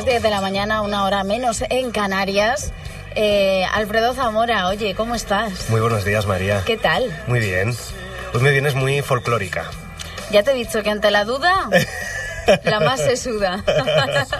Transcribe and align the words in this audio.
las 0.00 0.06
10 0.06 0.22
de 0.22 0.30
la 0.30 0.40
mañana, 0.40 0.80
una 0.80 1.04
hora 1.04 1.22
menos 1.24 1.62
en 1.68 1.90
Canarias. 1.90 2.72
Eh, 3.16 3.66
Alfredo 3.70 4.14
Zamora, 4.14 4.66
oye, 4.68 4.94
¿cómo 4.94 5.14
estás? 5.14 5.68
Muy 5.68 5.78
buenos 5.82 6.06
días, 6.06 6.24
María. 6.24 6.62
¿Qué 6.64 6.78
tal? 6.78 7.14
Muy 7.26 7.38
bien. 7.38 7.76
Hoy 8.32 8.40
me 8.40 8.50
vienes 8.50 8.74
muy 8.74 9.02
folclórica. 9.02 9.70
Ya 10.30 10.42
te 10.42 10.52
he 10.52 10.54
dicho 10.54 10.82
que 10.82 10.88
ante 10.88 11.10
la 11.10 11.26
duda, 11.26 11.68
la 12.64 12.80
más 12.80 12.98
se 13.02 13.18
suda. 13.18 13.62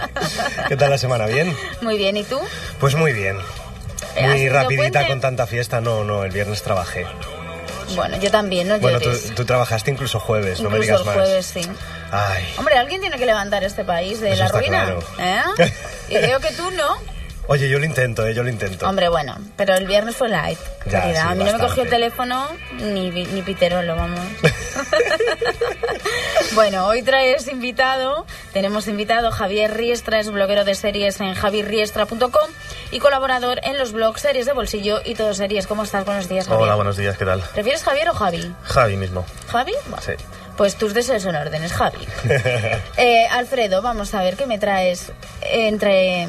¿Qué 0.69 0.79
tal 0.79 0.89
la 0.89 0.97
semana? 0.97 1.27
¿Bien? 1.27 1.55
Muy 1.83 1.99
bien, 1.99 2.17
¿y 2.17 2.25
tú? 2.25 2.41
Pues 2.79 2.95
muy 2.95 3.13
bien. 3.13 3.37
¿Has 4.17 4.29
Muy 4.31 4.49
rapidita 4.49 5.01
puente? 5.01 5.09
con 5.09 5.21
tanta 5.21 5.47
fiesta. 5.47 5.83
No, 5.83 6.05
no, 6.05 6.25
el 6.25 6.31
viernes 6.31 6.63
trabajé. 6.63 7.05
Bueno, 7.97 8.17
yo 8.19 8.31
también, 8.31 8.69
no 8.69 8.79
Bueno, 8.79 9.01
tú, 9.01 9.11
tú 9.35 9.45
trabajaste 9.45 9.91
incluso 9.91 10.21
jueves, 10.21 10.61
no 10.61 10.71
me 10.71 10.77
Incluso 10.79 10.83
digas 10.87 11.01
el 11.01 11.07
más. 11.07 11.15
jueves, 11.15 11.47
sí. 11.47 11.61
Ay, 12.13 12.55
Hombre, 12.59 12.77
alguien 12.77 13.01
tiene 13.01 13.19
que 13.19 13.27
levantar 13.27 13.63
este 13.65 13.85
país 13.85 14.21
de 14.21 14.33
Eso 14.33 14.43
la 14.45 14.49
ruina. 14.49 14.85
claro. 14.85 15.03
¿eh? 15.19 15.73
Y 16.09 16.15
veo 16.15 16.41
que 16.41 16.51
tú 16.53 16.71
no. 16.73 16.97
Oye, 17.51 17.69
yo 17.69 17.81
lo 17.81 17.85
intento, 17.85 18.25
eh, 18.27 18.33
yo 18.33 18.45
lo 18.45 18.49
intento. 18.49 18.89
Hombre, 18.89 19.09
bueno, 19.09 19.37
pero 19.57 19.75
el 19.75 19.87
viernes 19.87 20.17
fue. 20.17 20.31
Ya, 20.31 20.47
sí, 20.87 21.17
a 21.19 21.35
mí 21.35 21.43
no 21.43 21.53
me 21.53 21.59
cogió 21.59 21.83
el 21.83 21.91
teléfono 21.91 22.47
ni, 22.79 23.11
ni 23.11 23.43
Piterolo, 23.43 23.97
vamos. 23.97 24.21
bueno, 26.55 26.87
hoy 26.87 27.03
traes 27.03 27.49
invitado, 27.49 28.25
tenemos 28.53 28.87
invitado 28.87 29.33
Javier 29.33 29.77
Riestra, 29.77 30.21
es 30.21 30.31
bloguero 30.31 30.65
de 30.65 30.77
series 30.77 31.21
en 31.21 31.35
javierriestra.com 31.35 32.51
y 32.93 33.01
colaborador 33.01 33.59
en 33.65 33.79
los 33.79 33.93
blogs 33.93 34.21
Series 34.21 34.47
de 34.47 34.53
Bolsillo 34.53 35.01
y 35.05 35.17
Todo 35.17 35.35
Series. 35.35 35.67
¿Cómo 35.67 35.83
estás? 35.83 36.05
Buenos 36.05 36.29
días, 36.29 36.47
Javier. 36.47 36.63
Hola, 36.63 36.77
buenos 36.77 36.97
días, 36.97 37.17
¿qué 37.17 37.25
tal? 37.25 37.41
¿Prefieres 37.41 37.83
Javier 37.83 38.11
o 38.11 38.15
Javi? 38.15 38.55
Javi 38.63 38.97
mismo. 38.97 39.27
¿Javi? 39.49 39.73
Bueno, 39.87 40.03
Sí. 40.03 40.13
Pues 40.57 40.77
tus 40.77 40.95
deseos 40.95 41.23
son 41.23 41.35
órdenes, 41.35 41.73
Javi. 41.73 42.07
Eh, 42.97 43.27
Alfredo, 43.31 43.83
vamos 43.83 44.15
a 44.15 44.23
ver 44.23 44.37
qué 44.37 44.47
me 44.47 44.59
traes 44.59 45.11
entre 45.41 46.29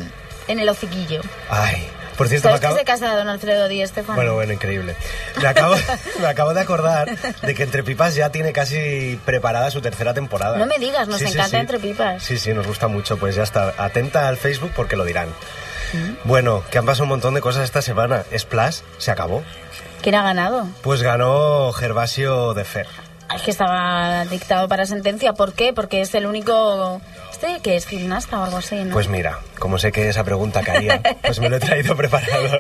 en 0.52 0.60
el 0.60 0.70
hociquillo. 0.70 1.22
Ay, 1.50 1.88
por 2.18 2.28
cierto, 2.28 2.50
me 2.50 2.58
¿Sabes 2.58 2.60
que 2.62 2.66
acabo... 2.68 2.78
se 2.80 2.86
casa 2.86 3.16
don 3.16 3.30
Alfredo 3.30 3.68
Di 3.68 3.82
Estefano? 3.82 4.16
Bueno, 4.16 4.34
bueno, 4.36 4.54
increíble. 4.54 4.96
Me 5.42 5.48
acabo, 5.48 5.76
me 6.20 6.28
acabo 6.28 6.54
de 6.54 6.62
acordar 6.62 7.10
de 7.42 7.56
que 7.56 7.64
Entre 7.64 7.84
Pipas 7.84 8.14
ya 8.16 8.30
tiene 8.30 8.54
casi 8.54 9.20
preparada 9.26 9.72
su 9.72 9.82
tercera 9.82 10.14
temporada. 10.14 10.58
No 10.58 10.66
me 10.68 10.78
digas, 10.78 11.08
nos 11.08 11.18
Sí, 11.20 11.26
sí, 11.28 11.34
encanta 11.34 11.50
sí. 11.58 11.62
Entre 11.62 11.80
Pipas. 11.80 12.22
Sí, 12.24 12.38
sí, 12.38 12.54
nos 12.54 12.68
gusta 12.68 12.88
mucho. 12.88 13.18
Pues 13.18 13.36
ya 13.36 13.44
está. 13.44 13.74
Atenta 13.78 14.28
al 14.28 14.38
Facebook 14.38 14.72
porque 14.76 14.96
lo 14.96 15.06
dirán. 15.06 15.30
Mm. 15.94 16.28
Bueno, 16.28 16.64
que 16.70 16.78
han 16.78 16.86
pasado 16.86 17.04
un 17.04 17.10
montón 17.10 17.34
de 17.34 17.42
cosas 17.42 17.64
esta 17.64 17.82
semana. 17.82 18.24
Splash 18.38 18.82
se 18.98 19.12
acabó. 19.12 19.44
¿Quién 20.02 20.16
ha 20.16 20.24
ganado? 20.24 20.68
Pues 20.82 21.02
ganó 21.02 21.72
Gervasio 21.74 22.54
de 22.54 22.66
Fer. 22.66 22.88
Es 23.36 23.42
que 23.44 23.52
estaba 23.52 24.26
dictado 24.26 24.68
para 24.68 24.86
sentencia. 24.86 25.34
¿Por 25.34 25.54
qué? 25.54 25.74
Porque 25.74 26.02
es 26.02 26.14
el 26.16 26.26
único... 26.26 27.02
¿Este 27.42 27.60
que 27.62 27.76
es 27.76 27.88
gimnasta 27.88 28.40
o 28.40 28.44
algo 28.44 28.58
así, 28.58 28.76
no? 28.76 28.94
Pues 28.94 29.08
mira, 29.08 29.40
como 29.58 29.80
sé 29.80 29.92
que 29.92 30.08
esa 30.08 30.24
pregunta 30.24 30.62
caía, 30.62 31.02
pues 31.24 31.40
me 31.40 31.50
lo 31.50 31.56
he 31.56 31.60
traído 31.60 31.96
preparado. 31.96 32.60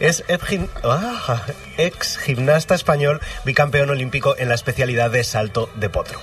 Es 0.00 0.24
ah, 0.82 1.42
ex 1.76 2.16
gimnasta 2.16 2.74
español, 2.74 3.20
bicampeón 3.44 3.90
olímpico 3.90 4.34
en 4.38 4.48
la 4.48 4.54
especialidad 4.54 5.10
de 5.10 5.24
salto 5.24 5.68
de 5.74 5.90
potro. 5.90 6.20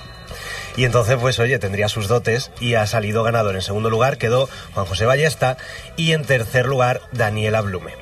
Y 0.76 0.86
entonces, 0.86 1.18
pues 1.22 1.38
oye, 1.38 1.60
tendría 1.60 1.90
sus 1.90 2.08
dotes 2.08 2.50
y 2.60 2.74
ha 2.74 2.88
salido 2.88 3.22
ganador. 3.22 3.54
En 3.54 3.62
segundo 3.62 3.92
lugar 3.92 4.18
quedó 4.18 4.50
Juan 4.74 4.88
José 4.88 5.06
Ballesta 5.06 5.58
y 5.96 6.14
en 6.14 6.26
tercer 6.26 6.66
lugar 6.66 7.02
Daniela 7.12 7.62
Blume. 7.62 7.94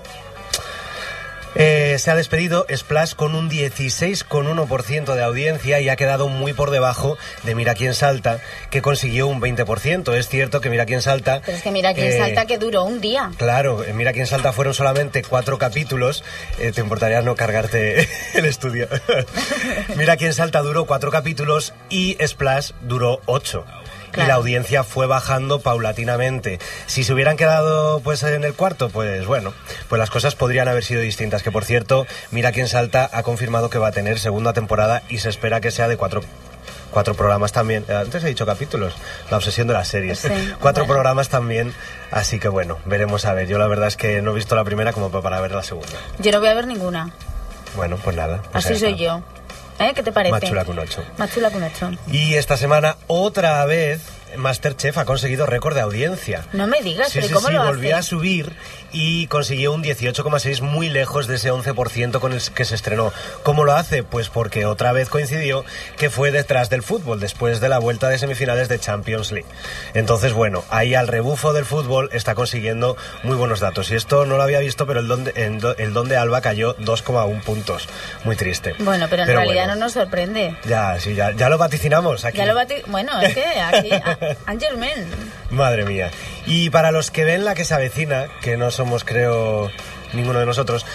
Eh, 1.55 1.95
se 1.99 2.11
ha 2.11 2.15
despedido 2.15 2.65
Splash 2.73 3.13
con 3.13 3.35
un 3.35 3.49
16,1% 3.49 5.15
de 5.15 5.23
audiencia 5.23 5.79
y 5.79 5.89
ha 5.89 5.95
quedado 5.95 6.27
muy 6.27 6.53
por 6.53 6.71
debajo 6.71 7.17
de 7.43 7.55
Mira 7.55 7.75
quién 7.75 7.93
salta, 7.93 8.39
que 8.69 8.81
consiguió 8.81 9.27
un 9.27 9.41
20%. 9.41 10.13
Es 10.15 10.29
cierto 10.29 10.61
que 10.61 10.69
Mira 10.69 10.85
quién 10.85 11.01
salta... 11.01 11.41
Pero 11.45 11.57
es 11.57 11.63
que 11.63 11.71
mira, 11.71 11.93
quién 11.93 12.07
eh, 12.07 12.17
salta 12.17 12.45
que 12.45 12.57
duró 12.57 12.83
un 12.83 13.01
día. 13.01 13.31
Claro, 13.38 13.83
Mira 13.93 14.13
quién 14.13 14.27
salta 14.27 14.53
fueron 14.53 14.73
solamente 14.73 15.23
cuatro 15.23 15.57
capítulos. 15.57 16.23
Eh, 16.59 16.71
¿Te 16.71 16.81
importaría 16.81 17.21
no 17.21 17.35
cargarte 17.35 18.07
el 18.35 18.45
estudio? 18.45 18.88
Mira 19.95 20.17
quién 20.17 20.33
salta 20.33 20.61
duró 20.61 20.85
cuatro 20.85 21.11
capítulos 21.11 21.73
y 21.89 22.17
Splash 22.25 22.71
duró 22.81 23.21
ocho. 23.25 23.65
Y 24.15 24.21
la 24.21 24.33
audiencia 24.35 24.83
fue 24.83 25.05
bajando 25.07 25.59
paulatinamente. 25.61 26.59
Si 26.87 27.03
se 27.03 27.13
hubieran 27.13 27.37
quedado 27.37 27.99
pues 28.01 28.23
en 28.23 28.43
el 28.43 28.53
cuarto, 28.53 28.89
pues 28.89 29.25
bueno, 29.25 29.53
pues 29.87 29.99
las 29.99 30.09
cosas 30.09 30.35
podrían 30.35 30.67
haber 30.67 30.83
sido 30.83 31.01
distintas. 31.01 31.43
Que 31.43 31.51
por 31.51 31.65
cierto, 31.65 32.05
Mira 32.31 32.51
quién 32.51 32.67
salta 32.67 33.09
ha 33.11 33.23
confirmado 33.23 33.69
que 33.69 33.77
va 33.79 33.87
a 33.87 33.91
tener 33.91 34.19
segunda 34.19 34.53
temporada 34.53 35.03
y 35.09 35.19
se 35.19 35.29
espera 35.29 35.61
que 35.61 35.71
sea 35.71 35.87
de 35.87 35.97
cuatro 35.97 36.21
cuatro 36.91 37.13
programas 37.13 37.51
también. 37.51 37.85
Eh, 37.87 37.93
Antes 37.93 38.23
he 38.23 38.27
dicho 38.27 38.45
capítulos, 38.45 38.95
la 39.29 39.37
obsesión 39.37 39.67
de 39.67 39.73
las 39.73 39.87
series. 39.87 40.19
Sí, 40.19 40.27
cuatro 40.59 40.83
bueno. 40.85 40.93
programas 40.95 41.29
también, 41.29 41.73
así 42.11 42.39
que 42.39 42.47
bueno, 42.47 42.79
veremos 42.85 43.25
a 43.25 43.33
ver. 43.33 43.47
Yo 43.47 43.57
la 43.59 43.67
verdad 43.67 43.87
es 43.87 43.95
que 43.97 44.21
no 44.21 44.31
he 44.31 44.35
visto 44.35 44.55
la 44.55 44.63
primera 44.63 44.91
como 44.93 45.09
para 45.11 45.39
ver 45.41 45.51
la 45.51 45.63
segunda. 45.63 45.87
Yo 46.19 46.31
no 46.31 46.39
voy 46.39 46.49
a 46.49 46.53
ver 46.55 46.65
ninguna. 46.67 47.11
Bueno, 47.75 47.97
pues 48.03 48.15
nada. 48.15 48.41
pues 48.51 48.65
Así 48.65 48.79
soy 48.79 48.95
yo. 48.95 49.21
¿Eh? 49.79 49.94
¿Qué 49.95 50.03
te 50.03 50.12
parece? 50.12 50.31
Más 50.31 50.44
chula 50.44 50.66
que 50.66 50.72
un 50.72 50.79
ocho. 50.79 51.03
Más 51.17 51.34
chula 51.34 51.50
que 51.50 51.57
un 51.57 51.63
ocho. 51.63 51.91
Y 52.12 52.34
esta 52.35 52.57
semana, 52.57 52.97
otra 53.07 53.63
vez, 53.66 54.01
Masterchef 54.38 54.97
ha 54.97 55.06
conseguido 55.06 55.45
récord 55.45 55.75
de 55.75 55.81
audiencia. 55.81 56.45
No 56.53 56.67
me 56.67 56.81
digas, 56.81 57.07
Sí, 57.12 57.19
pero 57.19 57.28
sí, 57.28 57.34
¿cómo 57.34 57.47
sí, 57.47 57.53
lo 57.53 57.63
volvió 57.66 57.97
a 57.97 58.01
subir 58.01 58.51
y 58.91 59.28
consiguió 59.28 59.72
un 59.73 59.84
18,6 59.84 60.62
muy 60.62 60.90
lejos 60.90 61.28
de 61.28 61.35
ese 61.35 61.51
11% 61.51 62.19
con 62.19 62.34
el 62.34 62.41
que 62.56 62.66
se 62.66 62.73
estrenó. 62.75 63.13
¿Cómo 63.44 63.63
lo 63.66 63.73
hace? 63.75 64.03
Pues 64.03 64.29
porque 64.29 64.66
otra 64.66 64.91
vez 64.94 65.09
coincidió 65.09 65.63
que 65.97 66.09
fue 66.09 66.31
detrás 66.31 66.69
del 66.69 66.81
fútbol, 66.81 67.19
después 67.19 67.59
de 67.59 67.69
la 67.69 67.78
vuelta 67.79 68.09
de 68.09 68.18
semifinales 68.18 68.68
de 68.68 68.79
Champions 68.79 69.31
League. 69.31 69.47
Entonces, 69.94 70.34
bueno, 70.34 70.63
ahí 70.69 70.95
al 70.95 71.07
rebufo 71.07 71.53
del 71.53 71.66
fútbol 71.66 72.09
está 72.13 72.34
consiguiendo 72.35 72.97
muy 73.23 73.35
buenos 73.35 73.59
datos. 73.59 73.91
Y 73.91 73.95
esto 73.95 74.25
no 74.25 74.38
lo 74.38 74.44
había 74.44 74.59
visto, 74.59 74.88
pero 74.88 75.00
el 75.01 75.07
don 75.07 75.23
de, 75.23 75.34
en 75.35 75.59
do- 75.59 75.75
el 75.78 75.94
don 75.94 76.07
de 76.09 76.18
Alba 76.18 76.41
cayó 76.41 76.75
2,1 76.78 77.41
puntos. 77.44 77.88
Muy 78.23 78.35
triste. 78.35 78.73
Bueno, 78.79 79.06
pero 79.09 79.23
en 79.23 79.28
realidad 79.29 79.66
bueno. 79.66 79.75
no 79.75 79.81
nos 79.81 79.94
sorprende. 79.94 80.56
Ya, 80.66 81.00
sí, 81.00 81.13
ya, 81.13 81.31
ya 81.31 81.50
lo 81.50 81.57
vaticinamos 81.59 82.25
aquí. 82.25 82.38
Ya 82.39 82.45
lo 82.45 82.56
bati... 82.56 82.75
Bueno, 82.88 83.19
es 83.22 83.34
que 83.35 83.44
aquí... 83.45 83.89
a- 84.46 84.52
Angermen. 84.52 85.06
Madre 85.50 85.85
mía. 85.85 86.12
Y 86.46 86.69
para 86.69 86.91
los 86.91 87.12
que 87.12 87.24
ven 87.25 87.46
la 87.46 87.56
que 87.56 87.66
se 87.66 87.74
avecina, 87.74 88.28
que 88.41 88.57
no 88.57 88.72
somos, 88.72 89.03
creo, 89.03 89.72
ninguno 90.13 90.40
de 90.40 90.46
nosotros, 90.46 90.85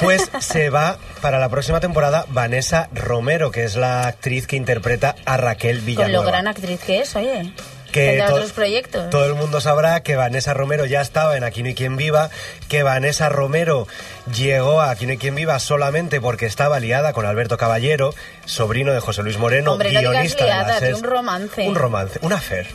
pues 0.00 0.30
se 0.40 0.70
va 0.70 0.96
para 1.20 1.38
la 1.38 1.48
próxima 1.48 1.80
temporada 1.80 2.24
Vanessa 2.28 2.88
Romero, 2.92 3.50
que 3.50 3.64
es 3.64 3.76
la 3.76 4.06
actriz 4.06 4.46
que 4.46 4.56
interpreta 4.56 5.14
a 5.24 5.36
Raquel 5.36 5.78
Con 5.78 5.86
Villanueva. 5.86 6.22
lo 6.24 6.28
gran 6.28 6.46
actriz 6.48 6.80
que 6.84 7.00
es, 7.00 7.14
oye. 7.16 7.52
Que 7.92 8.22
otros 8.22 8.52
proyectos. 8.52 9.10
Todo 9.10 9.26
el 9.26 9.34
mundo 9.34 9.60
sabrá 9.60 10.02
que 10.02 10.16
Vanessa 10.16 10.54
Romero 10.54 10.84
ya 10.86 11.00
estaba 11.00 11.36
en 11.36 11.44
Aquí 11.44 11.62
no 11.62 11.68
hay 11.68 11.74
quien 11.74 11.96
viva, 11.96 12.30
que 12.68 12.82
Vanessa 12.82 13.28
Romero 13.28 13.86
llegó 14.34 14.80
a 14.80 14.90
Aquí 14.90 15.06
no 15.06 15.12
hay 15.12 15.18
quien 15.18 15.34
viva 15.34 15.58
solamente 15.58 16.20
porque 16.20 16.46
estaba 16.46 16.80
liada 16.80 17.12
con 17.12 17.26
Alberto 17.26 17.56
Caballero, 17.56 18.14
sobrino 18.46 18.92
de 18.92 19.00
José 19.00 19.22
Luis 19.22 19.38
Moreno, 19.38 19.72
Hombre, 19.72 19.92
no 19.92 20.00
digas 20.00 20.12
guionista 20.12 20.44
de 20.44 20.90
la 20.90 20.96
un 20.96 21.04
romance. 21.04 21.68
Un 21.68 21.74
romance, 21.74 22.18
un 22.22 22.32
affair. 22.32 22.66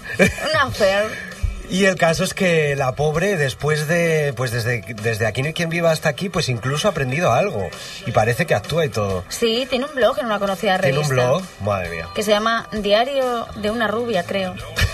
Una 0.50 0.64
affair. 0.64 1.06
Y 1.70 1.84
el 1.84 1.96
caso 1.96 2.24
es 2.24 2.34
que 2.34 2.78
la 2.78 2.96
pobre, 2.96 3.36
después 3.36 3.88
de, 3.88 4.34
pues 4.38 4.52
desde, 4.52 4.82
desde 5.02 5.26
Aquí 5.26 5.42
no 5.42 5.48
hay 5.48 5.54
quien 5.54 5.70
viva 5.70 5.92
hasta 5.92 6.08
aquí, 6.08 6.30
pues 6.30 6.48
incluso 6.48 6.88
ha 6.88 6.92
aprendido 6.92 7.34
algo. 7.34 7.70
Y 8.06 8.12
parece 8.12 8.46
que 8.46 8.56
actúa 8.56 8.86
y 8.86 8.90
todo. 8.90 9.26
Sí, 9.28 9.68
tiene 9.70 9.86
un 9.86 9.94
blog 9.94 10.18
en 10.20 10.28
una 10.28 10.40
conocida 10.40 10.80
Tiene 10.80 10.98
revista. 11.00 11.14
un 11.14 11.40
blog, 11.40 11.44
madre 11.62 11.90
mía. 11.90 12.08
Que 12.16 12.24
se 12.24 12.32
llama 12.32 12.70
Diario 12.72 13.48
de 13.56 13.70
una 13.70 13.88
rubia, 13.88 14.24
creo. 14.24 14.56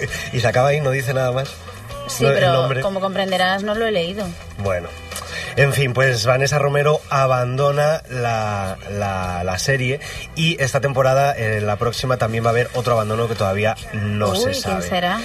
y 0.32 0.40
se 0.40 0.46
acaba 0.46 0.68
ahí, 0.68 0.80
no 0.80 0.90
dice 0.90 1.14
nada 1.14 1.32
más. 1.32 1.48
Sí, 2.08 2.24
No, 2.24 2.68
pero 2.68 2.82
como 2.82 3.00
comprenderás, 3.00 3.62
no 3.62 3.74
lo 3.74 3.86
he 3.86 3.90
leído. 3.90 4.26
Bueno. 4.58 4.88
En 5.56 5.72
fin, 5.72 5.92
pues 5.94 6.26
Vanessa 6.26 6.58
Romero 6.58 7.00
abandona 7.10 8.02
la, 8.10 8.76
la, 8.90 9.42
la 9.44 9.58
serie 9.60 10.00
y 10.34 10.60
esta 10.60 10.80
temporada, 10.80 11.32
en 11.36 11.64
la 11.66 11.76
próxima, 11.76 12.16
también 12.16 12.42
va 12.44 12.48
a 12.48 12.50
haber 12.50 12.68
otro 12.74 12.94
abandono 12.94 13.28
que 13.28 13.36
todavía 13.36 13.76
no 13.92 14.30
Uy, 14.30 14.38
se 14.38 14.44
¿quién 14.50 14.54
sabe. 14.62 14.88
será? 14.88 15.20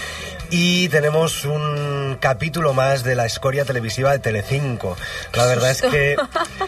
Y 0.51 0.87
tenemos 0.89 1.45
un 1.45 2.17
capítulo 2.21 2.73
más 2.75 3.03
de 3.03 3.15
la 3.15 3.25
escoria 3.25 3.65
televisiva 3.65 4.11
de 4.11 4.19
Telecinco. 4.19 4.95
La 5.33 5.45
verdad 5.45 5.71
es 5.71 5.81
que... 5.81 6.15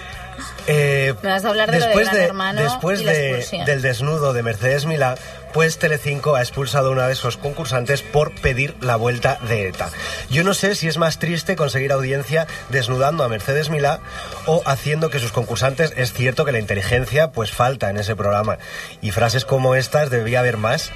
eh, 0.68 1.14
Me 1.22 1.30
vas 1.30 1.46
a 1.46 1.50
hablar 1.50 1.70
de 1.72 1.80
lo 1.80 1.86
de 1.86 1.90
después 1.90 2.10
Gran 2.12 2.22
Hermano 2.24 2.62
después 2.64 3.02
y 3.02 3.04
la 3.06 3.12
de- 3.12 3.28
expulsión. 3.30 3.66
del 3.66 3.82
desnudo 3.82 4.34
de 4.34 4.44
Mercedes 4.44 4.86
Milá, 4.86 5.16
pues 5.54 5.78
Telecinco 5.78 6.36
ha 6.36 6.42
expulsado 6.42 6.92
una 6.92 7.08
de 7.08 7.16
sus 7.16 7.38
concursantes 7.38 8.02
por 8.02 8.32
pedir 8.32 8.76
la 8.82 8.96
vuelta 8.96 9.38
de 9.48 9.68
ETA. 9.68 9.90
Yo 10.30 10.44
no 10.44 10.54
sé 10.54 10.76
si 10.76 10.88
es 10.88 10.98
más 10.98 11.20
triste 11.20 11.56
conseguir 11.56 11.92
audiencia 11.92 12.48
desnudando 12.70 13.24
a 13.24 13.30
Mercedes 13.30 13.70
Milá 13.70 14.00
o 14.46 14.62
haciendo 14.66 15.10
que 15.10 15.20
sus 15.20 15.32
concursantes, 15.32 15.94
es 15.98 16.14
cierto 16.14 16.46
que 16.46 16.52
la 16.52 16.60
inteligencia 16.60 17.32
pues 17.32 17.52
falta 17.52 17.90
en 17.90 17.98
ese 17.98 18.16
programa 18.16 18.58
y 19.02 19.12
frases 19.12 19.46
como 19.46 19.76
estas 19.76 20.10
debía 20.10 20.40
haber 20.40 20.58
más, 20.58 20.92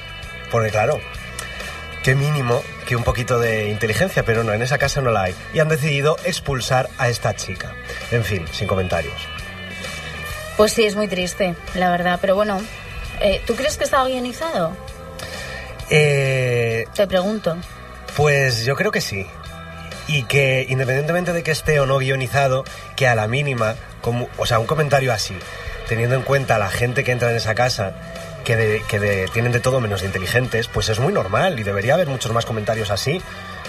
porque 0.52 0.70
claro, 0.70 1.00
qué 2.04 2.16
mínimo 2.16 2.62
que 2.86 2.96
un 2.96 3.04
poquito 3.04 3.40
de 3.40 3.70
inteligencia, 3.70 4.24
pero 4.24 4.44
no, 4.44 4.54
en 4.54 4.62
esa 4.62 4.78
casa 4.78 5.02
no 5.02 5.12
la 5.12 5.24
hay. 5.24 5.36
Y 5.54 5.60
han 5.60 5.70
decidido 5.70 6.18
expulsar 6.24 6.90
a 6.98 7.10
esta 7.10 7.36
chica. 7.36 7.74
En 8.12 8.24
fin, 8.24 8.46
sin 8.52 8.68
comentarios. 8.68 9.16
Pues 10.56 10.72
sí, 10.72 10.86
es 10.86 10.96
muy 10.96 11.08
triste, 11.08 11.56
la 11.74 11.90
verdad. 11.90 12.20
Pero 12.22 12.36
bueno, 12.36 12.62
eh, 13.22 13.42
¿tú 13.48 13.56
crees 13.56 13.78
que 13.78 13.84
estaba 13.86 14.08
guionizado? 14.08 14.72
Eh, 15.90 16.86
Te 16.96 17.08
pregunto. 17.08 17.56
Pues 18.16 18.66
yo 18.66 18.76
creo 18.76 18.92
que 18.92 19.02
sí. 19.02 19.28
Y 20.08 20.24
que 20.24 20.66
independientemente 20.70 21.34
de 21.34 21.44
que 21.44 21.52
esté 21.52 21.80
o 21.80 21.86
no 21.86 21.98
guionizado, 21.98 22.64
que 22.96 23.08
a 23.08 23.16
la 23.16 23.28
mínima, 23.28 23.76
como, 24.02 24.30
o 24.38 24.46
sea, 24.46 24.60
un 24.60 24.68
comentario 24.68 25.12
así, 25.14 25.36
teniendo 25.88 26.16
en 26.16 26.22
cuenta 26.22 26.58
la 26.60 26.70
gente 26.70 27.04
que 27.04 27.12
entra 27.12 27.32
en 27.32 27.38
esa 27.38 27.56
casa, 27.56 27.94
que, 28.44 28.56
de- 28.56 28.84
que 28.88 29.00
de- 29.00 29.28
tienen 29.34 29.52
de 29.52 29.60
todo 29.60 29.80
menos 29.82 30.02
de 30.02 30.08
inteligentes, 30.08 30.68
pues 30.68 30.90
es 30.90 31.00
muy 31.00 31.12
normal 31.12 31.60
y 31.60 31.64
debería 31.64 31.96
haber 31.96 32.08
muchos 32.08 32.32
más 32.32 32.46
comentarios 32.46 32.92
así. 32.92 33.22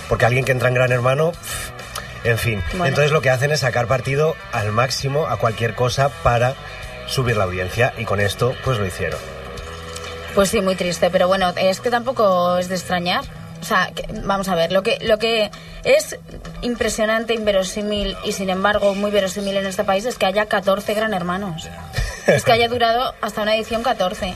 Porque 0.08 0.26
alguien 0.26 0.44
que 0.44 0.52
entra 0.52 0.68
en 0.68 0.74
Gran 0.74 0.92
Hermano, 0.92 1.32
en 2.22 2.38
fin. 2.38 2.62
Bueno. 2.72 2.86
Entonces 2.86 3.10
lo 3.10 3.22
que 3.22 3.30
hacen 3.30 3.50
es 3.50 3.60
sacar 3.60 3.86
partido 3.86 4.36
al 4.52 4.70
máximo 4.72 5.26
a 5.26 5.38
cualquier 5.38 5.74
cosa 5.74 6.10
para 6.22 6.54
subir 7.06 7.36
la 7.36 7.44
audiencia 7.44 7.92
y 7.98 8.04
con 8.04 8.20
esto 8.20 8.54
pues 8.64 8.78
lo 8.78 8.86
hicieron. 8.86 9.18
Pues 10.36 10.50
sí, 10.50 10.60
muy 10.60 10.76
triste, 10.76 11.10
pero 11.10 11.26
bueno, 11.28 11.52
es 11.56 11.80
que 11.80 11.90
tampoco 11.90 12.58
es 12.58 12.68
de 12.68 12.74
extrañar. 12.76 13.24
O 13.60 13.64
sea, 13.64 13.90
que- 13.94 14.06
vamos 14.22 14.48
a 14.48 14.54
ver, 14.54 14.70
lo 14.70 14.82
que, 14.82 14.98
lo 15.00 15.18
que 15.18 15.50
es 15.82 16.18
impresionante, 16.60 17.32
inverosímil 17.34 18.16
y 18.24 18.32
sin 18.32 18.50
embargo 18.50 18.94
muy 18.94 19.10
verosímil 19.10 19.56
en 19.56 19.66
este 19.66 19.82
país 19.82 20.04
es 20.04 20.18
que 20.18 20.26
haya 20.26 20.46
14 20.46 20.92
gran 20.94 21.14
hermanos. 21.14 21.68
Es 22.26 22.44
que 22.44 22.52
haya 22.52 22.68
durado 22.68 23.14
hasta 23.22 23.42
una 23.42 23.56
edición 23.56 23.82
14. 23.82 24.34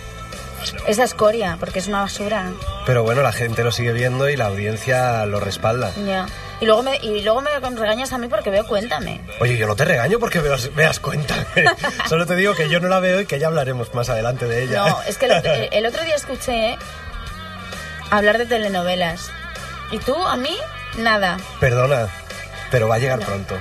Esa 0.87 1.05
escoria, 1.05 1.57
porque 1.61 1.79
es 1.79 1.87
una 1.89 2.01
basura. 2.01 2.53
Pero 2.87 3.03
bueno, 3.03 3.23
la 3.23 3.33
gente 3.33 3.65
lo 3.65 3.73
sigue 3.73 3.93
viendo 3.93 4.29
y 4.29 4.37
la 4.37 4.47
audiencia 4.47 5.25
lo 5.27 5.41
respalda. 5.41 5.93
Ya. 6.07 6.27
Y 6.61 6.67
luego 6.67 6.83
me, 6.83 6.97
y 6.99 7.23
luego 7.23 7.41
me 7.41 7.51
regañas 7.59 8.13
a 8.13 8.19
mí 8.19 8.29
porque 8.29 8.51
veo 8.51 8.67
Cuéntame. 8.67 9.21
Oye, 9.41 9.57
yo 9.57 9.67
no 9.67 9.75
te 9.77 9.85
regaño 9.87 10.19
porque 10.19 10.41
veas, 10.41 10.75
veas 10.75 11.01
cuéntame. 11.01 11.45
Solo 12.09 12.27
te 12.27 12.37
digo 12.37 12.55
que 12.55 12.69
yo 12.69 12.81
no 12.81 12.89
la 12.89 13.01
veo 13.01 13.21
y 13.21 13.27
que 13.27 13.39
ya 13.39 13.47
hablaremos 13.47 13.95
más 13.95 14.11
adelante 14.11 14.47
de 14.47 14.65
ella. 14.65 14.85
No, 14.87 15.03
es 15.09 15.17
que 15.17 15.27
el, 15.27 15.33
otro- 15.33 15.53
el 15.53 15.87
otro 15.87 16.05
día 16.05 16.15
escuché 16.17 16.77
hablar 18.11 18.39
de 18.39 18.47
telenovelas. 18.47 19.31
Y 19.91 19.99
tú, 19.99 20.15
a 20.15 20.37
mí, 20.37 20.57
nada. 20.99 21.39
Perdona, 21.61 22.09
pero 22.71 22.89
va 22.89 22.97
a 22.97 22.99
llegar 22.99 23.21
pronto. 23.21 23.57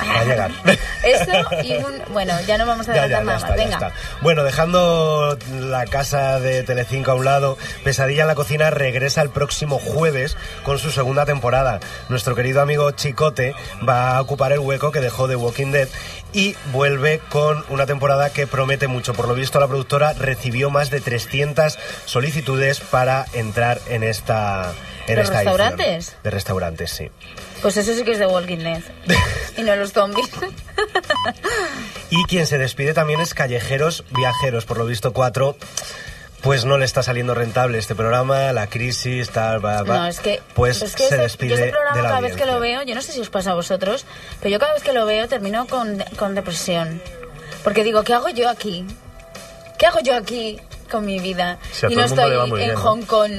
Va 0.00 0.20
a 0.20 0.24
llegar. 0.24 0.50
Eso 1.04 1.32
y 1.62 1.76
un... 1.76 2.02
Bueno, 2.12 2.34
ya 2.46 2.58
no 2.58 2.66
vamos 2.66 2.88
a 2.88 2.94
Ya, 2.94 3.06
ya, 3.06 3.18
adelantar 3.18 3.24
ya 3.24 3.24
nada 3.24 3.36
está, 3.38 3.48
más. 3.48 3.56
ya 3.58 3.64
Venga. 3.64 3.86
está. 3.88 4.18
Bueno, 4.20 4.44
dejando 4.44 5.38
la 5.60 5.84
casa 5.86 6.38
de 6.40 6.62
Telecinco 6.62 7.10
a 7.10 7.14
un 7.14 7.24
lado, 7.24 7.56
Pesadilla 7.84 8.22
en 8.22 8.28
la 8.28 8.34
cocina 8.34 8.70
regresa 8.70 9.22
el 9.22 9.30
próximo 9.30 9.78
jueves 9.78 10.36
con 10.64 10.78
su 10.78 10.90
segunda 10.90 11.24
temporada. 11.26 11.80
Nuestro 12.08 12.34
querido 12.34 12.60
amigo 12.60 12.90
Chicote 12.92 13.54
va 13.88 14.16
a 14.16 14.20
ocupar 14.22 14.52
el 14.52 14.58
hueco 14.60 14.92
que 14.92 15.00
dejó 15.00 15.28
de 15.28 15.36
Walking 15.36 15.72
Dead 15.72 15.88
y 16.32 16.56
vuelve 16.72 17.20
con 17.30 17.64
una 17.68 17.86
temporada 17.86 18.30
que 18.30 18.46
promete 18.46 18.86
mucho. 18.88 19.14
Por 19.14 19.28
lo 19.28 19.34
visto, 19.34 19.58
la 19.60 19.66
productora 19.68 20.12
recibió 20.12 20.70
más 20.70 20.90
de 20.90 21.00
300 21.00 21.78
solicitudes 22.04 22.80
para 22.80 23.24
entrar 23.32 23.80
en 23.88 24.02
esta 24.02 24.72
en 25.06 25.16
¿De 25.16 25.22
esta 25.22 25.36
edición. 25.42 25.56
restaurantes? 25.58 26.16
De 26.22 26.30
restaurantes, 26.30 26.90
sí. 26.90 27.10
Pues 27.62 27.76
eso 27.76 27.94
sí 27.94 28.04
que 28.04 28.12
es 28.12 28.18
de 28.18 28.26
Walking 28.26 28.58
Dead. 28.58 28.82
y 29.56 29.62
no 29.62 29.74
los 29.76 29.92
zombies. 29.92 30.28
Y 32.10 32.24
quien 32.24 32.46
se 32.46 32.56
despide 32.58 32.94
también 32.94 33.20
es 33.20 33.34
Callejeros 33.34 34.04
Viajeros, 34.10 34.64
por 34.64 34.78
lo 34.78 34.86
visto 34.86 35.12
cuatro. 35.12 35.56
Pues 36.40 36.64
no 36.64 36.78
le 36.78 36.84
está 36.84 37.02
saliendo 37.02 37.34
rentable 37.34 37.78
este 37.78 37.94
programa, 37.96 38.52
la 38.52 38.68
crisis, 38.68 39.28
tal, 39.30 39.62
va, 39.64 39.82
va. 39.82 39.96
No, 39.98 40.06
es 40.06 40.20
que, 40.20 40.40
pues 40.54 40.80
es 40.82 40.94
que 40.94 41.02
se 41.02 41.14
ese- 41.14 41.22
despide 41.22 41.48
yo 41.50 41.54
ese 41.56 41.68
programa 41.70 41.96
de 41.96 42.02
la 42.02 42.08
cada 42.10 42.20
vez 42.20 42.36
que 42.36 42.46
lo 42.46 42.60
veo, 42.60 42.82
yo 42.84 42.94
no 42.94 43.02
sé 43.02 43.10
si 43.12 43.20
os 43.20 43.28
pasa 43.28 43.50
a 43.50 43.54
vosotros, 43.54 44.06
pero 44.40 44.50
yo 44.52 44.58
cada 44.60 44.72
vez 44.72 44.82
que 44.84 44.92
lo 44.92 45.04
veo 45.04 45.26
termino 45.28 45.66
con, 45.66 45.98
con 46.16 46.34
depresión. 46.36 47.02
Porque 47.64 47.82
digo, 47.82 48.04
¿qué 48.04 48.14
hago 48.14 48.28
yo 48.28 48.48
aquí? 48.48 48.86
¿Qué 49.78 49.86
hago 49.86 49.98
yo 50.00 50.14
aquí 50.16 50.58
con 50.90 51.04
mi 51.04 51.18
vida? 51.18 51.58
Y 51.88 51.96
no 51.96 52.04
estoy 52.04 52.62
en. 52.62 52.76
Hong 52.76 53.02
Kong. 53.02 53.32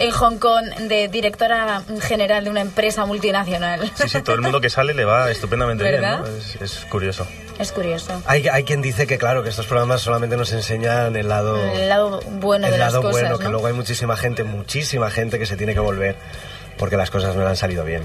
En 0.00 0.10
Hong 0.12 0.38
Kong 0.38 0.64
de 0.88 1.08
directora 1.08 1.82
general 2.00 2.44
de 2.44 2.50
una 2.50 2.62
empresa 2.62 3.04
multinacional. 3.06 3.92
Sí, 3.94 4.08
sí, 4.08 4.22
todo 4.22 4.34
el 4.34 4.40
mundo 4.40 4.60
que 4.60 4.70
sale 4.70 4.94
le 4.94 5.04
va 5.04 5.30
estupendamente 5.30 5.84
¿Verdad? 5.84 6.22
bien, 6.22 6.32
¿no? 6.32 6.38
Es, 6.38 6.56
es 6.78 6.84
curioso. 6.86 7.26
Es 7.58 7.70
curioso. 7.72 8.22
Hay, 8.24 8.48
hay 8.48 8.64
quien 8.64 8.80
dice 8.80 9.06
que, 9.06 9.18
claro, 9.18 9.42
que 9.42 9.50
estos 9.50 9.66
programas 9.66 10.00
solamente 10.00 10.36
nos 10.38 10.52
enseñan 10.52 11.14
el 11.16 11.28
lado, 11.28 11.56
El 11.74 11.88
lado 11.90 12.20
bueno 12.40 12.66
el 12.66 12.72
de 12.72 12.78
las 12.78 12.92
lado 12.92 13.02
cosas, 13.02 13.20
bueno, 13.20 13.36
¿no? 13.36 13.38
que 13.38 13.48
luego 13.50 13.66
hay 13.66 13.74
muchísima 13.74 14.16
gente, 14.16 14.42
muchísima 14.42 15.10
gente 15.10 15.38
que 15.38 15.44
se 15.44 15.56
tiene 15.58 15.74
que 15.74 15.80
volver 15.80 16.16
porque 16.78 16.96
las 16.96 17.10
cosas 17.10 17.36
no 17.36 17.42
le 17.42 17.48
han 17.50 17.56
salido 17.56 17.84
bien. 17.84 18.04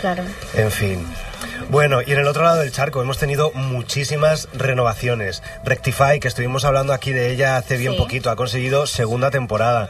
Claro. 0.00 0.22
En 0.54 0.70
fin. 0.70 1.04
Bueno, 1.70 2.00
y 2.04 2.12
en 2.12 2.18
el 2.18 2.26
otro 2.26 2.44
lado 2.44 2.58
del 2.60 2.70
charco 2.72 3.00
hemos 3.00 3.18
tenido 3.18 3.50
muchísimas 3.52 4.48
renovaciones. 4.52 5.42
Rectify, 5.64 6.20
que 6.20 6.28
estuvimos 6.28 6.64
hablando 6.64 6.92
aquí 6.92 7.12
de 7.12 7.30
ella 7.30 7.56
hace 7.56 7.76
bien 7.76 7.92
Sí. 7.92 7.98
poquito, 7.98 8.30
ha 8.30 8.36
conseguido 8.36 8.86
segunda 8.86 9.30
temporada. 9.30 9.88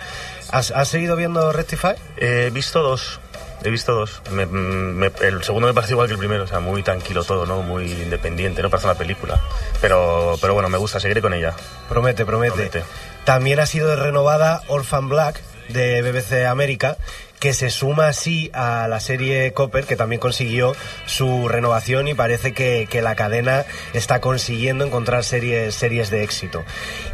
¿Has, 0.55 0.71
has 0.71 0.89
seguido 0.89 1.17
viendo 1.17 1.53
Rectify? 1.53 1.95
He 2.17 2.51
visto 2.51 2.81
dos. 2.83 3.21
He 3.65 3.71
visto 3.71 3.93
dos. 3.95 4.23
Me- 4.31 4.47
me- 4.47 5.11
el 5.23 5.43
segundo 5.43 5.67
me 5.67 5.75
parece 5.75 5.95
igual 5.95 6.07
que 6.07 6.13
el 6.13 6.19
primero, 6.19 6.45
o 6.45 6.47
sea, 6.47 6.61
muy 6.61 6.83
tranquilo 6.83 7.25
todo, 7.25 7.45
¿no? 7.47 7.63
Muy 7.63 7.91
independiente, 7.91 8.63
no 8.63 8.71
parece 8.71 8.87
una 8.87 8.95
película. 8.97 9.41
Pero, 9.81 10.37
pero 10.41 10.55
bueno, 10.55 10.69
me 10.69 10.79
gusta, 10.79 11.01
seguiré 11.01 11.21
con 11.23 11.35
ella. 11.35 11.55
Promete, 11.89 12.25
promete. 12.25 12.55
Promete. 12.55 12.85
También 13.25 13.59
ha 13.59 13.67
sido 13.67 13.97
renovada 13.97 14.61
Orphan 14.69 15.09
Black 15.09 15.41
de 15.71 16.03
BBC 16.03 16.47
América, 16.47 16.99
que 17.45 17.53
se 17.53 17.69
suma 17.69 18.09
así 18.09 18.51
a 18.55 18.89
la 18.89 19.01
serie 19.01 19.53
Copper, 19.53 19.85
que 19.85 19.97
también 19.97 20.19
consiguió 20.19 20.75
su 21.05 21.47
renovación 21.47 22.09
y 22.09 22.15
parece 22.15 22.55
que, 22.55 22.89
que 22.91 23.03
la 23.03 23.17
cadena 23.17 23.67
está 23.93 24.23
consiguiendo 24.23 24.83
encontrar 24.87 25.25
series, 25.25 25.75
series 25.75 26.09
de 26.09 26.25
éxito. 26.25 26.65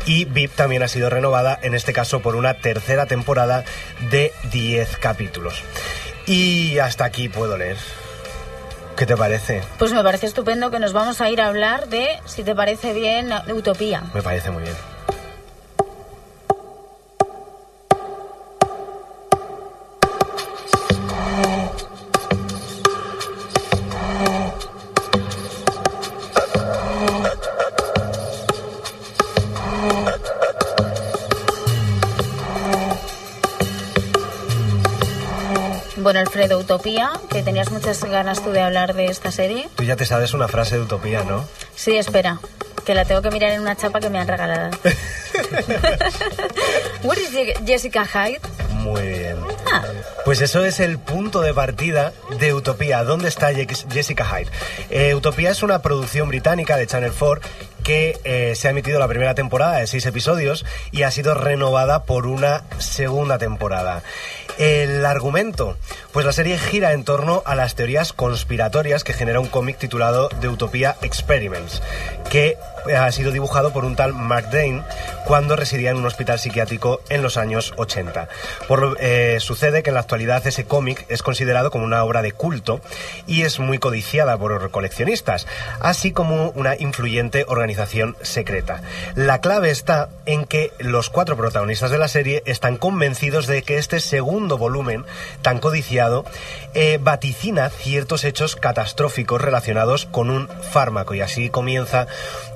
Y 0.07 0.27
VIP 0.27 0.55
también 0.55 0.85
ha 0.85 0.87
sido 0.87 1.11
renovada, 1.11 1.59
en 1.63 1.75
este 1.75 1.93
caso 1.93 2.21
por 2.21 2.37
una 2.37 2.55
tercera 2.55 3.07
temporada 3.07 3.65
de 4.13 4.33
10 4.53 4.99
capítulos. 4.99 5.65
Y 6.27 6.79
hasta 6.79 7.07
aquí 7.07 7.29
puedo 7.29 7.59
leer. 7.59 7.79
¿Qué 8.97 9.07
te 9.07 9.17
parece? 9.17 9.65
Pues 9.81 9.93
me 9.93 10.05
parece 10.05 10.27
estupendo 10.27 10.71
que 10.71 10.79
nos 10.79 10.93
vamos 10.93 11.21
a 11.21 11.29
ir 11.29 11.41
a 11.41 11.49
hablar 11.49 11.89
de, 11.89 12.21
si 12.25 12.45
te 12.45 12.55
parece 12.55 12.93
bien, 12.93 13.33
Utopía. 13.53 14.05
Me 14.15 14.23
parece 14.23 14.53
muy 14.53 14.63
bien. 14.63 14.77
Bueno, 36.41 36.55
Alfredo, 36.55 36.75
Utopía, 36.77 37.11
que 37.31 37.43
tenías 37.43 37.71
muchas 37.71 38.03
ganas 38.03 38.43
tú 38.43 38.51
de 38.51 38.63
hablar 38.63 38.95
de 38.95 39.07
esta 39.07 39.31
serie. 39.31 39.69
Tú 39.77 39.83
ya 39.85 39.97
te 39.97 40.07
sabes 40.07 40.33
una 40.33 40.49
frase 40.49 40.77
de 40.77 40.83
Utopía, 40.83 41.23
¿no? 41.23 41.47
Sí, 41.75 41.99
espera, 41.99 42.41
que 42.87 42.95
la 42.95 43.05
tengo 43.05 43.21
que 43.21 43.31
mirar 43.31 43.51
en 43.53 43.61
una 43.61 43.77
chapa 43.77 44.01
que 44.01 44.09
me 44.09 44.19
han 44.19 44.27
regalado. 44.27 44.71
Where 47.03 47.21
is 47.23 47.31
Je- 47.31 47.55
Jessica 47.67 48.07
Hyde? 48.07 48.41
Muy 48.71 49.03
bien. 49.03 49.37
Ah, 49.71 49.83
Pues 50.31 50.43
eso 50.43 50.65
es 50.65 50.79
el 50.79 51.01
punto 51.01 51.41
de 51.41 51.53
partida 51.53 52.13
de 52.39 52.55
Utopía. 52.55 53.03
¿Dónde 53.03 53.27
está 53.29 53.51
Je- 53.51 53.67
Jessica 53.93 54.25
Hyde? 54.25 54.49
Eh, 54.89 55.13
Utopía 55.17 55.51
es 55.51 55.65
una 55.65 55.83
producción 55.83 56.29
británica 56.29 56.77
de 56.77 56.87
Channel 56.87 57.11
4 57.19 57.43
que 57.83 58.17
eh, 58.23 58.53
se 58.55 58.69
ha 58.69 58.71
emitido 58.71 59.01
la 59.01 59.09
primera 59.09 59.35
temporada 59.35 59.79
de 59.79 59.87
seis 59.89 60.07
episodios 60.07 60.65
y 60.93 61.03
ha 61.03 61.11
sido 61.11 61.35
renovada 61.35 62.05
por 62.05 62.27
una 62.27 62.63
segunda 62.79 63.39
temporada. 63.39 64.05
El 64.59 65.05
argumento, 65.07 65.77
pues 66.13 66.27
la 66.27 66.33
serie 66.33 66.59
gira 66.59 66.93
en 66.93 67.05
torno 67.05 67.43
a 67.47 67.55
las 67.55 67.75
teorías 67.75 68.13
conspiratorias 68.13 69.03
que 69.03 69.15
genera 69.15 69.41
un 69.41 69.49
cómic 69.49 69.79
titulado 69.79 70.29
The 70.29 70.49
Utopia 70.49 70.97
Experiments, 71.01 71.81
que 72.29 72.59
eh, 72.87 72.97
ha 72.97 73.11
sido 73.13 73.33
dibujado 73.33 73.73
por 73.73 73.87
un 73.87 73.97
tal 73.97 74.13
Mark 74.13 74.51
Dane 74.53 74.83
cuando 75.25 75.57
residía 75.57 75.91
en 75.91 75.97
un 75.97 76.07
hospital 76.07 76.39
psiquiátrico 76.39 77.01
en 77.09 77.23
los 77.23 77.39
años 77.39 77.73
80. 77.79 78.29
Por 78.69 78.81
lo- 78.83 78.97
eh, 79.01 79.39
sucede 79.41 79.83
que 79.83 79.89
en 79.89 79.95
la 79.95 80.01
actualidad 80.01 80.20
ese 80.21 80.65
cómic 80.65 81.07
es 81.09 81.23
considerado 81.23 81.71
como 81.71 81.85
una 81.85 82.05
obra 82.05 82.23
de 82.23 82.33
culto 82.33 82.81
y 83.27 83.43
es 83.43 83.59
muy 83.59 83.79
codiciada 83.79 84.37
por 84.37 84.71
coleccionistas, 84.71 85.47
así 85.81 86.13
como 86.13 86.51
una 86.51 86.77
influyente 86.77 87.45
organización 87.49 88.17
secreta. 88.21 88.83
La 89.15 89.41
clave 89.41 89.71
está 89.71 90.11
en 90.27 90.45
que 90.45 90.73
los 90.79 91.09
cuatro 91.09 91.37
protagonistas 91.37 91.91
de 91.91 91.99
la 91.99 92.09
serie 92.09 92.43
están 92.47 92.77
convencidos 92.77 93.47
de 93.47 93.63
que 93.63 93.79
este 93.79 94.01
segundo 94.01 94.59
volumen, 94.59 95.05
tan 95.43 95.59
codiciado, 95.59 96.25
eh, 96.75 96.99
vaticina 97.01 97.71
ciertos 97.71 98.25
hechos 98.25 98.57
catastróficos 98.57 99.41
relacionados 99.41 100.05
con 100.05 100.29
un 100.31 100.49
fármaco 100.49 101.15
y 101.15 101.23
así 101.23 101.49
comienza 101.49 102.07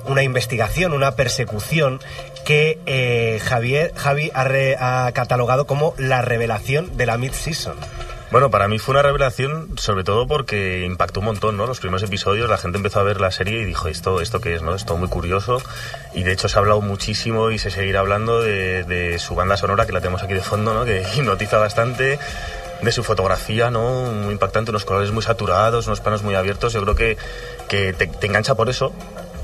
una 0.05 0.23
investigación, 0.23 0.93
una 0.93 1.15
persecución 1.15 1.99
que 2.45 2.79
eh, 2.85 3.41
Javier, 3.43 3.91
Javi 3.95 4.31
ha, 4.33 5.11
catalogado 5.13 5.65
como 5.65 5.93
la 5.97 6.21
revelación 6.21 6.95
de 6.95 7.05
la 7.05 7.17
mid-season. 7.17 7.75
Bueno, 8.31 8.49
para 8.49 8.67
mí 8.67 8.79
fue 8.79 8.93
una 8.93 9.01
revelación, 9.01 9.77
sobre 9.77 10.03
todo 10.03 10.27
porque 10.27 10.85
impactó 10.85 11.19
un 11.19 11.27
montón, 11.27 11.57
¿no? 11.57 11.67
Los 11.67 11.79
primeros 11.79 12.03
episodios, 12.03 12.49
la 12.49 12.57
gente 12.57 12.77
empezó 12.77 12.99
a 12.99 13.03
ver 13.03 13.19
la 13.19 13.31
serie 13.31 13.61
y 13.61 13.65
dijo, 13.65 13.87
¿esto, 13.87 14.21
esto 14.21 14.41
qué 14.41 14.55
es, 14.55 14.61
no? 14.61 14.75
Esto 14.75 14.97
muy 14.97 15.07
curioso. 15.07 15.61
Y 16.13 16.23
de 16.23 16.33
hecho 16.33 16.47
se 16.47 16.57
ha 16.57 16.59
hablado 16.59 16.81
muchísimo 16.81 17.51
y 17.51 17.59
se 17.59 17.71
seguirá 17.71 18.01
hablando 18.01 18.41
de, 18.41 18.83
de 18.83 19.19
su 19.19 19.35
banda 19.35 19.57
sonora, 19.57 19.85
que 19.85 19.91
la 19.91 20.01
tenemos 20.01 20.23
aquí 20.23 20.33
de 20.33 20.41
fondo, 20.41 20.73
¿no? 20.73 20.85
Que 20.85 21.03
hipnotiza 21.15 21.57
bastante. 21.57 22.19
de 22.81 22.91
su 22.91 23.03
fotografía, 23.03 23.71
¿no? 23.71 24.11
Muy 24.11 24.33
impactante, 24.33 24.69
unos 24.69 24.85
colores 24.85 25.11
muy 25.11 25.23
saturados, 25.23 25.87
unos 25.87 26.01
planos 26.01 26.21
muy 26.23 26.35
abiertos. 26.35 26.73
Yo 26.73 26.81
creo 26.81 26.95
que, 26.95 27.17
que 27.67 27.93
te, 27.93 28.07
te 28.07 28.27
engancha 28.27 28.53
por 28.55 28.69
eso 28.69 28.93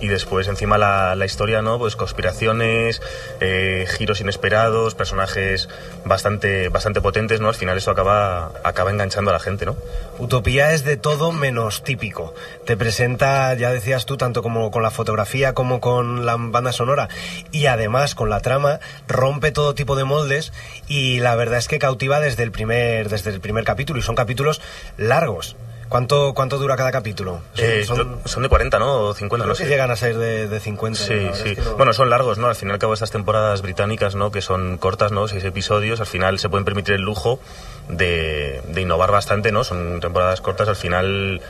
y 0.01 0.07
después 0.07 0.47
encima 0.47 0.77
la, 0.77 1.15
la 1.15 1.25
historia, 1.25 1.61
¿no? 1.61 1.77
Pues 1.77 1.95
conspiraciones, 1.95 3.01
eh, 3.39 3.87
giros 3.97 4.19
inesperados, 4.19 4.95
personajes 4.95 5.69
bastante, 6.05 6.69
bastante 6.69 7.01
potentes, 7.01 7.39
¿no? 7.39 7.47
Al 7.47 7.55
final 7.55 7.77
eso 7.77 7.91
acaba, 7.91 8.51
acaba 8.63 8.89
enganchando 8.89 9.29
a 9.29 9.33
la 9.33 9.39
gente, 9.39 9.65
¿no? 9.65 9.77
Utopía 10.17 10.73
es 10.73 10.83
de 10.83 10.97
todo 10.97 11.31
menos 11.31 11.83
típico. 11.83 12.33
Te 12.65 12.75
presenta, 12.75 13.53
ya 13.53 13.71
decías 13.71 14.05
tú, 14.05 14.17
tanto 14.17 14.41
como 14.41 14.71
con 14.71 14.81
la 14.81 14.91
fotografía 14.91 15.53
como 15.53 15.79
con 15.79 16.25
la 16.25 16.35
banda 16.37 16.71
sonora 16.71 17.07
y 17.51 17.67
además 17.67 18.15
con 18.15 18.29
la 18.29 18.41
trama, 18.41 18.79
rompe 19.07 19.51
todo 19.51 19.75
tipo 19.75 19.95
de 19.95 20.03
moldes 20.03 20.51
y 20.87 21.19
la 21.19 21.35
verdad 21.35 21.59
es 21.59 21.67
que 21.67 21.77
cautiva 21.79 22.19
desde 22.19 22.43
el 22.43 22.51
primer, 22.51 23.09
desde 23.09 23.29
el 23.29 23.39
primer 23.39 23.63
capítulo 23.63 23.99
y 23.99 24.03
son 24.03 24.15
capítulos 24.15 24.61
largos. 24.97 25.55
¿Cuánto, 25.91 26.33
¿Cuánto 26.33 26.57
dura 26.57 26.77
cada 26.77 26.89
capítulo? 26.89 27.41
Son, 27.53 27.65
eh, 27.65 27.83
son, 27.83 28.19
son 28.23 28.43
de 28.43 28.47
40, 28.47 28.79
¿no? 28.79 29.07
O 29.07 29.13
50, 29.13 29.45
no 29.45 29.55
sé. 29.55 29.65
llegan 29.65 29.91
a 29.91 29.97
ser 29.97 30.17
de, 30.17 30.47
de 30.47 30.59
50. 30.61 30.97
Sí, 30.97 31.13
¿no? 31.13 31.35
sí. 31.35 31.49
Es 31.49 31.55
que 31.55 31.61
no... 31.61 31.75
Bueno, 31.75 31.91
son 31.91 32.09
largos, 32.09 32.37
¿no? 32.37 32.47
Al 32.47 32.55
final, 32.55 32.75
al 32.75 32.79
cabo, 32.79 32.93
estas 32.93 33.11
temporadas 33.11 33.61
británicas, 33.61 34.15
¿no? 34.15 34.31
Que 34.31 34.39
son 34.41 34.77
cortas, 34.77 35.11
¿no? 35.11 35.27
Seis 35.27 35.43
episodios, 35.43 35.99
al 35.99 36.05
final 36.05 36.39
se 36.39 36.47
pueden 36.47 36.63
permitir 36.63 36.93
el 36.93 37.01
lujo 37.01 37.41
de, 37.89 38.61
de 38.69 38.81
innovar 38.81 39.11
bastante, 39.11 39.51
¿no? 39.51 39.65
Son 39.65 39.99
temporadas 39.99 40.39
cortas, 40.39 40.69
al 40.69 40.77
final 40.77 41.41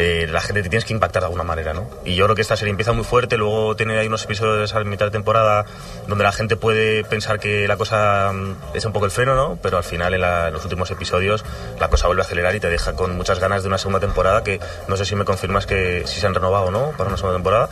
eh, 0.00 0.28
la 0.30 0.40
gente 0.40 0.62
te 0.62 0.68
tienes 0.68 0.84
que 0.84 0.92
impactar 0.92 1.22
de 1.22 1.26
alguna 1.26 1.42
manera, 1.42 1.74
¿no? 1.74 1.90
Y 2.04 2.14
yo 2.14 2.24
creo 2.26 2.36
que 2.36 2.42
esta 2.42 2.56
serie 2.56 2.70
empieza 2.70 2.92
muy 2.92 3.02
fuerte, 3.02 3.36
luego 3.36 3.74
tiene 3.74 3.98
ahí 3.98 4.06
unos 4.06 4.22
episodios 4.22 4.72
a 4.72 4.84
mitad 4.84 5.06
de 5.06 5.10
temporada 5.10 5.66
donde 6.06 6.22
la 6.22 6.30
gente 6.30 6.54
puede 6.56 7.02
pensar 7.02 7.40
que 7.40 7.66
la 7.66 7.76
cosa 7.76 8.30
mm, 8.32 8.76
es 8.76 8.84
un 8.84 8.92
poco 8.92 9.06
el 9.06 9.10
freno, 9.10 9.34
¿no? 9.34 9.58
Pero 9.60 9.76
al 9.76 9.82
final 9.82 10.14
en, 10.14 10.20
los 10.52 10.62
últimos 10.62 10.88
episodios 10.92 11.44
la 11.80 11.88
cosa 11.88 12.06
vuelve 12.06 12.22
a 12.22 12.26
acelerar 12.26 12.54
y 12.54 12.60
te 12.60 12.68
deja 12.68 12.92
con 12.92 13.16
muchas 13.16 13.40
ganas 13.40 13.62
de 13.62 13.68
una 13.68 13.78
segunda 13.78 13.98
temporada 13.98 14.44
que 14.44 14.60
no 14.86 14.96
sé 14.96 15.04
si 15.04 15.16
me 15.16 15.24
confirmas 15.24 15.66
que 15.66 16.04
si 16.06 16.20
se 16.20 16.26
han 16.28 16.34
renovado 16.34 16.66
o 16.66 16.70
no 16.70 16.92
para 16.92 17.08
una 17.08 17.16
segunda 17.16 17.36
temporada 17.36 17.68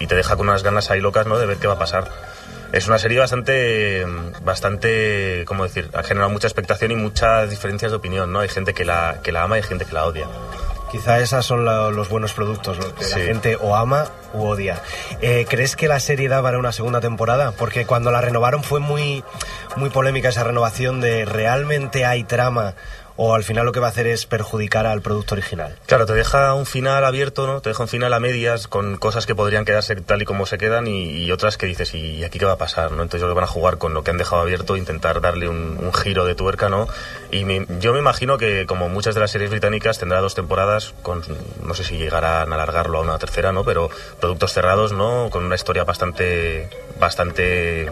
y 0.00 0.06
te 0.06 0.14
deja 0.14 0.34
con 0.34 0.48
unas 0.48 0.62
ganas 0.62 0.90
ahí 0.90 1.02
locas, 1.02 1.26
¿no? 1.26 1.36
De 1.36 1.44
ver 1.44 1.58
qué 1.58 1.66
va 1.66 1.74
a 1.74 1.78
pasar 1.78 2.10
es 2.72 2.88
una 2.88 2.98
serie 2.98 3.18
bastante, 3.18 4.06
bastante, 4.42 5.44
¿cómo 5.46 5.64
decir? 5.64 5.90
Ha 5.92 6.02
generado 6.02 6.30
mucha 6.30 6.46
expectación 6.46 6.90
y 6.90 6.96
muchas 6.96 7.50
diferencias 7.50 7.92
de 7.92 7.96
opinión, 7.96 8.32
¿no? 8.32 8.40
Hay 8.40 8.48
gente 8.48 8.72
que 8.74 8.84
la, 8.84 9.18
que 9.22 9.30
la 9.30 9.42
ama 9.42 9.56
y 9.56 9.62
hay 9.62 9.68
gente 9.68 9.84
que 9.84 9.92
la 9.92 10.06
odia. 10.06 10.26
Quizá 10.90 11.18
esos 11.18 11.44
son 11.44 11.64
la, 11.64 11.90
los 11.90 12.08
buenos 12.08 12.32
productos, 12.32 12.78
lo 12.78 12.94
que 12.94 13.04
sí. 13.04 13.18
la 13.18 13.24
gente 13.24 13.56
o 13.60 13.74
ama 13.76 14.06
u 14.32 14.44
odia. 14.44 14.80
Eh, 15.20 15.46
¿Crees 15.48 15.76
que 15.76 15.88
la 15.88 16.00
serie 16.00 16.28
da 16.28 16.42
para 16.42 16.58
una 16.58 16.72
segunda 16.72 17.00
temporada? 17.00 17.52
Porque 17.52 17.86
cuando 17.86 18.10
la 18.10 18.20
renovaron 18.20 18.62
fue 18.62 18.80
muy, 18.80 19.24
muy 19.76 19.90
polémica 19.90 20.28
esa 20.28 20.44
renovación 20.44 21.00
de 21.00 21.24
realmente 21.24 22.04
hay 22.04 22.24
trama 22.24 22.74
o 23.16 23.34
al 23.34 23.44
final 23.44 23.66
lo 23.66 23.72
que 23.72 23.80
va 23.80 23.86
a 23.86 23.90
hacer 23.90 24.06
es 24.06 24.26
perjudicar 24.26 24.86
al 24.86 25.02
producto 25.02 25.34
original. 25.34 25.76
Claro, 25.86 26.06
te 26.06 26.12
deja 26.12 26.54
un 26.54 26.66
final 26.66 27.04
abierto, 27.04 27.46
¿no? 27.46 27.60
Te 27.60 27.70
deja 27.70 27.82
un 27.82 27.88
final 27.88 28.12
a 28.12 28.20
medias 28.20 28.68
con 28.68 28.96
cosas 28.96 29.26
que 29.26 29.34
podrían 29.34 29.64
quedarse 29.64 29.96
tal 29.96 30.22
y 30.22 30.24
como 30.24 30.46
se 30.46 30.58
quedan 30.58 30.86
y, 30.86 31.30
otras 31.32 31.58
que 31.58 31.66
dices, 31.66 31.94
¿y 31.94 32.24
aquí 32.24 32.38
qué 32.38 32.44
va 32.44 32.52
a 32.52 32.58
pasar? 32.58 32.92
¿no? 32.92 33.02
Entonces 33.02 33.28
van 33.34 33.44
a 33.44 33.48
jugar 33.48 33.78
con 33.78 33.94
lo 33.94 34.04
que 34.04 34.10
han 34.10 34.16
dejado 34.16 34.42
abierto, 34.42 34.76
intentar 34.76 35.20
darle 35.20 35.48
un, 35.48 35.92
giro 35.92 36.24
de 36.24 36.34
tuerca, 36.34 36.68
¿no? 36.68 36.88
Y 37.30 37.44
yo 37.80 37.92
me 37.92 37.98
imagino 37.98 38.38
que 38.38 38.66
como 38.66 38.88
muchas 38.88 39.14
de 39.14 39.20
las 39.20 39.30
series 39.30 39.50
británicas 39.50 39.98
tendrá 39.98 40.20
dos 40.20 40.34
temporadas 40.34 40.94
con, 41.02 41.22
no 41.62 41.74
sé 41.74 41.84
si 41.84 41.96
llegarán 41.96 42.52
a 42.52 42.54
alargarlo 42.54 42.98
a 42.98 43.00
una 43.02 43.18
tercera, 43.18 43.52
¿no? 43.52 43.64
Pero 43.64 43.90
productos 44.20 44.52
cerrados, 44.52 44.92
¿no? 44.92 45.30
Con 45.30 45.44
una 45.44 45.54
historia 45.54 45.84
bastante, 45.84 46.68
bastante 46.98 47.90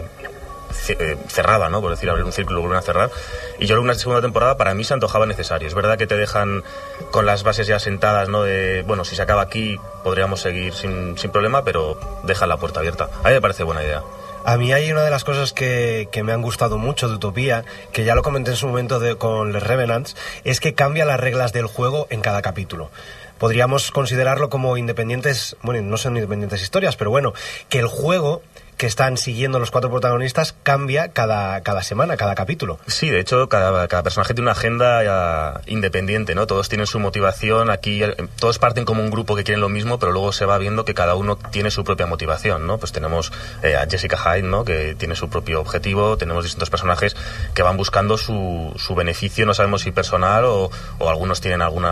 cerrada, 0.71 1.69
¿no? 1.69 1.81
Por 1.81 1.91
decir, 1.91 2.09
abrir 2.09 2.25
un 2.25 2.31
círculo 2.31 2.59
y 2.59 2.61
volver 2.63 2.77
a 2.77 2.81
cerrar. 2.81 3.11
Y 3.59 3.65
yo 3.65 3.75
creo 3.75 3.81
que 3.81 3.85
una 3.85 3.95
segunda 3.95 4.21
temporada 4.21 4.57
para 4.57 4.73
mí 4.73 4.83
se 4.83 4.93
antojaba 4.93 5.25
necesario. 5.25 5.67
Es 5.67 5.73
verdad 5.73 5.97
que 5.97 6.07
te 6.07 6.15
dejan 6.15 6.63
con 7.11 7.25
las 7.25 7.43
bases 7.43 7.67
ya 7.67 7.79
sentadas, 7.79 8.29
¿no? 8.29 8.43
De, 8.43 8.83
bueno, 8.85 9.05
si 9.05 9.15
se 9.15 9.21
acaba 9.21 9.41
aquí 9.41 9.77
podríamos 10.03 10.41
seguir 10.41 10.73
sin, 10.73 11.17
sin 11.17 11.31
problema, 11.31 11.63
pero 11.63 11.97
deja 12.23 12.47
la 12.47 12.57
puerta 12.57 12.79
abierta. 12.79 13.09
A 13.23 13.29
mí 13.29 13.33
me 13.33 13.41
parece 13.41 13.63
buena 13.63 13.83
idea. 13.83 14.03
A 14.43 14.57
mí 14.57 14.71
hay 14.71 14.91
una 14.91 15.01
de 15.01 15.09
las 15.09 15.23
cosas 15.23 15.53
que, 15.53 16.07
que, 16.11 16.21
me 16.21 16.31
han 16.31 16.43
gustado 16.43 16.77
mucho 16.77 17.09
de 17.09 17.15
Utopía, 17.15 17.65
que 17.91 18.03
ya 18.03 18.13
lo 18.13 18.21
comenté 18.21 18.51
en 18.51 18.57
su 18.57 18.67
momento 18.67 18.99
con 19.17 19.51
Les 19.51 19.63
Revenants, 19.63 20.15
es 20.43 20.59
que 20.59 20.75
cambia 20.75 21.03
las 21.03 21.19
reglas 21.19 21.51
del 21.51 21.65
juego 21.65 22.05
en 22.11 22.21
cada 22.21 22.43
capítulo 22.43 22.91
podríamos 23.37 23.91
considerarlo 23.91 24.49
como 24.49 24.77
independientes, 24.77 25.57
bueno, 25.61 25.81
no 25.81 25.97
son 25.97 26.15
independientes 26.15 26.61
historias, 26.61 26.95
pero 26.95 27.11
bueno, 27.11 27.33
que 27.69 27.79
el 27.79 27.87
juego 27.87 28.41
que 28.77 28.87
están 28.87 29.17
siguiendo 29.17 29.59
los 29.59 29.71
cuatro 29.71 29.89
protagonistas 29.89 30.55
cambia 30.63 31.09
cada, 31.09 31.61
cada 31.61 31.83
semana, 31.83 32.17
cada 32.17 32.35
capítulo. 32.35 32.79
Sí, 32.87 33.09
de 33.09 33.19
hecho, 33.19 33.49
cada, 33.49 33.87
cada 33.87 34.03
personaje 34.03 34.33
tiene 34.33 34.45
una 34.45 34.51
agenda 34.51 35.61
independiente, 35.65 36.35
¿no? 36.35 36.47
Todos 36.47 36.69
tienen 36.69 36.87
su 36.87 36.99
motivación, 36.99 37.69
aquí 37.69 38.01
todos 38.39 38.59
parten 38.59 38.85
como 38.85 39.01
un 39.01 39.09
grupo 39.09 39.35
que 39.35 39.43
quieren 39.43 39.61
lo 39.61 39.69
mismo, 39.69 39.99
pero 39.99 40.11
luego 40.11 40.31
se 40.31 40.45
va 40.45 40.57
viendo 40.57 40.85
que 40.85 40.93
cada 40.93 41.15
uno 41.15 41.37
tiene 41.37 41.71
su 41.71 41.83
propia 41.83 42.05
motivación, 42.05 42.67
¿no? 42.67 42.77
Pues 42.77 42.91
tenemos 42.91 43.31
eh, 43.63 43.75
a 43.75 43.87
Jessica 43.87 44.17
Hyde, 44.17 44.47
¿no? 44.47 44.65
Que 44.65 44.95
tiene 44.95 45.15
su 45.15 45.29
propio 45.29 45.61
objetivo, 45.61 46.17
tenemos 46.17 46.43
distintos 46.43 46.69
personajes 46.69 47.15
que 47.53 47.63
van 47.63 47.77
buscando 47.77 48.17
su, 48.17 48.73
su 48.77 48.95
beneficio, 48.95 49.45
no 49.45 49.53
sabemos 49.53 49.81
si 49.81 49.91
personal 49.91 50.45
o, 50.45 50.71
o 50.99 51.09
algunos 51.09 51.41
tienen 51.41 51.61
algún 51.61 51.85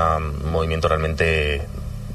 movimiento 0.52 0.88
realmente 0.88 1.68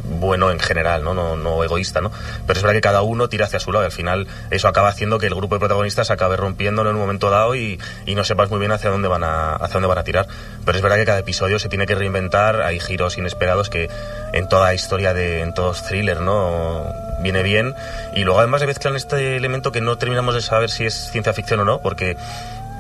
bueno 0.09 0.51
en 0.51 0.61
general, 0.61 1.05
¿no? 1.05 1.15
No, 1.15 1.37
no 1.37 1.63
egoísta, 1.65 2.01
¿no? 2.01 2.11
Pero 2.47 2.59
es 2.59 2.63
verdad 2.63 2.75
que 2.75 2.81
cada 2.81 3.03
uno 3.03 3.29
tira 3.29 3.47
hacia 3.47 3.61
su 3.61 3.73
lado 3.73 3.85
y 3.85 3.87
al 3.87 3.93
final 3.93 4.27
eso 4.51 4.69
acaba 4.69 4.89
haciendo 4.89 5.19
que 5.19 5.27
el 5.27 5.35
grupo 5.35 5.55
de 5.55 5.61
protagonistas 5.61 6.11
acabe 6.11 6.37
rompiendo 6.37 6.83
en 6.83 6.89
un 6.89 6.97
momento 6.97 7.31
dado 7.31 7.55
y, 7.55 7.81
y, 8.07 8.15
no 8.15 8.25
sepas 8.25 8.51
muy 8.51 8.59
bien 8.59 8.73
hacia 8.73 8.91
dónde 8.91 9.09
van 9.09 9.25
a 9.25 9.55
hacia 9.55 9.75
dónde 9.75 9.89
van 9.89 9.99
a 9.99 10.05
tirar. 10.05 10.27
Pero 10.65 10.77
es 10.77 10.83
verdad 10.83 10.97
que 10.97 11.05
cada 11.05 11.19
episodio 11.19 11.59
se 11.59 11.69
tiene 11.69 11.87
que 11.87 11.95
reinventar, 11.95 12.63
hay 12.63 12.81
giros 12.81 13.19
inesperados 13.19 13.71
que 13.71 13.89
en 14.33 14.49
toda 14.49 14.75
historia 14.75 15.15
de 15.15 15.43
en 15.43 15.55
todos 15.55 15.85
thrillers, 15.85 16.21
¿no? 16.21 16.85
viene 17.21 17.43
bien 17.43 17.75
y 18.15 18.25
luego 18.25 18.39
además 18.39 18.61
se 18.61 18.67
mezclan 18.67 18.97
este 18.97 19.37
elemento 19.37 19.73
que 19.73 19.81
no 19.81 19.99
terminamos 19.99 20.35
de 20.35 20.41
saber 20.41 20.71
si 20.71 20.87
es 20.87 21.11
ciencia 21.11 21.33
ficción 21.33 21.61
o 21.61 21.65
no, 21.65 21.81
porque 21.81 22.17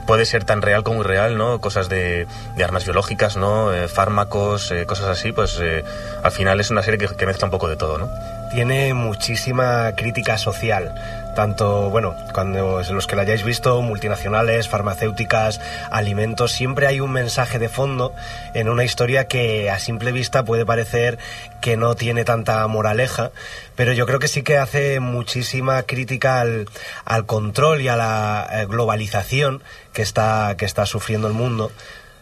puede 0.08 0.24
ser 0.24 0.44
tan 0.44 0.62
real 0.62 0.84
como 0.84 1.02
irreal, 1.02 1.36
¿no? 1.36 1.60
Cosas 1.60 1.90
de, 1.90 2.26
de 2.56 2.64
armas 2.64 2.84
biológicas, 2.84 3.36
¿no? 3.36 3.74
Eh, 3.74 3.88
fármacos, 3.88 4.70
eh, 4.70 4.86
cosas 4.86 5.06
así, 5.08 5.32
pues 5.32 5.60
eh, 5.60 5.84
al 6.22 6.32
final 6.32 6.58
es 6.60 6.70
una 6.70 6.82
serie 6.82 6.98
que, 6.98 7.14
que, 7.14 7.26
mezcla 7.26 7.44
un 7.44 7.50
poco 7.50 7.68
de 7.68 7.76
todo, 7.76 7.98
¿no? 7.98 8.08
Tiene 8.50 8.94
muchísima 8.94 9.92
crítica 9.94 10.38
social, 10.38 10.94
tanto, 11.36 11.90
bueno, 11.90 12.16
cuando 12.32 12.82
los 12.82 13.06
que 13.06 13.14
la 13.14 13.22
hayáis 13.22 13.44
visto, 13.44 13.80
multinacionales, 13.82 14.68
farmacéuticas, 14.68 15.60
alimentos, 15.90 16.50
siempre 16.50 16.88
hay 16.88 16.98
un 16.98 17.12
mensaje 17.12 17.60
de 17.60 17.68
fondo 17.68 18.12
en 18.54 18.68
una 18.68 18.82
historia 18.82 19.28
que 19.28 19.70
a 19.70 19.78
simple 19.78 20.10
vista 20.10 20.44
puede 20.44 20.66
parecer 20.66 21.18
que 21.60 21.76
no 21.76 21.94
tiene 21.94 22.24
tanta 22.24 22.66
moraleja, 22.66 23.30
pero 23.76 23.92
yo 23.92 24.06
creo 24.06 24.18
que 24.18 24.26
sí 24.26 24.42
que 24.42 24.58
hace 24.58 24.98
muchísima 24.98 25.82
crítica 25.84 26.40
al, 26.40 26.66
al 27.04 27.26
control 27.26 27.82
y 27.82 27.88
a 27.88 27.96
la 27.96 28.64
globalización 28.68 29.62
que 29.92 30.02
está, 30.02 30.56
que 30.56 30.64
está 30.64 30.86
sufriendo 30.86 31.28
el 31.28 31.34
mundo. 31.34 31.70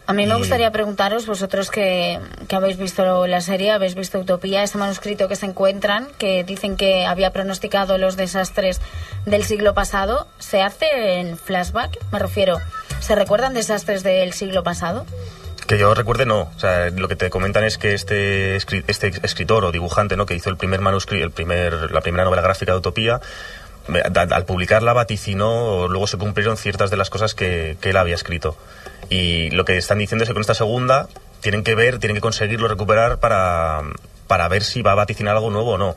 A 0.07 0.13
mí 0.13 0.25
me 0.25 0.35
y... 0.35 0.37
gustaría 0.37 0.71
preguntaros, 0.71 1.25
vosotros 1.25 1.69
que, 1.69 2.19
que, 2.47 2.55
habéis 2.55 2.77
visto 2.77 3.27
la 3.27 3.41
serie, 3.41 3.71
habéis 3.71 3.93
visto 3.93 4.19
Utopía, 4.19 4.63
ese 4.63 4.77
manuscrito 4.77 5.27
que 5.27 5.35
se 5.35 5.45
encuentran, 5.45 6.07
que 6.17 6.45
dicen 6.45 6.77
que 6.77 7.05
había 7.05 7.31
pronosticado 7.31 7.97
los 7.97 8.15
desastres 8.15 8.79
del 9.25 9.43
siglo 9.43 9.73
pasado, 9.73 10.27
¿se 10.39 10.61
hace 10.61 11.19
en 11.19 11.37
flashback? 11.37 11.97
Me 12.13 12.19
refiero, 12.19 12.57
¿se 13.01 13.15
recuerdan 13.15 13.53
desastres 13.53 14.01
del 14.01 14.31
siglo 14.31 14.63
pasado? 14.63 15.05
Que 15.67 15.77
yo 15.77 15.93
recuerde, 15.93 16.25
no. 16.25 16.49
O 16.55 16.59
sea, 16.59 16.89
lo 16.89 17.09
que 17.09 17.17
te 17.17 17.29
comentan 17.29 17.65
es 17.65 17.77
que 17.77 17.93
este, 17.93 18.55
este 18.55 19.11
escritor 19.23 19.65
o 19.65 19.73
dibujante, 19.73 20.15
¿no? 20.15 20.25
Que 20.25 20.35
hizo 20.35 20.49
el 20.49 20.55
primer 20.55 20.79
manuscrito, 20.79 21.25
el 21.25 21.31
primer, 21.31 21.91
la 21.91 21.99
primera 21.99 22.23
novela 22.23 22.41
gráfica 22.41 22.71
de 22.71 22.77
Utopía, 22.77 23.19
al 23.89 24.45
publicarla 24.45 24.93
vaticinó, 24.93 25.89
luego 25.89 26.07
se 26.07 26.17
cumplieron 26.17 26.55
ciertas 26.55 26.89
de 26.89 26.95
las 26.95 27.09
cosas 27.09 27.35
que, 27.35 27.77
que 27.81 27.89
él 27.89 27.97
había 27.97 28.15
escrito. 28.15 28.55
Y 29.09 29.49
lo 29.51 29.65
que 29.65 29.77
están 29.77 29.99
diciendo 29.99 30.23
es 30.23 30.29
que 30.29 30.33
con 30.33 30.41
esta 30.41 30.53
segunda 30.53 31.07
tienen 31.41 31.63
que 31.63 31.75
ver, 31.75 31.99
tienen 31.99 32.15
que 32.15 32.21
conseguirlo 32.21 32.67
recuperar 32.67 33.19
para, 33.19 33.81
para 34.27 34.47
ver 34.47 34.63
si 34.63 34.81
va 34.81 34.91
a 34.91 34.95
vaticinar 34.95 35.35
algo 35.35 35.49
nuevo 35.49 35.71
o 35.71 35.77
no. 35.77 35.95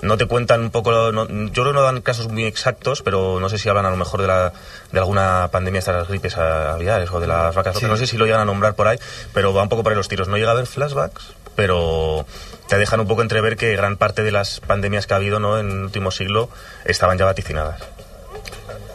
No 0.00 0.16
te 0.16 0.26
cuentan 0.26 0.60
un 0.60 0.70
poco, 0.70 1.12
no, 1.12 1.28
yo 1.28 1.52
creo 1.52 1.66
que 1.66 1.72
no 1.72 1.82
dan 1.82 2.00
casos 2.00 2.28
muy 2.28 2.44
exactos, 2.44 3.02
pero 3.02 3.38
no 3.40 3.48
sé 3.48 3.58
si 3.58 3.68
hablan 3.68 3.86
a 3.86 3.90
lo 3.90 3.96
mejor 3.96 4.20
de, 4.20 4.26
la, 4.26 4.52
de 4.90 4.98
alguna 4.98 5.48
pandemia 5.52 5.80
de 5.80 5.92
las 5.92 6.08
gripes 6.08 6.36
aviares 6.36 7.10
o 7.12 7.20
de 7.20 7.26
las 7.28 7.54
vacas, 7.54 7.78
sí. 7.78 7.86
no 7.86 7.96
sé 7.96 8.06
si 8.06 8.16
lo 8.16 8.24
llegan 8.26 8.40
a 8.40 8.44
nombrar 8.44 8.74
por 8.74 8.88
ahí, 8.88 8.98
pero 9.32 9.54
va 9.54 9.62
un 9.62 9.68
poco 9.68 9.82
por 9.82 9.92
ahí 9.92 9.96
los 9.96 10.08
tiros. 10.08 10.28
No 10.28 10.36
llega 10.36 10.50
a 10.50 10.52
haber 10.52 10.66
flashbacks, 10.66 11.34
pero 11.54 12.26
te 12.68 12.78
dejan 12.78 13.00
un 13.00 13.06
poco 13.06 13.22
entrever 13.22 13.56
que 13.56 13.76
gran 13.76 13.96
parte 13.96 14.22
de 14.22 14.32
las 14.32 14.60
pandemias 14.60 15.06
que 15.06 15.14
ha 15.14 15.18
habido 15.18 15.38
¿no? 15.38 15.58
en 15.58 15.70
el 15.70 15.82
último 15.84 16.10
siglo 16.10 16.48
estaban 16.84 17.18
ya 17.18 17.24
vaticinadas. 17.24 17.82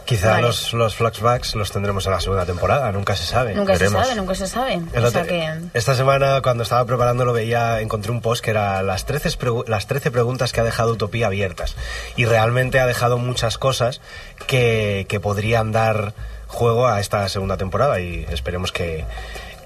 Quizá 0.08 0.30
vale. 0.30 0.46
los, 0.46 0.72
los 0.72 0.94
flashbacks 0.94 1.54
los 1.54 1.70
tendremos 1.70 2.06
en 2.06 2.12
la 2.12 2.20
segunda 2.20 2.46
temporada, 2.46 2.90
nunca 2.92 3.14
se 3.14 3.26
sabe. 3.26 3.54
Nunca 3.54 3.74
Veremos. 3.74 4.00
se 4.00 4.06
sabe, 4.06 4.18
nunca 4.18 4.34
se 4.34 4.46
sabe. 4.46 4.80
O 4.96 5.10
sea 5.10 5.24
que... 5.24 5.52
Esta 5.74 5.94
semana, 5.94 6.40
cuando 6.40 6.62
estaba 6.62 6.82
preparándolo, 6.86 7.34
veía, 7.34 7.82
encontré 7.82 8.10
un 8.10 8.22
post 8.22 8.42
que 8.42 8.52
era 8.52 8.82
las 8.82 9.04
13, 9.04 9.36
las 9.66 9.86
13 9.86 10.10
preguntas 10.10 10.54
que 10.54 10.60
ha 10.60 10.64
dejado 10.64 10.92
Utopía 10.92 11.26
abiertas. 11.26 11.76
Y 12.16 12.24
realmente 12.24 12.80
ha 12.80 12.86
dejado 12.86 13.18
muchas 13.18 13.58
cosas 13.58 14.00
que, 14.46 15.04
que 15.10 15.20
podrían 15.20 15.72
dar 15.72 16.14
juego 16.46 16.88
a 16.88 17.00
esta 17.00 17.28
segunda 17.28 17.58
temporada 17.58 18.00
y 18.00 18.24
esperemos 18.30 18.72
que, 18.72 19.04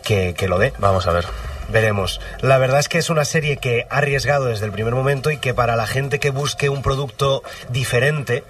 que, 0.02 0.34
que 0.34 0.48
lo 0.48 0.58
dé. 0.58 0.72
Vamos 0.78 1.06
a 1.06 1.12
ver. 1.12 1.24
Veremos. 1.68 2.20
La 2.40 2.58
verdad 2.58 2.80
es 2.80 2.88
que 2.88 2.98
es 2.98 3.10
una 3.10 3.24
serie 3.24 3.58
que 3.58 3.86
ha 3.88 3.98
arriesgado 3.98 4.46
desde 4.46 4.66
el 4.66 4.72
primer 4.72 4.94
momento 4.94 5.30
y 5.30 5.38
que 5.38 5.54
para 5.54 5.76
la 5.76 5.86
gente 5.86 6.18
que 6.18 6.30
busque 6.30 6.68
un 6.68 6.82
producto 6.82 7.44
diferente 7.70 8.42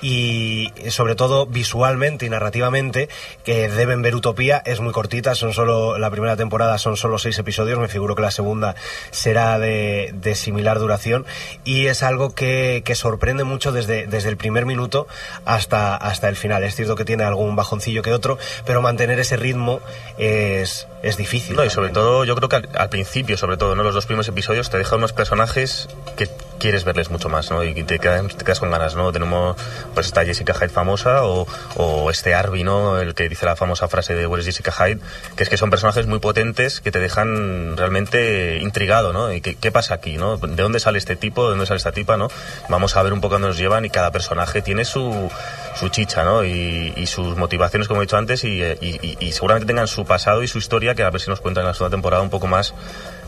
y 0.00 0.72
sobre 0.88 1.14
todo 1.14 1.46
visualmente 1.46 2.26
y 2.26 2.30
narrativamente 2.30 3.08
que 3.44 3.68
deben 3.68 4.02
ver 4.02 4.14
Utopía 4.14 4.62
es 4.64 4.80
muy 4.80 4.92
cortita 4.92 5.34
son 5.34 5.52
solo 5.52 5.98
la 5.98 6.10
primera 6.10 6.36
temporada 6.36 6.78
son 6.78 6.96
solo 6.96 7.18
seis 7.18 7.38
episodios 7.38 7.78
me 7.78 7.88
figuro 7.88 8.14
que 8.14 8.22
la 8.22 8.30
segunda 8.30 8.74
será 9.10 9.58
de, 9.58 10.10
de 10.14 10.34
similar 10.34 10.78
duración 10.78 11.26
y 11.64 11.86
es 11.86 12.02
algo 12.02 12.34
que, 12.34 12.82
que, 12.84 12.94
sorprende 12.94 13.44
mucho 13.44 13.72
desde, 13.72 14.06
desde 14.06 14.28
el 14.28 14.36
primer 14.36 14.66
minuto 14.66 15.06
hasta, 15.44 15.96
hasta 15.96 16.28
el 16.28 16.36
final. 16.36 16.64
Es 16.64 16.74
cierto 16.74 16.96
que 16.96 17.04
tiene 17.04 17.24
algún 17.24 17.56
bajoncillo 17.56 18.02
que 18.02 18.12
otro 18.12 18.38
pero 18.66 18.82
mantener 18.82 19.18
ese 19.20 19.36
ritmo 19.36 19.80
es, 20.18 20.86
es 21.02 21.16
difícil 21.16 21.56
no, 21.56 21.64
y 21.64 21.70
sobre 21.70 21.90
todo 21.90 22.24
yo 22.24 22.34
creo 22.36 22.48
que 22.48 22.56
al, 22.56 22.68
al, 22.74 22.88
principio 22.88 23.36
sobre 23.36 23.56
todo 23.56 23.74
no 23.74 23.82
los 23.82 23.94
dos 23.94 24.06
primeros 24.06 24.28
episodios 24.28 24.70
te 24.70 24.78
dejan 24.78 24.98
unos 24.98 25.12
personajes 25.12 25.88
que 26.16 26.28
quieres 26.60 26.84
verles 26.84 27.10
mucho 27.10 27.28
más 27.28 27.50
no 27.50 27.64
y 27.64 27.82
te 27.82 27.98
quedas, 27.98 28.60
con 28.60 28.70
ganas 28.70 28.94
no 28.94 29.10
tenemos 29.10 29.56
pues 29.94 30.06
está 30.06 30.24
Jessica 30.24 30.54
Hyde 30.54 30.68
famosa 30.68 31.24
o, 31.24 31.46
o, 31.76 32.10
este 32.10 32.34
Arby, 32.34 32.62
¿no? 32.62 33.00
El 33.00 33.14
que 33.14 33.28
dice 33.28 33.46
la 33.46 33.56
famosa 33.56 33.88
frase 33.88 34.14
de 34.14 34.26
Where 34.26 34.40
is 34.42 34.46
Jessica 34.46 34.70
Hyde, 34.70 35.00
que 35.36 35.42
es 35.42 35.48
que 35.48 35.56
son 35.56 35.70
personajes 35.70 36.06
muy 36.06 36.18
potentes 36.18 36.80
que 36.80 36.92
te 36.92 37.00
dejan 37.00 37.76
realmente 37.76 38.58
intrigado, 38.58 39.12
¿no? 39.12 39.32
¿Y 39.32 39.40
qué, 39.40 39.56
qué, 39.56 39.72
pasa 39.72 39.94
aquí, 39.94 40.16
no? 40.16 40.36
¿De 40.36 40.62
dónde 40.62 40.78
sale 40.80 40.98
este 40.98 41.16
tipo? 41.16 41.44
¿De 41.44 41.50
dónde 41.50 41.66
sale 41.66 41.78
esta 41.78 41.92
tipa, 41.92 42.16
no? 42.16 42.28
Vamos 42.68 42.96
a 42.96 43.02
ver 43.02 43.12
un 43.12 43.20
poco 43.20 43.34
dónde 43.36 43.48
nos 43.48 43.58
llevan 43.58 43.84
y 43.84 43.90
cada 43.90 44.10
personaje 44.12 44.62
tiene 44.62 44.84
su, 44.84 45.30
su 45.74 45.88
chicha, 45.88 46.24
¿no? 46.24 46.44
Y, 46.44 46.92
y, 46.96 47.06
sus 47.06 47.36
motivaciones, 47.36 47.88
como 47.88 48.02
he 48.02 48.04
dicho 48.04 48.16
antes, 48.16 48.44
y, 48.44 48.62
y, 48.62 49.16
y, 49.18 49.32
seguramente 49.32 49.66
tengan 49.66 49.88
su 49.88 50.04
pasado 50.04 50.42
y 50.42 50.48
su 50.48 50.58
historia, 50.58 50.94
que 50.94 51.02
a 51.02 51.10
ver 51.10 51.20
si 51.20 51.30
nos 51.30 51.40
cuentan 51.40 51.62
en 51.62 51.68
la 51.68 51.74
segunda 51.74 51.96
temporada 51.96 52.22
un 52.22 52.30
poco 52.30 52.46
más 52.46 52.74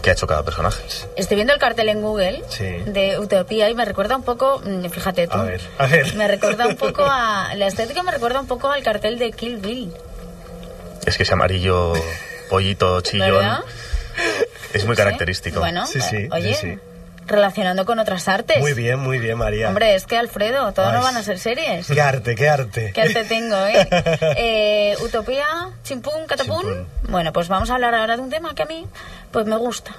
qué 0.02 0.10
ha 0.10 0.12
hecho 0.14 0.26
cada 0.26 0.42
personaje. 0.42 0.82
Estoy 1.16 1.36
viendo 1.36 1.52
el 1.54 1.60
cartel 1.60 1.88
en 1.88 2.02
Google 2.02 2.42
Sí. 2.48 2.64
de 2.86 3.18
Utopía 3.18 3.70
y 3.70 3.74
me 3.74 3.84
recuerda 3.84 4.16
un 4.16 4.24
poco, 4.24 4.60
mm, 4.64 4.86
fíjate 4.90 5.26
tú, 5.28 5.38
A 5.38 5.44
ver, 5.44 5.60
a 5.78 5.86
ver. 5.86 6.14
me 6.16 6.28
recuerda 6.28 6.66
un 6.66 6.76
poco 6.76 7.04
a, 7.04 7.54
la 7.56 7.66
estética 7.68 8.02
me 8.02 8.10
recuerda 8.12 8.40
un 8.40 8.46
poco 8.48 8.68
al 8.70 8.82
cartel 8.82 9.18
de 9.18 9.30
Kill 9.32 9.58
Bill. 9.58 9.92
Es 11.06 11.16
que 11.16 11.22
ese 11.22 11.32
amarillo, 11.34 11.94
pollito, 12.50 13.00
chillón, 13.02 13.30
¿Verdad? 13.30 13.60
es 14.72 14.84
muy 14.84 14.96
Sí. 14.96 15.02
característico. 15.02 15.60
Bueno, 15.60 15.86
Sí, 15.86 16.00
sí, 16.00 16.28
oye, 16.30 16.54
sí, 16.54 16.60
sí. 16.72 16.78
Relacionando 17.26 17.84
con 17.84 17.98
otras 17.98 18.28
artes. 18.28 18.58
Muy 18.58 18.74
bien, 18.74 18.98
muy 18.98 19.18
bien, 19.18 19.38
María. 19.38 19.68
Hombre, 19.68 19.94
es 19.94 20.06
que 20.06 20.16
Alfredo, 20.16 20.72
todo 20.72 20.86
Ay, 20.86 20.94
no 20.94 21.02
van 21.02 21.16
a 21.16 21.22
ser 21.22 21.38
series. 21.38 21.86
Qué 21.86 22.00
arte, 22.00 22.34
qué 22.34 22.48
arte. 22.48 22.92
¿Qué 22.92 23.02
arte 23.02 23.24
tengo, 23.24 23.56
eh? 23.66 23.88
Eh, 24.36 24.96
Utopía, 25.02 25.46
chimpún, 25.84 26.26
catapún. 26.26 26.62
Chimpún. 26.62 26.88
Bueno, 27.08 27.32
pues 27.32 27.48
vamos 27.48 27.70
a 27.70 27.74
hablar 27.74 27.94
ahora 27.94 28.16
de 28.16 28.22
un 28.22 28.30
tema 28.30 28.54
que 28.54 28.62
a 28.62 28.66
mí, 28.66 28.86
pues 29.30 29.46
me 29.46 29.56
gusta. 29.56 29.92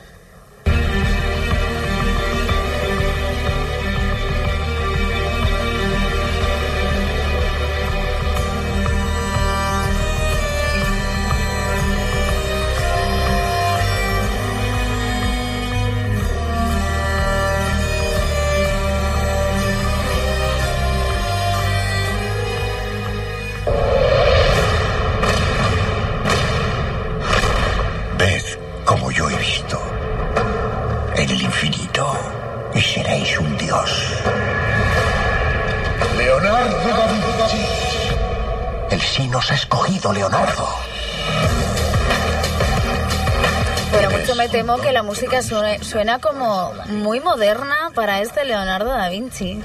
Temo 44.53 44.77
que 44.77 44.91
la 44.93 45.01
música 45.01 45.41
suene- 45.41 45.83
suena 45.83 46.19
como 46.19 46.71
muy 46.87 47.19
moderna 47.19 47.75
para 47.95 48.21
este 48.21 48.45
Leonardo 48.45 48.91
da 48.91 49.09
Vinci. 49.09 49.59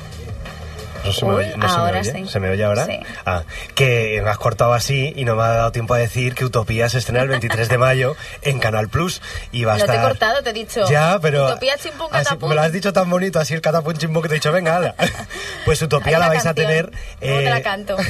No 1.04 1.12
se 1.12 1.24
me 1.26 1.34
Uy, 1.34 1.44
oye, 1.44 1.56
no 1.56 1.68
se 1.68 1.74
me 1.76 1.80
ahora 1.82 2.00
oye. 2.00 2.12
sí. 2.12 2.26
¿Se 2.26 2.40
me 2.40 2.48
oye 2.50 2.64
ahora? 2.64 2.86
Sí. 2.86 2.98
Ah, 3.26 3.42
que 3.74 4.20
me 4.24 4.30
has 4.30 4.38
cortado 4.38 4.72
así 4.72 5.12
y 5.14 5.24
no 5.26 5.36
me 5.36 5.42
ha 5.42 5.48
dado 5.48 5.72
tiempo 5.72 5.92
a 5.94 5.98
decir 5.98 6.34
que 6.34 6.44
Utopía 6.44 6.88
se 6.88 6.98
estrena 6.98 7.20
el 7.22 7.28
23 7.28 7.68
de 7.68 7.78
mayo 7.78 8.16
en 8.42 8.58
Canal 8.58 8.88
Plus 8.88 9.20
y 9.52 9.64
va 9.64 9.74
a 9.74 9.78
No 9.78 9.84
te 9.84 9.92
he 9.92 9.94
estar... 9.94 10.08
cortado, 10.08 10.42
te 10.42 10.50
he 10.50 10.52
dicho. 10.54 10.88
Ya, 10.90 11.18
pero... 11.20 11.46
Utopía, 11.46 11.76
chimpún, 11.76 12.08
así- 12.10 12.36
me 12.40 12.54
lo 12.54 12.60
has 12.62 12.72
dicho 12.72 12.92
tan 12.92 13.08
bonito, 13.10 13.38
así 13.38 13.52
el 13.54 13.60
catapún 13.60 13.96
chimpún 13.96 14.22
que 14.22 14.28
te 14.28 14.34
he 14.34 14.38
dicho, 14.38 14.50
venga, 14.52 14.74
hala. 14.76 14.94
Pues 15.64 15.80
Utopía 15.82 16.18
la 16.18 16.28
vais 16.28 16.42
canción. 16.42 16.66
a 16.66 16.68
tener... 16.68 16.90
¿Cómo 17.20 17.36
te 17.36 17.44
la 17.50 17.58
eh, 17.58 17.62
canto? 17.62 17.96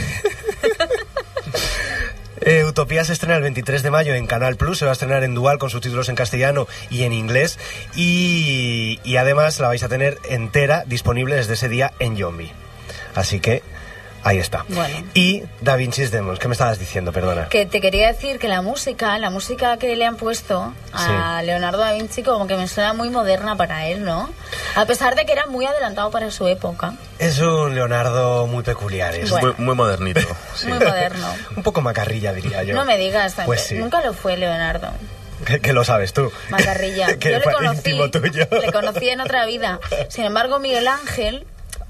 Eh, 2.40 2.64
Utopía 2.64 3.05
se 3.05 3.12
estrena 3.12 3.37
el 3.37 3.42
23 3.42 3.83
de 3.83 3.90
mayo 3.90 4.14
en 4.14 4.27
Canal 4.27 4.57
Plus, 4.57 4.79
se 4.79 4.85
va 4.85 4.90
a 4.90 4.92
estrenar 4.92 5.24
en 5.24 5.35
dual 5.35 5.59
con 5.59 5.70
subtítulos 5.70 6.09
en 6.09 6.14
castellano 6.14 6.66
y 6.90 7.03
en 7.03 7.12
inglés 7.12 7.59
y, 7.94 9.01
y 9.05 9.16
además 9.16 9.59
la 9.61 9.68
vais 9.68 9.83
a 9.83 9.88
tener 9.88 10.18
entera 10.29 10.85
disponible 10.87 11.37
desde 11.37 11.55
ese 11.55 11.68
día 11.68 11.92
en 11.98 12.16
Yombi. 12.16 12.51
Así 13.14 13.40
que 13.40 13.62
ahí 14.25 14.39
está. 14.39 14.65
Bueno. 14.69 15.07
Y 15.15 15.43
Da 15.61 15.77
Vinci's 15.77 16.11
Demons, 16.11 16.39
¿qué 16.39 16.49
me 16.49 16.53
estabas 16.53 16.79
diciendo? 16.79 17.13
Perdona. 17.13 17.49
Que 17.49 17.67
te 17.67 17.81
quería 17.81 18.09
decir 18.09 18.39
que 18.39 18.49
la 18.49 18.63
música, 18.63 19.19
la 19.19 19.31
música 19.31 19.77
que 19.79 19.95
le 19.97 20.05
han 20.05 20.17
puesto 20.17 20.73
a 20.93 21.43
Leonardo 21.43 21.79
da 21.79 21.93
Vinci 21.93 22.23
como 22.23 22.47
que 22.47 22.57
me 22.57 22.69
suena 22.69 22.93
muy 22.93 23.11
moderna 23.11 23.57
para 23.57 23.87
él, 23.87 24.05
¿no? 24.05 24.31
A 24.77 24.85
pesar 24.87 25.15
de 25.15 25.25
que 25.27 25.33
era 25.33 25.47
muy 25.47 25.67
adelantado 25.67 26.11
para 26.11 26.31
su 26.31 26.47
época. 26.47 26.95
Es 27.19 27.39
un 27.41 27.75
Leonardo 27.75 28.47
muy 28.47 28.63
peculiar, 28.63 29.15
es 29.15 29.31
Bueno. 29.31 29.55
Muy, 29.59 29.67
muy 29.67 29.75
modernito. 29.75 30.21
sí. 30.55 30.67
Muy 30.69 30.79
moderno. 30.79 31.27
un 31.57 31.63
poco 31.63 31.81
macarrilla, 31.81 32.33
diría 32.33 32.63
yo. 32.63 32.75
No 32.75 32.85
me 32.85 32.97
digas, 32.99 33.35
Pues 33.45 33.63
sí. 33.63 33.75
nunca 33.77 34.01
lo 34.03 34.13
fue 34.15 34.37
Leonardo. 34.37 34.89
Que, 35.45 35.61
que 35.61 35.73
lo 35.73 35.85
sabes 35.85 36.13
tú. 36.13 36.33
Macarrilla. 36.51 37.17
que 37.19 37.31
Yo 37.31 37.39
le 37.39 37.45
conocí, 37.45 37.97
tuyo. 38.11 38.47
le 38.61 38.73
conocí 38.73 39.09
en 39.09 39.21
otra 39.21 39.47
vida. 39.47 39.79
Sin 40.09 40.25
embargo, 40.25 40.59
Miguel 40.59 40.89
Ángel 40.89 41.47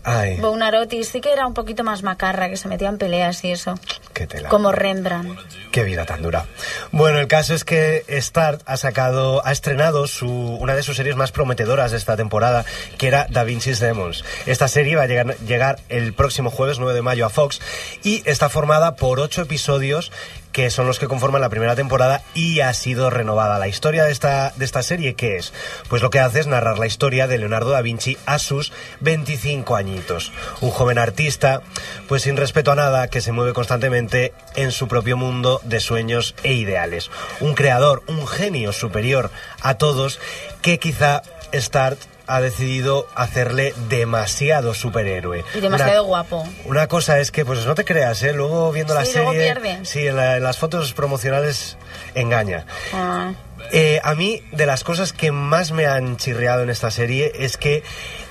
Ay, 0.09 0.37
Buonarroti 0.40 1.05
sí 1.05 1.21
que 1.21 1.33
era 1.33 1.47
un 1.47 1.55
poquito 1.55 1.85
más 1.85 2.03
macarra, 2.03 2.49
que 2.49 2.57
se 2.57 2.68
metía 2.68 2.88
en 2.88 2.99
peleas 2.99 3.44
y 3.44 3.53
eso. 3.53 3.75
Qué 4.18 4.26
tela. 4.26 4.48
Como 4.48 4.72
Rembrandt. 4.72 5.38
Qué 5.70 5.85
vida 5.85 6.04
tan 6.04 6.22
dura. 6.22 6.46
Bueno, 6.90 7.20
el 7.20 7.28
caso 7.28 7.54
es 7.54 7.64
que 7.64 8.04
Start 8.20 8.62
ha 8.66 8.76
sacado, 8.76 9.46
ha 9.46 9.52
estrenado 9.52 10.09
su, 10.09 10.28
una 10.28 10.74
de 10.74 10.83
sus 10.83 10.96
series 10.96 11.14
más 11.14 11.31
prometedoras 11.31 11.92
de 11.92 11.98
esta 11.98 12.16
temporada, 12.16 12.64
que 12.98 13.07
era 13.07 13.26
Da 13.31 13.44
Vinci's 13.44 13.78
Demons. 13.78 14.24
Esta 14.46 14.66
serie 14.66 14.96
va 14.96 15.02
a 15.02 15.07
llegar, 15.07 15.37
llegar 15.38 15.78
el 15.88 16.14
próximo 16.14 16.50
jueves 16.50 16.81
9 16.81 16.94
de 16.94 17.02
mayo 17.02 17.26
a 17.26 17.31
Fox 17.31 17.61
y 18.02 18.22
está 18.28 18.48
formada 18.48 18.96
por 18.96 19.20
ocho 19.20 19.42
episodios 19.42 20.11
que 20.59 20.70
son 20.70 20.87
los 20.87 20.98
que 20.98 21.07
conforman 21.07 21.40
la 21.40 21.50
primera 21.50 21.76
temporada 21.76 22.22
y 22.35 22.61
ha 22.61 22.72
sido 22.74 23.11
renovada. 23.11 23.59
La 23.59 23.68
historia 23.68 24.04
de 24.04 24.11
esta, 24.11 24.52
de 24.57 24.64
esta 24.64 24.83
serie, 24.83 25.14
¿qué 25.14 25.37
es? 25.37 25.52
Pues 25.88 26.02
lo 26.02 26.11
que 26.11 26.18
hace 26.18 26.40
es 26.40 26.46
narrar 26.46 26.78
la 26.78 26.87
historia 26.87 27.28
de 27.28 27.38
Leonardo 27.38 27.70
da 27.70 27.83
Vinci 27.83 28.16
a 28.26 28.38
sus 28.38 28.72
25 29.00 29.76
añitos. 29.76 30.33
Un 30.61 30.70
joven 30.70 30.98
artista, 30.98 31.62
pues 32.09 32.22
sin 32.22 32.37
respeto 32.37 32.72
a 32.72 32.74
nada, 32.74 33.09
que 33.09 33.20
se 33.20 33.31
mueve 33.31 33.52
constantemente 33.52 34.08
en 34.57 34.73
su 34.73 34.88
propio 34.88 35.16
mundo 35.16 35.61
de 35.64 35.81
sueños 35.81 36.35
e 36.42 36.53
ideales. 36.55 37.11
Un 37.40 37.55
creador, 37.55 38.03
un 38.07 38.27
genio 38.27 38.73
superior 38.73 39.31
a 39.61 39.75
todos, 39.75 40.18
que 40.62 40.79
quizá 40.79 41.23
Start 41.55 41.99
ha 42.27 42.42
decidido 42.42 43.07
hacerle 43.14 43.73
demasiado 43.88 44.75
superhéroe. 44.75 45.44
Y 45.55 45.61
demasiado 45.61 46.03
Una- 46.03 46.09
guapo. 46.09 46.49
una 46.66 46.87
cosa 46.87 47.18
es 47.21 47.31
que, 47.31 47.44
pues 47.47 47.64
no 47.64 47.75
te 47.75 47.87
creas, 47.87 48.23
¿eh? 48.23 48.35
Luego 48.35 48.71
viendo 48.71 48.92
la 48.94 49.07
Sí, 49.07 49.12
luego 49.14 49.33
serie. 49.33 49.47
pierde. 49.55 49.85
Sí, 49.87 50.07
en, 50.07 50.16
la- 50.16 50.37
en 50.37 50.42
las 50.42 50.59
fotos 50.59 50.92
promocionales 50.92 51.79
engaña. 52.14 52.66
Ah. 52.92 53.33
Eh, 53.73 53.99
a 54.03 54.14
mí, 54.14 54.42
de 54.53 54.66
las 54.66 54.85
cosas 54.85 55.12
que 55.14 55.33
más 55.33 55.73
me 55.73 55.87
han 55.87 56.16
chirreado 56.18 56.62
en 56.62 56.71
esta 56.71 56.90
serie 56.90 57.33
es 57.35 57.57
que 57.57 57.83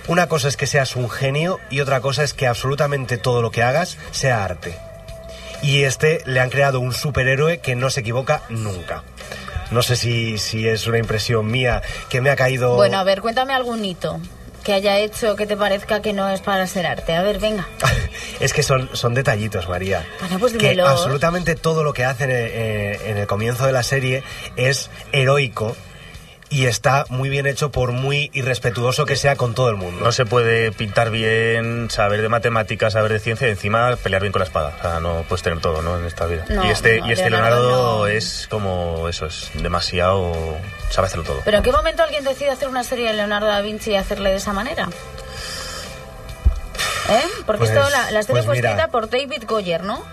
una 0.08 0.28
cosa 0.28 0.48
es 0.48 0.58
que 0.58 0.68
seas 0.68 0.96
un 0.96 1.10
genio 1.10 1.60
y 1.72 1.82
otra 1.82 2.00
cosa 2.00 2.24
es 2.24 2.34
que 2.36 2.46
absolutamente 2.48 3.18
todo 3.18 3.42
lo 3.42 3.50
que 3.52 3.64
hagas 3.64 3.98
sea 4.12 4.44
arte. 4.44 4.78
Y 5.62 5.84
este 5.84 6.22
le 6.26 6.40
han 6.40 6.50
creado 6.50 6.80
un 6.80 6.94
superhéroe 6.94 7.60
que 7.60 7.76
no 7.76 7.90
se 7.90 8.02
equivoca 8.02 8.44
nunca. 8.50 9.04
No 9.72 9.82
sé 9.82 9.96
si, 9.96 10.38
si 10.38 10.68
es 10.68 10.88
una 10.88 10.98
impresión 10.98 11.48
mía 11.48 11.82
que 12.10 12.22
me 12.22 12.30
ha 12.30 12.36
caído. 12.36 12.76
Bueno, 12.76 12.98
a 12.98 13.04
ver, 13.04 13.22
cuéntame 13.22 13.54
algún 13.54 13.84
hito 13.84 14.20
que 14.64 14.74
haya 14.74 15.00
hecho 15.00 15.38
que 15.38 15.48
te 15.48 15.56
parezca 15.56 16.02
que 16.02 16.12
no 16.12 16.28
es 16.30 16.42
para 16.42 16.68
ser 16.68 16.86
arte. 16.86 17.16
A 17.16 17.24
ver, 17.24 17.40
venga. 17.40 17.68
Es 18.40 18.54
que 18.54 18.62
son, 18.62 18.90
son 18.94 19.16
detallitos, 19.16 19.68
María. 19.68 20.06
Bueno, 20.20 20.38
pues 20.38 20.54
que 20.54 20.80
absolutamente 20.80 21.56
todo 21.56 21.84
lo 21.84 21.92
que 21.92 22.06
hacen 22.06 22.30
eh, 22.32 23.00
en 23.06 23.18
el 23.18 23.26
comienzo 23.26 23.66
de 23.66 23.72
la 23.72 23.82
serie 23.82 24.24
es 24.58 24.92
heroico 25.12 25.76
y 26.50 26.66
está 26.66 27.06
muy 27.10 27.28
bien 27.30 27.46
hecho 27.46 27.72
por 27.72 27.92
muy 27.92 28.30
irrespetuoso 28.34 29.06
que 29.06 29.16
sea 29.18 29.36
con 29.36 29.54
todo 29.54 29.70
el 29.70 29.76
mundo. 29.76 30.04
No 30.04 30.12
se 30.12 30.26
puede 30.26 30.72
pintar 30.72 31.10
bien, 31.12 31.90
saber 31.92 32.22
de 32.22 32.30
matemáticas, 32.30 32.94
saber 32.94 33.12
de 33.12 33.20
ciencia 33.20 33.48
y 33.48 33.52
encima 33.52 33.96
pelear 33.98 34.22
bien 34.22 34.32
con 34.32 34.40
la 34.40 34.46
espada. 34.46 34.74
O 34.78 34.82
sea, 34.82 35.00
no 35.02 35.24
puedes 35.28 35.44
tener 35.44 35.60
todo, 35.60 35.82
¿no? 35.82 35.98
En 36.00 36.06
esta 36.06 36.26
vida. 36.26 36.46
No, 36.50 36.66
y 36.66 36.70
este, 36.70 37.02
no, 37.02 37.08
y 37.08 37.12
este 37.12 37.30
Leonardo 37.30 37.62
Leonardo, 37.62 37.98
no. 38.00 38.08
es 38.08 38.48
como 38.50 39.10
eso, 39.10 39.26
es 39.26 39.50
demasiado. 39.56 40.34
sabe 40.90 41.08
hacerlo 41.08 41.26
todo. 41.26 41.42
¿Pero 41.44 41.58
en 41.58 41.64
qué 41.64 41.72
momento 41.72 42.04
alguien 42.04 42.24
decide 42.24 42.50
hacer 42.52 42.70
una 42.70 42.84
serie 42.86 43.08
de 43.08 43.14
Leonardo 43.14 43.48
da 43.48 43.60
Vinci 43.62 43.92
y 43.92 43.96
hacerle 43.96 44.30
de 44.30 44.38
esa 44.38 44.54
manera? 44.54 44.88
¿Eh? 47.10 47.22
Porque 47.46 47.60
Pues- 47.60 47.70
esto 47.72 47.90
la, 47.90 48.12
la 48.12 48.22
serie 48.24 48.42
pues 48.42 48.46
fue 48.46 48.56
mira. 48.56 48.70
escrita 48.72 48.92
por 48.92 49.10
David 49.10 49.44
Goyer, 49.48 49.84
¿no? 49.84 50.04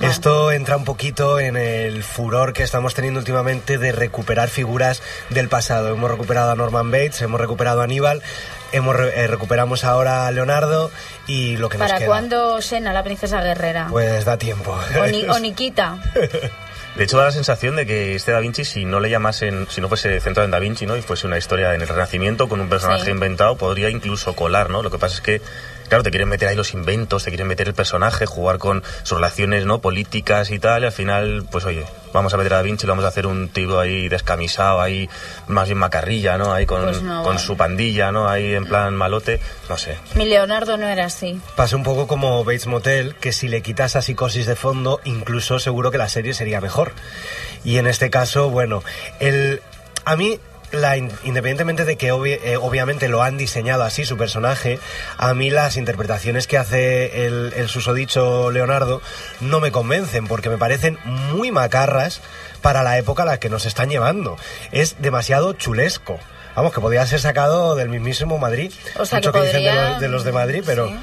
Esto 0.00 0.52
entra 0.52 0.76
un 0.76 0.84
poquito 0.84 1.40
en 1.40 1.56
el 1.56 2.04
furor 2.04 2.52
que 2.52 2.62
estamos 2.62 2.94
teniendo 2.94 3.18
últimamente 3.18 3.78
de 3.78 3.90
recuperar 3.90 4.48
figuras 4.48 5.02
del 5.28 5.48
pasado. 5.48 5.88
Hemos 5.88 6.08
recuperado 6.10 6.52
a 6.52 6.54
Norman 6.54 6.90
Bates, 6.92 7.20
hemos 7.22 7.40
recuperado 7.40 7.80
a 7.80 7.84
Aníbal, 7.84 8.22
hemos 8.70 8.94
re- 8.94 9.20
eh, 9.20 9.26
recuperamos 9.26 9.82
ahora 9.84 10.28
a 10.28 10.30
Leonardo 10.30 10.92
y 11.26 11.56
lo 11.56 11.68
que 11.68 11.78
nos 11.78 11.90
¿Para 11.90 12.06
cuándo 12.06 12.62
Xena, 12.62 12.92
la 12.92 13.02
princesa 13.02 13.42
guerrera? 13.42 13.88
Pues 13.90 14.24
da 14.24 14.38
tiempo. 14.38 14.78
O, 15.00 15.06
Ni- 15.06 15.24
o 15.28 15.38
Nikita. 15.40 15.98
De 16.94 17.04
hecho, 17.04 17.18
da 17.18 17.24
la 17.24 17.32
sensación 17.32 17.74
de 17.76 17.84
que 17.86 18.14
este 18.14 18.30
Da 18.32 18.38
Vinci, 18.40 18.64
si 18.64 18.84
no 18.84 19.00
le 19.00 19.10
llamasen, 19.10 19.66
si 19.68 19.80
no 19.80 19.88
fuese 19.88 20.20
centrado 20.20 20.44
en 20.44 20.52
Da 20.52 20.58
Vinci, 20.60 20.86
¿no? 20.86 20.96
Y 20.96 21.02
fuese 21.02 21.26
una 21.26 21.38
historia 21.38 21.74
en 21.74 21.82
el 21.82 21.88
Renacimiento 21.88 22.48
con 22.48 22.60
un 22.60 22.68
personaje 22.68 23.04
Sí. 23.06 23.10
inventado, 23.10 23.56
podría 23.56 23.90
incluso 23.90 24.34
colar, 24.36 24.70
¿no? 24.70 24.82
Lo 24.82 24.90
que 24.90 24.98
pasa 24.98 25.16
es 25.16 25.20
que, 25.20 25.40
claro, 25.88 26.02
te 26.04 26.10
quieren 26.10 26.28
meter 26.28 26.48
ahí 26.48 26.56
los 26.56 26.72
inventos, 26.74 27.24
te 27.24 27.30
quieren 27.30 27.46
meter 27.46 27.68
el 27.68 27.74
personaje, 27.74 28.26
jugar 28.26 28.58
con 28.58 28.82
sus 29.02 29.18
relaciones, 29.18 29.64
¿no? 29.66 29.80
Políticas 29.80 30.50
y 30.50 30.58
tal, 30.58 30.82
y 30.82 30.86
al 30.86 30.92
final, 30.92 31.46
pues 31.50 31.64
oye, 31.64 31.84
vamos 32.12 32.32
a 32.34 32.36
meter 32.36 32.52
a 32.54 32.56
Da 32.56 32.62
Vinci, 32.62 32.86
le 32.86 32.90
vamos 32.90 33.04
a 33.04 33.08
hacer 33.08 33.26
un 33.26 33.48
tipo 33.48 33.78
ahí 33.78 34.08
descamisado, 34.08 34.80
ahí 34.80 35.08
más 35.46 35.66
bien 35.68 35.78
macarrilla, 35.78 36.38
¿no? 36.38 36.52
Ahí 36.52 36.66
con, 36.66 36.82
Pues 36.84 37.02
no, 37.02 37.16
con 37.16 37.24
bueno. 37.24 37.38
su 37.40 37.56
pandilla, 37.56 38.12
¿no? 38.12 38.28
Ahí 38.28 38.54
en 38.54 38.66
plan 38.66 38.94
malote, 38.94 39.40
no 39.68 39.76
sé. 39.76 39.96
Mi 40.14 40.26
Leonardo 40.26 40.76
no 40.76 40.86
era 40.86 41.06
así. 41.06 41.40
Pasa 41.56 41.76
un 41.76 41.82
poco 41.82 42.06
como 42.06 42.44
Bates 42.44 42.66
Motel, 42.66 43.14
que 43.16 43.32
si 43.32 43.48
le 43.48 43.62
quitas 43.62 43.96
a 43.96 44.02
psicosis 44.02 44.46
de 44.46 44.56
fondo, 44.56 45.00
incluso 45.04 45.58
seguro 45.58 45.90
que 45.90 45.98
la 45.98 46.08
serie 46.08 46.34
sería 46.34 46.60
mejor. 46.60 46.92
Y 47.64 47.78
en 47.78 47.86
este 47.86 48.10
caso, 48.10 48.50
bueno, 48.50 48.82
el, 49.20 49.62
a 50.04 50.16
mí, 50.16 50.38
la, 50.72 50.96
in- 50.96 51.10
independientemente 51.24 51.84
de 51.84 51.96
que 51.96 52.12
obvi- 52.12 52.38
eh, 52.42 52.56
obviamente 52.56 53.08
lo 53.08 53.22
han 53.22 53.36
diseñado 53.38 53.82
así 53.84 54.04
su 54.04 54.16
personaje, 54.16 54.78
a 55.16 55.32
mí 55.34 55.50
las 55.50 55.76
interpretaciones 55.76 56.46
que 56.46 56.58
hace 56.58 57.26
el, 57.26 57.52
el 57.56 57.68
susodicho 57.68 58.50
Leonardo 58.50 59.00
no 59.40 59.60
me 59.60 59.72
convencen, 59.72 60.26
porque 60.26 60.50
me 60.50 60.58
parecen 60.58 60.98
muy 61.04 61.50
macarras 61.50 62.20
para 62.62 62.82
la 62.82 62.98
época 62.98 63.22
a 63.22 63.26
la 63.26 63.38
que 63.40 63.48
nos 63.48 63.66
están 63.66 63.88
llevando. 63.90 64.36
Es 64.72 64.96
demasiado 65.00 65.52
chulesco. 65.52 66.18
Vamos, 66.56 66.72
que 66.72 66.80
podría 66.80 67.06
ser 67.06 67.20
sacado 67.20 67.76
del 67.76 67.88
mismísimo 67.88 68.36
Madrid. 68.38 68.72
O 68.98 69.06
sea, 69.06 69.18
Mucho 69.18 69.32
que 69.32 69.40
que 69.40 69.46
dicen 69.46 69.62
de 69.62 69.72
los, 69.74 70.00
de 70.00 70.08
los 70.08 70.24
de 70.24 70.32
Madrid, 70.32 70.62
pero... 70.66 70.88
Sí. 70.88 70.96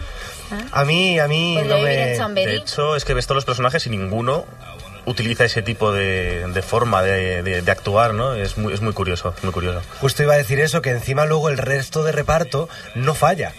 ¿Ah? 0.52 0.82
A 0.82 0.86
mí, 0.86 1.18
a 1.18 1.28
mí 1.28 1.56
no 1.66 1.80
me... 1.80 2.18
De 2.46 2.56
hecho, 2.58 2.96
es 2.96 3.04
que 3.06 3.14
ves 3.16 3.26
todos 3.26 3.38
los 3.38 3.46
personajes 3.46 3.88
y 3.88 3.90
ninguno 3.90 4.46
utiliza 5.06 5.46
ese 5.46 5.62
tipo 5.62 5.92
de, 5.92 6.46
de 6.48 6.62
forma 6.62 7.04
de, 7.04 7.44
de- 7.44 7.72
actuar, 7.72 8.14
¿no? 8.14 8.34
Es 8.36 8.58
muy, 8.58 8.74
es 8.74 8.82
muy 8.82 8.94
curioso, 8.94 9.34
muy 9.44 9.52
curioso. 9.52 9.82
Justo 10.00 10.24
iba 10.24 10.34
a 10.34 10.38
decir 10.38 10.60
eso, 10.60 10.82
que 10.82 10.92
encima 10.92 11.26
luego 11.26 11.50
el 11.50 11.58
resto 11.58 12.04
de 12.04 12.12
reparto 12.12 12.70
no 12.96 13.14
falla. 13.14 13.54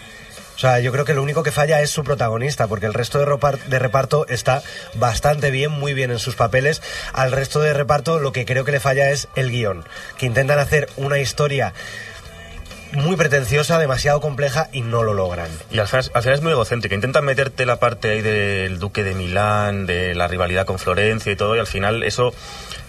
O 0.55 0.59
sea, 0.59 0.79
yo 0.79 0.91
creo 0.91 1.05
que 1.05 1.13
lo 1.13 1.21
único 1.21 1.43
que 1.43 1.51
falla 1.51 1.81
es 1.81 1.91
su 1.91 2.03
protagonista, 2.03 2.65
porque 2.67 2.87
el 2.87 2.95
resto 2.95 3.19
de 3.19 3.79
reparto 3.79 4.25
está 4.27 4.63
bastante 4.95 5.51
bien, 5.51 5.69
muy 5.71 5.93
bien 5.93 6.09
en 6.09 6.17
sus 6.17 6.35
papeles. 6.35 6.81
Al 7.13 7.31
resto 7.31 7.59
de 7.59 7.73
reparto 7.73 8.17
lo 8.17 8.31
que 8.31 8.43
creo 8.45 8.65
que 8.65 8.71
le 8.71 8.79
falla 8.79 9.11
es 9.11 9.27
el 9.35 9.51
guion, 9.51 9.85
que 10.17 10.25
intentan 10.25 10.57
hacer 10.57 10.89
una 10.97 11.19
historia 11.19 11.73
muy 12.93 13.15
pretenciosa, 13.15 13.77
demasiado 13.79 14.21
compleja 14.21 14.69
y 14.71 14.81
no 14.81 15.03
lo 15.03 15.13
logran. 15.13 15.49
Y 15.71 15.79
al 15.79 15.87
final, 15.87 16.09
al 16.13 16.21
final 16.21 16.35
es 16.35 16.41
muy 16.41 16.51
egocéntrica. 16.51 16.95
Intentan 16.95 17.25
meterte 17.25 17.65
la 17.65 17.77
parte 17.77 18.11
ahí 18.11 18.21
del 18.21 18.79
duque 18.79 19.03
de 19.03 19.13
Milán, 19.13 19.85
de 19.85 20.15
la 20.15 20.27
rivalidad 20.27 20.65
con 20.65 20.79
Florencia 20.79 21.31
y 21.31 21.35
todo, 21.35 21.55
y 21.55 21.59
al 21.59 21.67
final 21.67 22.03
eso 22.03 22.33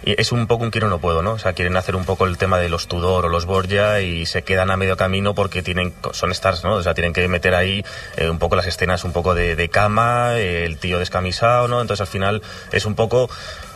es 0.04 0.32
un 0.32 0.46
poco 0.46 0.64
un 0.64 0.70
quiero 0.70 0.88
no 0.88 1.00
puedo, 1.00 1.22
¿no? 1.22 1.32
O 1.32 1.38
sea, 1.38 1.52
quieren 1.52 1.76
hacer 1.76 1.96
un 1.96 2.04
poco 2.04 2.26
el 2.26 2.38
tema 2.38 2.58
de 2.58 2.68
los 2.68 2.86
Tudor 2.86 3.26
o 3.26 3.28
los 3.28 3.46
Borgia 3.46 4.00
y 4.00 4.26
se 4.26 4.42
quedan 4.42 4.70
a 4.70 4.76
medio 4.76 4.96
camino 4.96 5.34
porque 5.34 5.62
tienen 5.62 5.92
son 6.12 6.30
stars, 6.30 6.64
¿no? 6.64 6.74
O 6.74 6.82
sea, 6.82 6.94
tienen 6.94 7.12
que 7.12 7.26
meter 7.28 7.54
ahí 7.54 7.84
eh, 8.16 8.30
un 8.30 8.38
poco 8.38 8.56
las 8.56 8.66
escenas 8.66 9.04
un 9.04 9.12
poco 9.12 9.34
de, 9.34 9.56
de 9.56 9.68
cama, 9.68 10.36
eh, 10.36 10.64
el 10.64 10.78
tío 10.78 10.98
descamisado, 10.98 11.68
¿no? 11.68 11.80
Entonces 11.80 12.00
al 12.02 12.06
final 12.06 12.42
es 12.72 12.86
un 12.86 12.94
poco, 12.94 13.28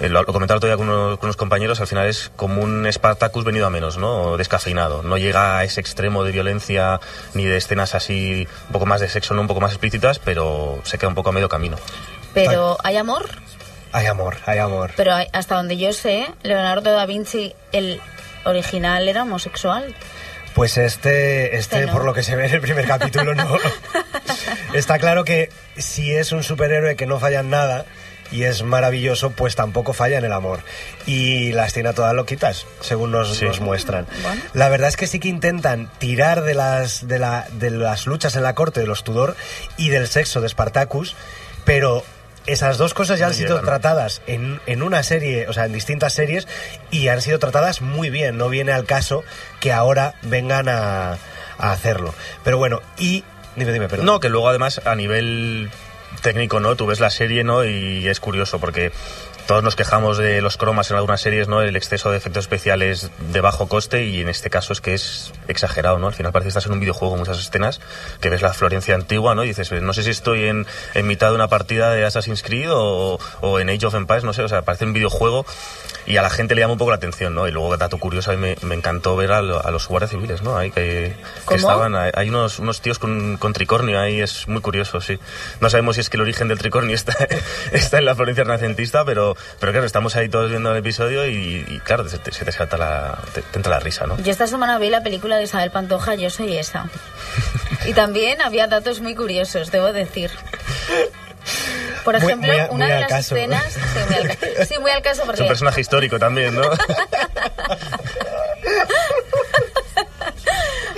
eh, 0.02 0.08
lo, 0.08 0.22
lo 0.22 0.32
comentaba 0.32 0.60
todavía 0.60 0.76
con 0.76 0.88
unos, 0.88 1.18
con 1.18 1.26
unos 1.28 1.36
compañeros, 1.36 1.80
al 1.80 1.86
final 1.86 2.06
es 2.08 2.30
como 2.36 2.62
un 2.62 2.86
Spartacus 2.92 3.44
venido 3.44 3.66
a 3.66 3.70
menos, 3.70 3.96
¿no? 3.96 4.36
Descafeinado. 4.36 5.02
No 5.02 5.16
llega 5.16 5.58
a 5.58 5.64
ese 5.64 5.80
extremo 5.80 6.24
de 6.24 6.32
violencia 6.32 7.00
ni 7.34 7.44
de 7.44 7.56
escenas 7.56 7.94
así, 7.94 8.46
un 8.68 8.72
poco 8.72 8.86
más 8.86 9.00
de 9.00 9.08
sexo, 9.08 9.34
¿no? 9.34 9.40
Un 9.40 9.48
poco 9.48 9.60
más 9.60 9.72
explícitas, 9.72 10.18
pero 10.18 10.80
se 10.84 10.98
queda 10.98 11.08
un 11.08 11.14
poco 11.14 11.30
a 11.30 11.32
medio 11.32 11.48
camino. 11.48 11.76
Pero 12.34 12.76
hay 12.84 12.96
amor. 12.96 13.28
Hay 13.92 14.06
amor, 14.06 14.36
hay 14.46 14.58
amor. 14.58 14.92
Pero 14.96 15.14
hay- 15.14 15.28
hasta 15.32 15.54
donde 15.56 15.76
yo 15.76 15.92
sé, 15.92 16.26
Leonardo 16.42 16.92
da 16.92 17.04
Vinci, 17.06 17.54
el 17.72 18.00
original, 18.44 19.06
era 19.08 19.22
homosexual. 19.22 19.94
Pues 20.54 20.76
este, 20.78 21.56
este, 21.56 21.76
Este 21.76 21.86
no. 21.86 21.92
por 21.92 22.04
lo 22.04 22.12
que 22.12 22.22
se 22.22 22.36
ve 22.36 22.46
en 22.46 22.54
el 22.54 22.60
primer 22.60 22.86
capítulo, 22.86 23.34
no. 23.34 23.56
Está 24.74 24.98
claro 24.98 25.24
que 25.24 25.50
si 25.76 26.14
es 26.14 26.32
un 26.32 26.42
superhéroe 26.42 26.96
que 26.96 27.06
no 27.06 27.18
falla 27.18 27.40
en 27.40 27.50
nada 27.50 27.84
y 28.32 28.44
es 28.44 28.62
maravilloso, 28.64 29.30
pues 29.30 29.54
tampoco 29.54 29.92
falla 29.92 30.18
en 30.18 30.24
el 30.24 30.32
amor. 30.32 30.60
Y 31.06 31.52
las 31.52 31.72
tiene 31.72 31.90
a 31.90 31.92
todas 31.92 32.14
loquitas, 32.14 32.66
según 32.80 33.12
nos, 33.12 33.36
Sí. 33.36 33.44
nos 33.44 33.60
muestran. 33.60 34.06
Bueno. 34.22 34.42
La 34.54 34.68
verdad 34.68 34.88
es 34.88 34.96
que 34.96 35.06
sí 35.06 35.20
que 35.20 35.28
intentan 35.28 35.88
tirar 35.98 36.42
de 36.42 36.54
las, 36.54 37.06
de, 37.06 37.18
la, 37.18 37.46
de 37.52 37.70
las 37.70 38.06
luchas 38.06 38.34
en 38.34 38.42
la 38.42 38.54
corte 38.54 38.80
de 38.80 38.86
los 38.86 39.04
Tudor 39.04 39.36
y 39.76 39.90
del 39.90 40.08
sexo 40.08 40.40
de 40.40 40.48
Spartacus, 40.48 41.14
pero 41.64 42.02
esas 42.46 42.76
dos 42.76 42.92
cosas 42.92 43.20
ya 43.20 43.26
han 43.28 43.34
sido 43.34 43.60
tratadas 43.60 44.20
en, 44.26 44.60
en 44.66 44.82
una 44.82 45.04
serie, 45.04 45.46
o 45.46 45.52
sea, 45.52 45.66
en 45.66 45.72
distintas 45.72 46.12
series, 46.12 46.48
y 46.90 47.06
han 47.06 47.22
sido 47.22 47.38
tratadas 47.38 47.82
muy 47.82 48.10
bien. 48.10 48.36
No 48.36 48.48
viene 48.48 48.72
al 48.72 48.84
caso 48.84 49.22
que 49.60 49.72
ahora 49.72 50.14
vengan 50.22 50.68
a, 50.68 51.12
a 51.58 51.70
hacerlo. 51.72 52.12
Pero 52.42 52.58
bueno, 52.58 52.80
y. 52.98 53.22
Dime, 53.54 53.72
dime, 53.72 53.88
perdón. 53.88 54.06
No, 54.06 54.18
que 54.18 54.28
luego 54.30 54.48
además 54.48 54.80
a 54.84 54.94
nivel 54.96 55.70
técnico, 56.20 56.61
¿no? 56.61 56.77
Tú 56.77 56.87
ves 56.87 57.01
la 57.01 57.11
serie, 57.11 57.44
¿no? 57.44 57.64
Y 57.64 58.07
es 58.07 58.20
curioso 58.20 58.61
porque 58.61 58.92
todos 59.46 59.62
nos 59.64 59.75
quejamos 59.75 60.18
de 60.18 60.40
los 60.40 60.57
cromas 60.57 60.90
en 60.90 60.96
algunas 60.96 61.20
series, 61.20 61.48
¿no? 61.48 61.62
El 61.62 61.77
exceso 61.77 62.11
de 62.11 62.16
efectos 62.16 62.44
especiales 62.44 63.11
de 63.33 63.40
bajo 63.40 63.68
coste 63.68 64.05
y 64.05 64.20
en 64.20 64.29
este 64.29 64.51
caso 64.51 64.72
es 64.72 64.81
que 64.81 64.94
es 64.94 65.33
exagerado, 65.48 65.98
¿no? 65.98 66.07
Al 66.07 66.14
final 66.14 66.33
parece 66.33 66.46
que 66.46 66.48
estás 66.51 66.66
en 66.66 66.72
un 66.72 66.81
videojuego, 66.81 67.16
muchas 67.16 67.38
escenas, 67.38 67.81
que 68.20 68.31
ves 68.31 68.42
la 68.42 68.53
Florencia 68.53 68.94
antigua, 68.94 69.35
¿no? 69.35 69.44
Y 69.44 69.48
dices, 69.48 69.72
no 69.72 69.92
sé 69.92 70.05
si 70.05 70.11
estoy 70.11 70.44
en, 70.44 70.66
en 70.94 71.07
mitad 71.07 71.31
de 71.31 71.35
una 71.35 71.48
partida 71.48 71.90
de 71.90 72.05
Assassin's 72.05 72.42
Creed 72.42 72.70
o, 72.70 73.18
o 73.40 73.59
en 73.61 73.68
Age 73.70 73.87
of 73.87 73.94
Empires, 73.94 74.25
no 74.25 74.33
sé, 74.33 74.42
o 74.42 74.48
sea, 74.48 74.62
parece 74.62 74.85
un 74.85 74.92
videojuego 74.92 75.44
y 76.06 76.16
a 76.16 76.22
la 76.22 76.30
gente 76.30 76.54
le 76.54 76.60
llama 76.62 76.72
un 76.74 76.78
poco 76.78 76.90
la 76.90 76.96
atención, 76.96 77.34
¿no? 77.34 77.46
Y 77.46 77.52
luego, 77.52 77.76
dato 77.76 77.98
curioso, 77.98 78.30
a 78.30 78.34
mí 78.34 78.40
me, 78.40 78.56
me 78.66 78.74
encantó 78.74 79.14
ver 79.16 79.32
a, 79.32 79.42
lo- 79.42 79.64
a 79.64 79.70
los 79.70 79.86
guardias 79.88 80.10
civiles, 80.10 80.42
¿no? 80.42 80.56
Ahí 80.56 80.70
que, 80.70 81.14
que 81.48 81.54
estaban, 81.54 81.94
hay, 81.94 82.10
hay 82.14 82.28
unos, 82.28 82.58
unos 82.58 82.80
tíos 82.80 82.98
con, 82.98 83.36
con 83.36 83.52
tricornio 83.52 84.00
ahí, 84.00 84.20
es 84.20 84.48
muy 84.48 84.60
curioso, 84.60 85.00
sí. 85.00 85.18
No 85.60 85.70
sabemos 85.70 85.96
si 85.96 86.00
es 86.00 86.10
que 86.10 86.16
el 86.16 86.22
origen 86.22 86.48
del 86.48 86.58
tricornio 86.58 86.94
está, 86.94 87.14
está 87.72 87.98
en 87.98 88.04
la 88.04 88.14
Florencia 88.14 88.44
renacentista, 88.44 89.04
pero, 89.04 89.36
pero 89.60 89.72
claro, 89.72 89.86
estamos 89.86 90.16
ahí 90.16 90.28
todos 90.28 90.50
viendo 90.50 90.72
el 90.72 90.78
episodio 90.78 91.26
y, 91.26 91.64
y, 91.68 91.80
claro, 91.84 92.08
se 92.08 92.18
te, 92.18 92.32
se 92.32 92.44
te 92.44 92.52
salta 92.52 92.76
la, 92.76 93.18
te, 93.34 93.42
te 93.42 93.58
entra 93.58 93.70
la 93.70 93.80
risa, 93.80 94.06
¿no? 94.06 94.18
Yo 94.20 94.30
esta 94.32 94.46
semana 94.46 94.78
vi 94.78 94.90
la 94.90 95.02
película 95.02 95.36
de 95.36 95.44
Isabel 95.44 95.70
Pantoja, 95.70 96.14
Yo 96.16 96.30
soy 96.30 96.56
esa. 96.56 96.86
Y 97.86 97.92
también 97.94 98.42
había 98.42 98.66
datos 98.66 99.00
muy 99.00 99.14
curiosos, 99.14 99.70
debo 99.70 99.92
decir. 99.92 100.30
Por 102.05 102.16
ejemplo, 102.16 102.52
muy 102.52 102.61
a- 102.61 102.68
una 102.70 102.87
de 102.87 103.00
las 103.00 103.09
caso. 103.09 103.37
escenas... 103.37 103.64
Sí, 103.72 103.81
muy 104.09 104.16
al, 104.31 104.37
ca- 104.37 104.64
sí, 104.66 104.74
muy 104.81 104.90
al 104.90 105.02
caso 105.02 105.20
Es 105.22 105.26
porque... 105.26 105.42
un 105.42 105.48
personaje 105.48 105.81
histórico 105.81 106.18
también, 106.18 106.55
¿no? 106.55 106.62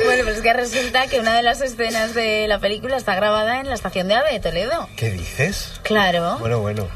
Bueno, 0.05 0.25
pues 0.25 0.37
es 0.37 0.43
que 0.43 0.53
resulta 0.53 1.07
que 1.07 1.19
una 1.21 1.35
de 1.37 1.43
las 1.43 1.61
escenas 1.61 2.15
de 2.15 2.47
la 2.49 2.59
película 2.59 2.97
está 2.97 3.15
grabada 3.15 3.61
en 3.61 3.69
la 3.69 3.75
estación 3.75 4.07
de 4.09 4.15
AVE 4.15 4.33
de 4.33 4.41
Toledo. 4.41 4.89
¿Qué 4.97 5.11
dices? 5.11 5.81
Claro. 5.83 6.37
Bueno, 6.41 6.61
bueno. 6.61 6.89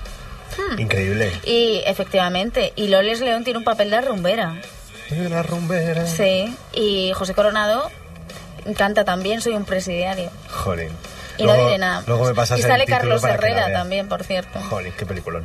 Hmm. 0.57 0.79
Increíble. 0.81 1.33
Y 1.45 1.83
efectivamente, 1.87 2.73
y 2.77 2.89
Loles 2.89 3.21
León 3.21 3.45
tiene 3.45 3.59
un 3.59 3.65
papel 3.65 3.91
de 3.91 4.01
rumbera. 4.03 4.57
Una 5.11 5.43
rumbera. 5.43 6.07
Sí, 6.07 6.55
y 6.73 7.13
José 7.15 7.33
Coronado 7.35 7.91
canta 8.77 9.05
también 9.05 9.41
Soy 9.41 9.55
un 9.55 9.65
presidiario. 9.65 10.31
Joder. 10.51 10.91
Y 11.39 11.47
no 11.47 11.55
diré 11.55 11.79
nada. 11.79 12.03
Luego 12.07 12.25
me 12.27 12.35
pasas 12.35 12.59
y 12.59 12.63
el 12.63 12.69
sale 12.69 12.85
título 12.85 12.99
Carlos 13.01 13.23
que 13.23 13.31
Herrera 13.31 13.73
también, 13.73 14.09
por 14.09 14.25
cierto. 14.25 14.61
Joder, 14.69 14.93
qué 14.93 15.07
peliculón. 15.07 15.45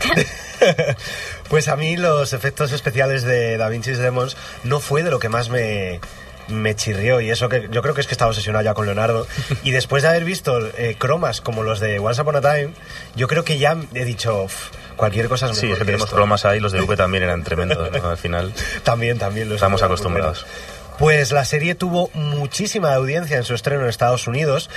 pues 1.48 1.68
a 1.68 1.76
mí 1.76 1.96
los 1.96 2.32
efectos 2.32 2.72
especiales 2.72 3.22
de 3.22 3.56
Da 3.56 3.68
Vinci's 3.68 3.98
Demons 3.98 4.36
no 4.64 4.80
fue 4.80 5.02
de 5.02 5.10
lo 5.10 5.18
que 5.18 5.28
más 5.28 5.48
me, 5.48 6.00
me 6.48 6.74
chirrió 6.74 7.20
y 7.20 7.30
eso 7.30 7.48
que 7.48 7.68
yo 7.70 7.82
creo 7.82 7.94
que 7.94 8.00
es 8.00 8.06
que 8.06 8.14
estaba 8.14 8.30
obsesionado 8.30 8.64
ya 8.64 8.74
con 8.74 8.86
Leonardo 8.86 9.26
y 9.62 9.70
después 9.70 10.02
de 10.02 10.08
haber 10.10 10.24
visto 10.24 10.58
eh, 10.76 10.96
cromas 10.98 11.40
como 11.40 11.62
los 11.62 11.80
de 11.80 11.98
Once 11.98 12.20
Upon 12.20 12.36
a 12.36 12.40
Time, 12.40 12.70
yo 13.16 13.28
creo 13.28 13.44
que 13.44 13.58
ya 13.58 13.76
he 13.94 14.04
dicho 14.04 14.44
"Uf, 14.44 14.70
cualquier 14.96 15.28
cosa 15.28 15.50
es 15.50 15.56
Sí, 15.56 15.66
mejor 15.66 15.72
es 15.74 15.78
que 15.80 15.84
tenemos 15.86 16.06
esto". 16.06 16.16
cromas 16.16 16.44
ahí, 16.44 16.60
los 16.60 16.72
de 16.72 16.80
V 16.80 16.96
también 16.96 17.22
eran 17.24 17.42
tremendos, 17.44 17.90
¿no? 17.90 18.08
Al 18.10 18.16
final 18.18 18.52
También, 18.82 19.18
también. 19.18 19.48
los 19.48 19.56
estamos 19.56 19.82
acostumbrados. 19.82 20.46
Pues 20.98 21.30
la 21.30 21.44
serie 21.44 21.76
tuvo 21.76 22.10
muchísima 22.12 22.92
audiencia 22.92 23.36
en 23.36 23.44
su 23.44 23.54
estreno 23.54 23.82
en 23.82 23.88
Estados 23.88 24.26
Unidos. 24.26 24.68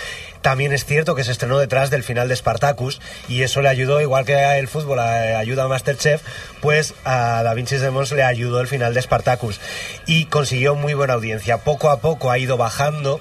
También 0.41 0.71
es 0.71 0.85
cierto 0.85 1.15
que 1.15 1.23
se 1.23 1.31
estrenó 1.31 1.57
detrás 1.57 1.89
del 1.89 2.03
final 2.03 2.29
de 2.29 2.35
Spartacus 2.35 3.01
y 3.27 3.41
eso 3.41 3.61
le 3.61 3.69
ayudó, 3.69 3.99
igual 4.01 4.23
que 4.23 4.59
el 4.59 4.67
fútbol 4.67 4.99
ayuda 4.99 5.63
a 5.63 5.67
Masterchef, 5.67 6.21
pues 6.61 6.93
a 7.05 7.41
Da 7.41 7.55
Vinci's 7.55 7.81
Demons 7.81 8.11
le 8.11 8.21
ayudó 8.21 8.61
el 8.61 8.67
final 8.67 8.93
de 8.93 9.01
Spartacus 9.01 9.59
y 10.05 10.25
consiguió 10.25 10.75
muy 10.75 10.93
buena 10.93 11.13
audiencia. 11.13 11.57
Poco 11.57 11.89
a 11.89 12.01
poco 12.01 12.29
ha 12.29 12.37
ido 12.37 12.55
bajando 12.55 13.19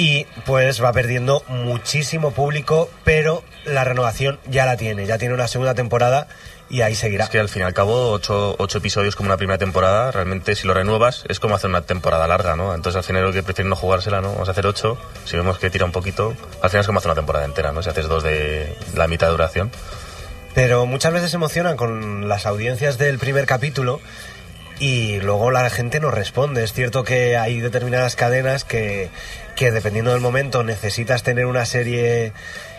y 0.00 0.24
pues 0.46 0.82
va 0.82 0.94
perdiendo 0.94 1.44
muchísimo 1.46 2.30
público, 2.30 2.88
pero 3.04 3.44
la 3.66 3.84
renovación 3.84 4.40
ya 4.48 4.64
la 4.64 4.78
tiene, 4.78 5.04
ya 5.04 5.18
tiene 5.18 5.34
una 5.34 5.46
segunda 5.46 5.74
temporada 5.74 6.26
y 6.70 6.80
ahí 6.80 6.94
seguirá. 6.94 7.24
Es 7.24 7.30
que 7.30 7.38
al 7.38 7.50
fin 7.50 7.60
y 7.60 7.64
al 7.66 7.74
cabo, 7.74 8.10
ocho, 8.10 8.56
ocho 8.58 8.78
episodios 8.78 9.14
como 9.14 9.26
una 9.26 9.36
primera 9.36 9.58
temporada, 9.58 10.10
realmente 10.10 10.54
si 10.54 10.66
lo 10.66 10.72
renuevas 10.72 11.26
es 11.28 11.38
como 11.38 11.54
hacer 11.54 11.68
una 11.68 11.82
temporada 11.82 12.26
larga, 12.26 12.56
¿no? 12.56 12.74
Entonces 12.74 12.96
al 12.96 13.04
final 13.04 13.24
lo 13.24 13.32
que 13.34 13.42
prefieren 13.42 13.68
no 13.68 13.76
jugársela, 13.76 14.22
¿no? 14.22 14.32
Vamos 14.32 14.48
a 14.48 14.52
hacer 14.52 14.66
ocho, 14.66 14.96
si 15.26 15.36
vemos 15.36 15.58
que 15.58 15.68
tira 15.68 15.84
un 15.84 15.92
poquito, 15.92 16.34
al 16.62 16.70
final 16.70 16.80
es 16.80 16.86
como 16.86 16.98
hacer 16.98 17.10
una 17.10 17.16
temporada 17.16 17.44
entera, 17.44 17.70
¿no? 17.72 17.82
Si 17.82 17.90
haces 17.90 18.08
dos 18.08 18.22
de 18.22 18.74
la 18.94 19.06
mitad 19.06 19.26
de 19.26 19.32
duración. 19.32 19.70
Pero 20.54 20.86
muchas 20.86 21.12
veces 21.12 21.30
se 21.30 21.36
emocionan 21.36 21.76
con 21.76 22.26
las 22.26 22.46
audiencias 22.46 22.96
del 22.96 23.18
primer 23.18 23.44
capítulo 23.44 24.00
y 24.80 25.20
luego 25.20 25.50
la 25.50 25.68
gente 25.68 26.00
no 26.00 26.10
responde. 26.10 26.64
Es 26.64 26.72
cierto 26.72 27.04
que 27.04 27.36
hay 27.36 27.60
determinadas 27.60 28.16
cadenas 28.16 28.64
que, 28.64 29.10
que 29.60 29.70
dependiendo 29.72 30.12
del 30.12 30.22
momento 30.22 30.64
necesitas 30.64 31.22
tener 31.22 31.44
una 31.44 31.66
serie 31.66 32.32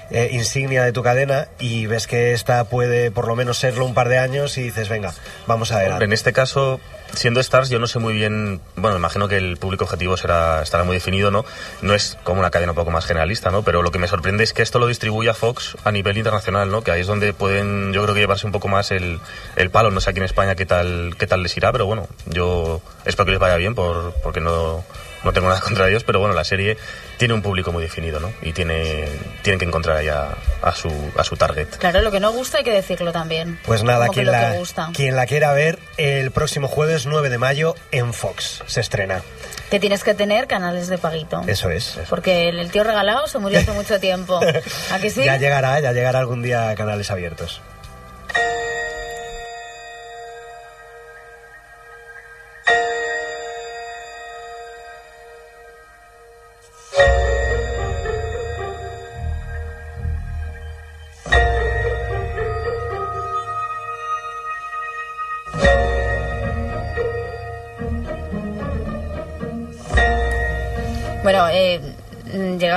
eh, 0.10 0.30
insignia 0.32 0.84
de 0.84 0.92
tu 0.92 1.04
cadena 1.04 1.48
y 1.60 1.86
ves 1.86 2.08
que 2.08 2.34
esta 2.34 2.64
puede 2.64 3.12
por 3.12 3.28
lo 3.28 3.36
menos 3.36 3.60
serlo 3.60 3.86
un 3.86 3.94
par 3.94 4.10
de 4.10 4.18
años 4.18 4.58
y 4.58 4.64
dices, 4.64 4.90
venga, 4.90 5.14
vamos 5.46 5.70
Hombre, 5.70 5.84
adelante. 5.84 6.06
en 6.06 6.12
este 6.12 6.34
caso, 6.34 6.80
siendo 7.14 7.40
Stars, 7.40 7.70
yo 7.70 7.78
no 7.78 7.86
sé 7.86 8.00
muy 8.00 8.16
bien. 8.16 8.62
Bueno, 8.78 8.98
imagino 8.98 9.28
que 9.28 9.38
el 9.38 9.58
público 9.58 9.84
objetivo 9.84 10.18
será, 10.18 10.64
estará 10.64 10.84
muy 10.84 10.96
definido, 10.96 11.30
¿no? 11.30 11.46
No 11.84 11.94
es 11.94 12.18
como 12.24 12.40
una 12.40 12.50
cadena 12.50 12.72
un 12.72 12.78
poco 12.78 12.90
más 12.90 13.06
generalista, 13.06 13.52
¿no? 13.52 13.62
Pero 13.62 13.84
lo 13.84 13.92
que 13.92 14.00
me 14.00 14.08
sorprende 14.08 14.44
es 14.44 14.52
que 14.52 14.64
esto 14.64 14.80
lo 14.80 14.88
distribuya 14.88 15.36
Fox 15.36 15.78
a 15.84 15.92
nivel 15.92 16.18
internacional, 16.18 16.72
¿no? 16.72 16.82
Que 16.82 16.90
ahí 16.90 17.02
es 17.02 17.08
donde 17.08 17.32
pueden, 17.34 17.94
yo 17.94 18.02
creo 18.02 18.16
que 18.16 18.22
llevarse 18.22 18.48
un 18.48 18.54
poco 18.54 18.70
más 18.70 18.90
el, 18.90 19.20
el 19.56 19.70
palo. 19.70 19.92
No 19.92 20.02
sé 20.02 20.10
aquí 20.10 20.18
en 20.18 20.26
España 20.26 20.56
qué 20.56 20.66
tal, 20.66 21.14
qué 21.20 21.28
tal 21.28 21.44
les 21.44 21.56
irá, 21.58 21.72
pero 21.72 21.86
bueno, 21.86 22.08
yo 22.26 22.82
espero 23.06 23.26
que 23.26 23.32
les 23.34 23.40
vaya 23.40 23.58
bien 23.58 23.76
por, 23.76 24.16
porque 24.24 24.42
no, 24.42 24.84
no 25.24 25.34
tengo 25.34 25.48
nada 25.50 25.62
contra 25.62 25.88
ellos, 25.88 26.04
pero 26.04 26.20
bueno, 26.20 26.34
la 26.34 26.44
serie 26.44 26.78
tiene 27.18 27.34
un 27.34 27.42
público 27.42 27.72
muy 27.72 27.84
definido, 27.84 28.20
¿no? 28.20 28.32
Y 28.42 28.54
tiene, 28.54 29.08
tienen 29.44 29.60
que 29.60 29.66
encontrar 29.66 29.98
allá 29.98 30.30
a 30.62 30.74
su, 30.74 30.92
a 31.18 31.24
su 31.24 31.38
target. 31.38 31.68
Claro, 31.78 32.02
lo 32.02 32.12
que 32.12 32.20
no 32.20 32.32
gusta 32.32 32.60
hay 32.60 32.64
que 32.64 32.72
decirlo 32.72 33.12
también. 33.12 33.60
Pues 33.66 33.84
nada, 33.84 34.08
que 34.08 34.14
quien 34.14 34.32
la, 34.32 34.56
quien 34.94 35.16
la 35.16 35.26
quiera 35.26 35.54
ver, 35.54 35.80
el 35.98 36.32
próximo 36.32 36.68
jueves 36.68 37.06
9 37.06 37.30
de 37.30 37.38
mayo 37.38 37.76
en 37.92 38.14
Fox 38.14 38.64
se 38.66 38.82
estrena. 38.82 39.22
Que 39.70 39.80
tienes 39.80 40.04
que 40.04 40.14
tener 40.14 40.48
canales 40.48 40.88
de 40.88 40.98
paguito. 40.98 41.44
Eso 41.48 41.70
es. 41.70 41.98
Porque 42.10 42.50
el, 42.50 42.60
el 42.60 42.72
tío 42.72 42.84
regalado 42.84 43.28
se 43.28 43.38
murió 43.40 43.60
hace 43.60 43.72
mucho 43.72 44.00
tiempo. 44.00 44.40
¿A 44.92 45.00
que 45.00 45.10
sí? 45.10 45.24
Ya 45.24 45.38
llegará, 45.38 45.80
ya 45.80 45.94
llegará 45.94 46.20
algún 46.20 46.42
día 46.42 46.70
a 46.70 46.76
canales 46.76 47.10
abiertos. 47.12 47.62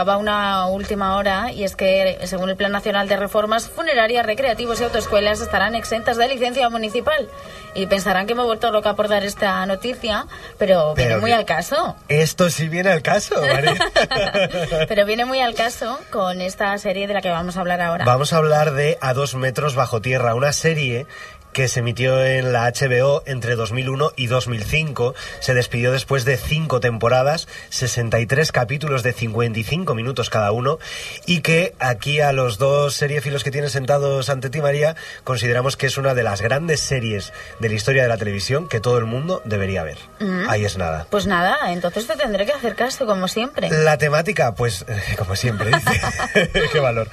Llegaba 0.05 0.19
una 0.19 0.67
última 0.67 1.17
hora 1.17 1.51
y 1.51 1.65
es 1.65 1.77
que, 1.77 2.19
según 2.25 2.51
el 2.51 2.57
Plan 2.57 2.71
Nacional 2.73 3.09
de 3.09 3.17
Reformas, 3.17 3.71
funerarias, 3.71 4.27
recreativos 4.27 4.79
y 4.81 4.85
autoescuelas 4.85 5.41
estarán 5.41 5.75
exentas 5.75 6.19
de 6.19 6.29
licencia 6.29 6.69
municipal. 6.69 7.27
Y 7.75 7.87
pensarán 7.87 8.27
que 8.27 8.35
me 8.35 8.43
he 8.43 8.45
vuelto 8.45 8.71
loca 8.71 8.95
por 8.95 9.09
dar 9.09 9.25
esta 9.25 9.65
noticia, 9.65 10.27
pero 10.59 10.95
viene 10.95 11.09
Pero 11.13 11.21
muy 11.23 11.31
que- 11.31 11.37
al 11.37 11.45
caso. 11.47 11.97
Esto 12.09 12.51
sí 12.51 12.69
viene 12.69 12.91
al 12.91 13.01
caso, 13.01 13.35
María. 13.41 13.75
Pero 14.89 15.07
viene 15.07 15.25
muy 15.25 15.41
al 15.41 15.55
caso 15.55 15.99
con 16.13 16.41
esta 16.43 16.77
serie 16.79 17.07
de 17.07 17.15
la 17.15 17.23
que 17.23 17.31
vamos 17.31 17.57
a 17.57 17.61
hablar 17.61 17.81
ahora. 17.81 18.05
Vamos 18.05 18.33
a 18.35 18.37
hablar 18.37 18.73
de 18.73 18.99
A 19.01 19.15
dos 19.15 19.35
metros 19.35 19.75
bajo 19.75 20.01
tierra, 20.03 20.35
una 20.35 20.53
serie 20.53 21.07
que 21.55 21.69
se 21.69 21.81
emitió 21.81 22.23
en 22.23 22.53
la 22.53 22.71
HBO 22.71 23.23
entre 23.25 23.55
2001 23.55 24.13
y 24.17 24.27
2005. 24.27 25.15
Se 25.41 25.55
despidió 25.55 25.93
después 25.93 26.27
de 26.27 26.37
cinco 26.37 26.81
temporadas, 26.81 27.49
63 27.71 28.53
capítulos 28.53 29.03
de 29.03 29.15
55 29.15 29.95
minutos 29.95 30.29
cada 30.29 30.53
uno, 30.53 30.79
y 31.25 31.41
que 31.41 31.75
aquí 31.79 32.21
a 32.21 32.33
los 32.33 32.59
dos 32.59 32.95
seriefilos 32.97 33.45
que 33.45 33.51
tienes 33.51 33.73
sentados 33.73 34.29
ante 34.29 34.51
ti, 34.51 34.61
María, 34.61 34.97
consideramos 35.23 35.79
que 35.79 35.87
es 35.87 35.97
una 35.97 36.13
de 36.13 36.25
las 36.25 36.43
grandes 36.43 36.81
series 36.81 37.33
de 37.61 37.69
la 37.71 37.75
historia 37.75 38.03
de 38.03 38.09
la 38.09 38.19
televisión 38.19 38.69
que 38.69 38.81
todo 38.81 38.99
el 38.99 39.07
mundo 39.07 39.41
debería 39.47 39.83
ver. 39.85 39.99
Ahí 40.49 40.65
es 40.65 40.77
nada. 40.77 41.07
Pues 41.09 41.27
nada, 41.27 41.73
entonces 41.73 42.07
te 42.07 42.17
tendré 42.17 42.45
que 42.45 42.53
hacer 42.53 42.75
caso, 42.75 43.07
como 43.07 43.29
siempre. 43.29 43.71
La 43.71 43.97
temática, 43.97 44.55
pues, 44.55 44.85
como 45.17 45.37
siempre, 45.37 45.71
dice. 45.71 46.51
Qué 46.73 46.81
valor. 46.81 47.09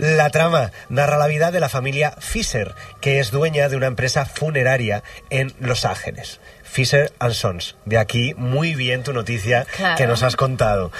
La 0.00 0.30
trama 0.30 0.72
narra 0.88 1.18
la 1.18 1.26
vida 1.26 1.50
de 1.50 1.60
la 1.60 1.68
familia 1.68 2.14
Fisher, 2.20 2.74
que 3.02 3.20
es 3.20 3.30
dueña 3.30 3.68
de 3.68 3.76
una 3.76 3.86
empresa 3.86 4.24
funeraria 4.24 5.02
en 5.28 5.52
Los 5.60 5.84
Ángeles. 5.84 6.40
Fisher 6.70 7.12
and 7.18 7.32
Sons. 7.34 7.74
De 7.84 7.98
aquí, 7.98 8.34
muy 8.36 8.74
bien 8.74 9.02
tu 9.02 9.12
noticia 9.12 9.66
Claro. 9.76 9.96
que 9.96 10.06
nos 10.06 10.22
has 10.22 10.36
contado. 10.36 10.92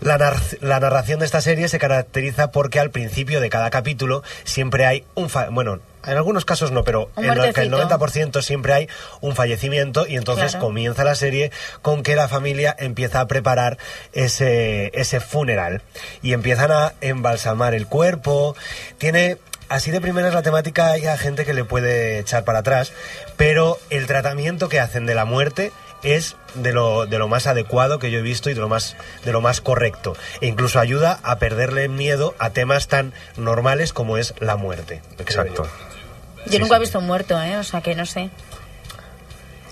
La, 0.00 0.18
nar- 0.18 0.58
la 0.60 0.78
narración 0.80 1.18
de 1.20 1.26
esta 1.26 1.40
serie 1.40 1.68
se 1.68 1.78
caracteriza 1.78 2.50
porque 2.52 2.78
al 2.80 2.90
principio 2.90 3.40
de 3.40 3.50
cada 3.50 3.70
capítulo 3.70 4.22
siempre 4.44 4.86
hay 4.86 5.04
un... 5.14 5.28
fa- 5.28 5.48
bueno, 5.50 5.80
en 6.06 6.16
algunos 6.16 6.44
casos 6.44 6.70
no, 6.70 6.84
pero 6.84 7.10
en 7.16 7.24
que 7.24 7.28
el 7.62 7.70
muertecito. 7.70 7.98
90% 7.98 8.42
siempre 8.42 8.72
hay 8.74 8.88
un 9.20 9.34
fallecimiento 9.34 10.06
y 10.06 10.14
entonces 10.16 10.52
Claro. 10.52 10.66
comienza 10.66 11.02
la 11.02 11.16
serie 11.16 11.50
con 11.82 12.04
que 12.04 12.14
la 12.14 12.28
familia 12.28 12.76
empieza 12.78 13.18
a 13.20 13.26
preparar 13.26 13.78
ese, 14.12 14.92
ese 14.94 15.18
funeral 15.18 15.82
y 16.22 16.32
empiezan 16.32 16.70
a 16.70 16.92
embalsamar 17.00 17.74
el 17.74 17.88
cuerpo. 17.88 18.54
Tiene, 18.98 19.38
así 19.68 19.90
de 19.90 20.00
primeras 20.00 20.34
la 20.34 20.42
temática, 20.42 20.88
hay 20.92 21.06
a 21.06 21.16
gente 21.16 21.44
que 21.44 21.54
le 21.54 21.64
puede 21.64 22.18
echar 22.18 22.44
para 22.44 22.60
atrás, 22.60 22.92
pero 23.36 23.78
el 23.90 24.06
tratamiento 24.06 24.68
que 24.68 24.80
hacen 24.80 25.06
de 25.06 25.14
la 25.14 25.24
muerte 25.24 25.72
es 26.02 26.36
de 26.54 26.72
lo, 26.72 27.06
de 27.06 27.18
lo 27.18 27.26
más 27.26 27.46
adecuado 27.46 27.98
que 27.98 28.10
yo 28.10 28.18
he 28.18 28.22
visto 28.22 28.50
y 28.50 28.54
de 28.54 28.60
lo 28.60 28.68
más 28.68 28.96
de 29.24 29.32
lo 29.32 29.40
más 29.40 29.60
correcto 29.60 30.14
e 30.40 30.46
incluso 30.46 30.78
ayuda 30.78 31.18
a 31.22 31.38
perderle 31.38 31.88
miedo 31.88 32.34
a 32.38 32.50
temas 32.50 32.86
tan 32.86 33.12
normales 33.36 33.92
como 33.92 34.18
es 34.18 34.34
la 34.38 34.56
muerte 34.56 35.00
Exacto. 35.18 35.64
yo. 35.64 35.70
Yo 36.46 36.52
Sí, 36.52 36.58
nunca 36.60 36.76
he 36.76 36.80
visto 36.80 36.98
un 37.00 37.06
muerto, 37.06 37.40
¿eh? 37.42 37.56
O 37.56 37.64
sea 37.64 37.80
que 37.80 37.94
no 37.96 38.06
sé. 38.06 38.30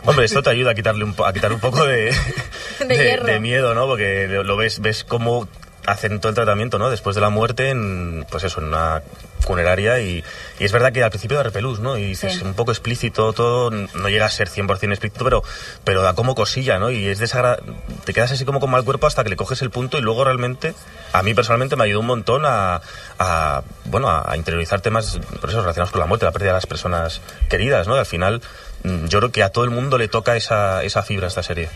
Hombre, 0.07 0.25
esto 0.27 0.43
te 0.43 0.51
ayuda 0.51 0.73
a 0.73 0.75
quitarle 0.75 1.05
un, 1.05 1.15
po- 1.15 1.25
a 1.25 1.33
quitar 1.33 1.53
un 1.53 1.61
poco 1.61 1.85
de, 1.87 2.13
De 2.89 3.39
miedo, 3.41 3.75
¿no? 3.75 3.87
Porque 3.87 4.27
lo, 4.29 4.43
lo 4.45 4.57
ves, 4.57 4.81
ves 4.81 5.05
cómo 5.05 5.49
hacen 5.87 6.19
todo 6.21 6.31
el 6.31 6.35
tratamiento, 6.35 6.79
¿no? 6.79 6.91
Después 6.91 7.15
de 7.15 7.21
la 7.21 7.29
muerte, 7.31 7.71
en, 7.71 8.27
pues 8.31 8.45
eso, 8.45 8.61
en 8.61 8.69
una 8.69 9.03
funeraria 9.41 10.01
y, 10.01 10.25
y 10.59 10.65
es 10.65 10.73
verdad 10.73 10.93
que 10.93 11.03
al 11.05 11.11
principio 11.11 11.37
da 11.37 11.43
repelús, 11.43 11.79
¿no? 11.81 11.99
Y 11.99 12.07
dices, 12.07 12.35
Sí. 12.37 12.43
un 12.45 12.55
poco 12.55 12.71
explícito 12.73 13.33
todo, 13.35 13.71
no 13.71 14.09
llega 14.09 14.25
a 14.25 14.31
ser 14.31 14.49
100% 14.49 14.91
explícito, 14.93 15.23
pero, 15.25 15.43
pero 15.85 16.01
da 16.03 16.15
como 16.15 16.35
cosilla, 16.35 16.79
¿no? 16.79 16.91
Y 16.91 17.07
es 17.09 17.19
desagra 17.19 17.59
te 18.05 18.15
quedas 18.15 18.33
así 18.33 18.45
como 18.47 18.61
con 18.61 18.71
mal 18.71 18.85
cuerpo 18.85 19.07
hasta 19.07 19.23
que 19.23 19.29
le 19.31 19.37
coges 19.37 19.61
el 19.63 19.71
punto 19.71 19.99
y 19.99 20.01
luego 20.01 20.25
realmente, 20.25 20.75
a 21.13 21.23
mí 21.23 21.35
personalmente 21.35 21.77
me 21.77 21.85
ayudó 21.85 22.01
un 22.01 22.07
montón 22.07 22.43
a, 22.47 22.81
a, 23.19 23.63
bueno, 23.85 24.09
a 24.09 24.37
interiorizar 24.37 24.81
temas 24.81 25.19
por 25.41 25.51
eso, 25.51 25.61
relacionados 25.61 25.91
con 25.91 26.01
la 26.01 26.07
muerte, 26.07 26.25
la 26.25 26.33
pérdida 26.33 26.51
de 26.51 26.55
las 26.55 26.67
personas 26.67 27.21
queridas, 27.51 27.87
¿no? 27.87 27.97
Y 27.97 27.99
al 27.99 28.07
final, 28.07 28.41
mm, 28.85 29.07
yo 29.09 29.19
creo 29.19 29.31
que 29.33 29.43
a 29.43 29.51
todo 29.51 29.65
el 29.65 29.71
mundo 29.71 29.99
le 29.99 30.09
toca 30.09 30.35
esa, 30.37 30.83
esa 30.83 31.03
fibra 31.03 31.27
esta 31.29 31.43
serie. 31.43 31.69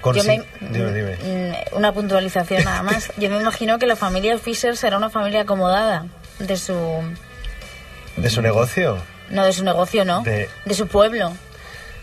Con 0.00 0.14
Yo 0.14 0.22
sí- 0.22 0.28
me- 0.28 0.44
dime, 0.70 0.92
dime. 0.92 1.16
mm, 1.72 1.76
Una 1.76 1.92
puntualización 1.92 2.64
nada 2.64 2.82
más. 2.82 3.10
Yo 3.16 3.28
me 3.30 3.40
imagino 3.40 3.78
que 3.78 3.86
la 3.86 3.96
familia 3.96 4.38
Fisher 4.38 4.76
será 4.76 4.96
una 4.96 5.10
familia 5.10 5.42
acomodada 5.42 6.06
de 6.38 6.56
su... 6.56 6.74
de 8.16 8.30
su 8.30 8.40
negocio 8.42 8.98
No 9.30 9.44
de 9.44 9.52
su 9.52 9.64
negocio, 9.64 10.04
no. 10.04 10.22
De- 10.22 10.48
De 10.64 10.74
su 10.74 10.86
pueblo. 10.86 11.32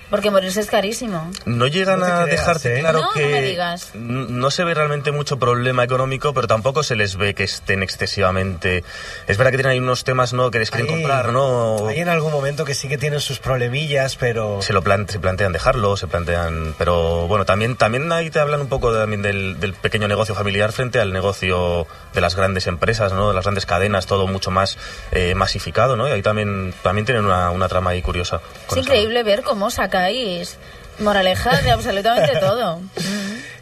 Porque 0.09 0.29
morirse 0.29 0.59
es 0.59 0.67
carísimo. 0.67 1.31
No 1.45 1.67
llegan 1.67 1.99
No 1.99 2.05
a 2.05 2.23
creas, 2.23 2.29
dejarte 2.29 2.77
¿eh? 2.77 2.79
claro 2.81 2.99
No, 2.99 3.05
no 3.07 3.11
que 3.13 3.25
me 3.25 3.41
digas. 3.41 3.89
no 3.95 4.51
se 4.51 4.63
ve 4.63 4.73
realmente 4.73 5.11
mucho 5.11 5.37
problema 5.39 5.83
económico, 5.83 6.33
pero 6.33 6.47
tampoco 6.47 6.83
se 6.83 6.95
les 6.95 7.15
ve 7.15 7.33
que 7.33 7.43
estén 7.43 7.81
excesivamente. 7.83 8.83
Es 9.27 9.37
verdad 9.37 9.51
que 9.51 9.57
tienen 9.57 9.71
ahí 9.71 9.79
unos 9.79 10.03
temas 10.03 10.33
no 10.33 10.51
que 10.51 10.59
les 10.59 10.69
quieren 10.71 10.87
Hay- 10.87 10.93
comprar, 11.01 11.31
¿no? 11.31 11.87
Hay 11.87 11.99
en 11.99 12.09
algún 12.09 12.31
momento 12.31 12.65
que 12.65 12.73
sí 12.75 12.87
que 12.87 12.97
tienen 12.97 13.19
sus 13.19 13.39
problemillas, 13.39 14.15
pero... 14.15 14.61
se 14.61 14.73
lo 14.73 14.81
plan- 14.83 15.07
se 15.09 15.19
plantean 15.19 15.51
dejarlo, 15.53 15.97
se 15.97 16.07
plantean, 16.07 16.75
pero 16.77 17.27
bueno, 17.27 17.45
también 17.45 17.75
también 17.75 18.11
ahí 18.11 18.29
te 18.29 18.39
hablan 18.39 18.61
un 18.61 18.67
poco 18.69 18.93
también 18.93 19.21
del, 19.21 19.59
del 19.59 19.73
pequeño 19.73 20.07
negocio 20.07 20.35
familiar 20.35 20.71
frente 20.71 20.99
al 20.99 21.11
negocio 21.13 21.87
de 22.13 22.21
las 22.21 22.35
grandes 22.35 22.67
empresas, 22.67 23.11
¿no? 23.13 23.29
De 23.29 23.33
las 23.35 23.43
grandes 23.43 23.65
cadenas, 23.65 24.05
todo 24.05 24.27
mucho 24.27 24.51
más 24.51 24.77
eh, 25.11 25.33
masificado, 25.35 25.95
¿no? 25.95 26.07
Y 26.07 26.11
ahí 26.11 26.21
también 26.21 26.73
también 26.83 27.05
tienen 27.05 27.25
una, 27.25 27.49
una 27.49 27.67
trama 27.67 27.89
ahí 27.91 28.01
curiosa. 28.01 28.39
Es 28.69 28.77
increíble 28.77 29.23
ver 29.23 29.41
cómo 29.43 29.69
sacáis 29.95 30.57
moralejas 30.99 31.63
de 31.63 31.71
absolutamente 31.71 32.37
todo. 32.39 32.81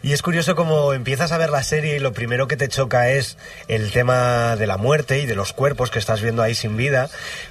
Y 0.02 0.12
es 0.12 0.20
curioso 0.22 0.56
como 0.56 0.92
empiezas 0.92 1.30
a 1.30 1.38
ver 1.38 1.50
la 1.50 1.62
serie 1.62 1.96
y 1.96 1.98
lo 2.00 2.12
primero 2.12 2.48
que 2.48 2.56
te 2.56 2.68
choca 2.68 3.10
es 3.10 3.38
el 3.68 3.92
tema 3.92 4.56
de 4.56 4.66
la 4.66 4.76
muerte 4.76 5.20
y 5.20 5.26
de 5.26 5.36
los 5.36 5.52
cuerpos 5.52 5.90
que 5.90 6.00
estás 6.00 6.22
viendo 6.22 6.42
ahí 6.42 6.56
sin 6.56 6.76
vida, 6.76 7.08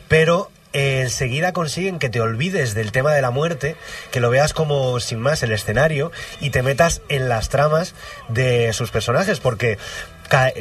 pero 0.10 0.52
eh, 0.74 1.02
enseguida 1.02 1.54
consiguen 1.54 1.98
que 1.98 2.10
te 2.10 2.20
olvides 2.20 2.74
del 2.74 2.92
tema 2.92 3.14
de 3.14 3.22
la 3.22 3.32
muerte, 3.32 3.78
que 4.12 4.20
lo 4.20 4.30
veas 4.30 4.54
como 4.54 5.00
sin 5.00 5.20
más 5.20 5.44
el 5.44 5.54
escenario 5.54 6.12
y 6.42 6.50
te 6.50 6.62
metas 6.62 7.02
en 7.08 7.30
las 7.30 7.48
tramas 7.48 7.96
de 8.28 8.74
sus 8.74 8.92
personajes, 8.92 9.40
porque 9.40 9.78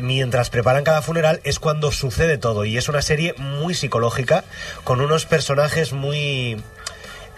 mientras 0.03 0.51
preparan 0.51 0.85
cada 0.85 1.03
funeral 1.03 1.41
es 1.45 1.59
cuando 1.59 1.91
sucede 1.91 2.37
todo 2.37 2.67
y 2.67 2.77
es 2.77 2.89
una 2.89 3.01
serie 3.01 3.35
muy 3.39 3.75
psicológica 3.75 4.45
con 4.85 5.01
unos 5.01 5.25
personajes 5.25 5.93
muy 5.93 6.63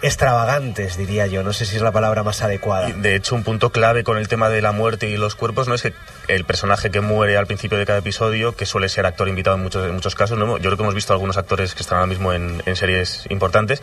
extravagantes, 0.01 0.97
diría 0.97 1.27
yo. 1.27 1.43
No 1.43 1.53
sé 1.53 1.65
si 1.65 1.75
es 1.75 1.81
la 1.81 1.91
palabra 1.91 2.23
más 2.23 2.41
adecuada. 2.41 2.89
De 2.89 3.15
hecho, 3.15 3.35
un 3.35 3.43
punto 3.43 3.71
clave 3.71 4.03
con 4.03 4.17
el 4.17 4.27
tema 4.27 4.49
de 4.49 4.61
la 4.61 4.71
muerte 4.71 5.09
y 5.09 5.17
los 5.17 5.35
cuerpos 5.35 5.67
no 5.67 5.75
es 5.75 5.81
que 5.81 5.93
el 6.27 6.45
personaje 6.45 6.91
que 6.91 7.01
muere 7.01 7.37
al 7.37 7.47
principio 7.47 7.77
de 7.77 7.85
cada 7.85 7.99
episodio, 7.99 8.55
que 8.55 8.65
suele 8.65 8.89
ser 8.89 9.05
actor 9.05 9.27
invitado 9.27 9.55
en 9.55 9.63
muchos, 9.63 9.87
en 9.87 9.93
muchos 9.93 10.15
casos, 10.15 10.37
¿no? 10.37 10.57
yo 10.57 10.63
creo 10.63 10.77
que 10.77 10.83
hemos 10.83 10.95
visto 10.95 11.13
algunos 11.13 11.37
actores 11.37 11.75
que 11.75 11.81
están 11.81 11.99
ahora 11.99 12.07
mismo 12.07 12.33
en, 12.33 12.61
en 12.65 12.75
series 12.75 13.25
importantes, 13.29 13.81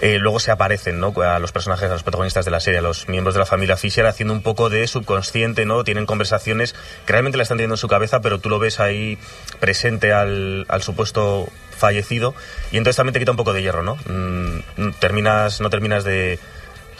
eh, 0.00 0.18
luego 0.18 0.40
se 0.40 0.50
aparecen 0.50 1.00
¿no? 1.00 1.12
a 1.22 1.38
los 1.38 1.52
personajes, 1.52 1.88
a 1.88 1.92
los 1.92 2.02
protagonistas 2.02 2.44
de 2.44 2.50
la 2.50 2.60
serie, 2.60 2.78
a 2.78 2.82
los 2.82 3.08
miembros 3.08 3.34
de 3.34 3.40
la 3.40 3.46
familia 3.46 3.76
Fisher, 3.76 4.06
haciendo 4.06 4.34
un 4.34 4.42
poco 4.42 4.70
de 4.70 4.86
subconsciente, 4.86 5.64
¿no? 5.64 5.84
tienen 5.84 6.06
conversaciones 6.06 6.74
que 7.06 7.12
realmente 7.12 7.36
la 7.36 7.42
están 7.42 7.58
teniendo 7.58 7.74
en 7.74 7.78
su 7.78 7.88
cabeza, 7.88 8.20
pero 8.20 8.38
tú 8.38 8.48
lo 8.48 8.58
ves 8.58 8.80
ahí 8.80 9.18
presente 9.60 10.12
al, 10.12 10.66
al 10.68 10.82
supuesto 10.82 11.48
fallecido 11.82 12.34
y 12.70 12.76
entonces 12.76 12.96
también 12.96 13.12
te 13.12 13.18
quita 13.18 13.32
un 13.32 13.36
poco 13.36 13.52
de 13.52 13.60
hierro, 13.60 13.82
¿no? 13.82 13.96
Mm, 14.06 14.92
terminas, 15.00 15.60
no 15.60 15.68
terminas 15.68 16.04
de... 16.04 16.38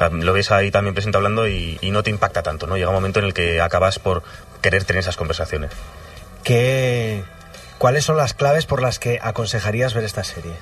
sea, 0.08 0.16
lo 0.16 0.32
ves 0.32 0.50
ahí 0.50 0.70
también 0.70 0.94
presente 0.94 1.16
hablando 1.16 1.46
y, 1.48 1.78
y 1.80 1.90
no 1.90 2.02
te 2.02 2.10
impacta 2.10 2.42
tanto, 2.42 2.66
¿no? 2.66 2.76
Llega 2.76 2.88
un 2.88 2.94
momento 2.94 3.18
en 3.18 3.26
el 3.26 3.34
que 3.34 3.60
acabas 3.60 3.98
por 3.98 4.22
querer 4.60 4.84
tener 4.84 5.00
esas 5.00 5.16
conversaciones. 5.16 5.70
¿Qué, 6.44 7.24
¿Cuáles 7.82 8.04
son 8.04 8.16
las 8.16 8.32
claves 8.32 8.64
por 8.64 8.80
las 8.80 9.00
que 9.00 9.18
aconsejarías 9.20 9.92
ver 9.92 10.04
esta 10.04 10.22
serie? 10.22 10.52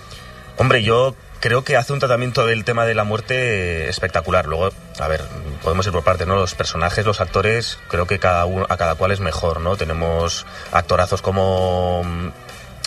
Hombre, 0.57 0.83
yo 0.83 1.15
creo 1.41 1.65
que 1.65 1.77
hace 1.77 1.93
un 1.93 1.99
tratamiento 1.99 2.47
del 2.47 2.65
tema 2.65 2.87
de 2.87 2.95
la 2.95 3.05
muerte 3.05 3.89
espectacular. 3.89 4.47
Luego, 4.47 4.71
a 4.99 5.09
ver, 5.09 5.23
podemos 5.63 5.87
ir 5.87 5.93
por 5.93 6.03
partes, 6.03 6.27
¿no? 6.27 6.37
Los 6.37 6.55
personajes, 6.55 7.05
los 7.05 7.21
actores, 7.21 7.79
creo 7.89 8.07
que 8.07 8.19
cada 8.19 8.45
uno, 8.47 8.67
a 8.69 8.77
cada 8.77 8.95
cual 8.95 9.11
es 9.11 9.21
mejor, 9.21 9.61
¿no? 9.61 9.77
Tenemos 9.77 10.47
actorazos 10.73 11.23
como, 11.23 12.03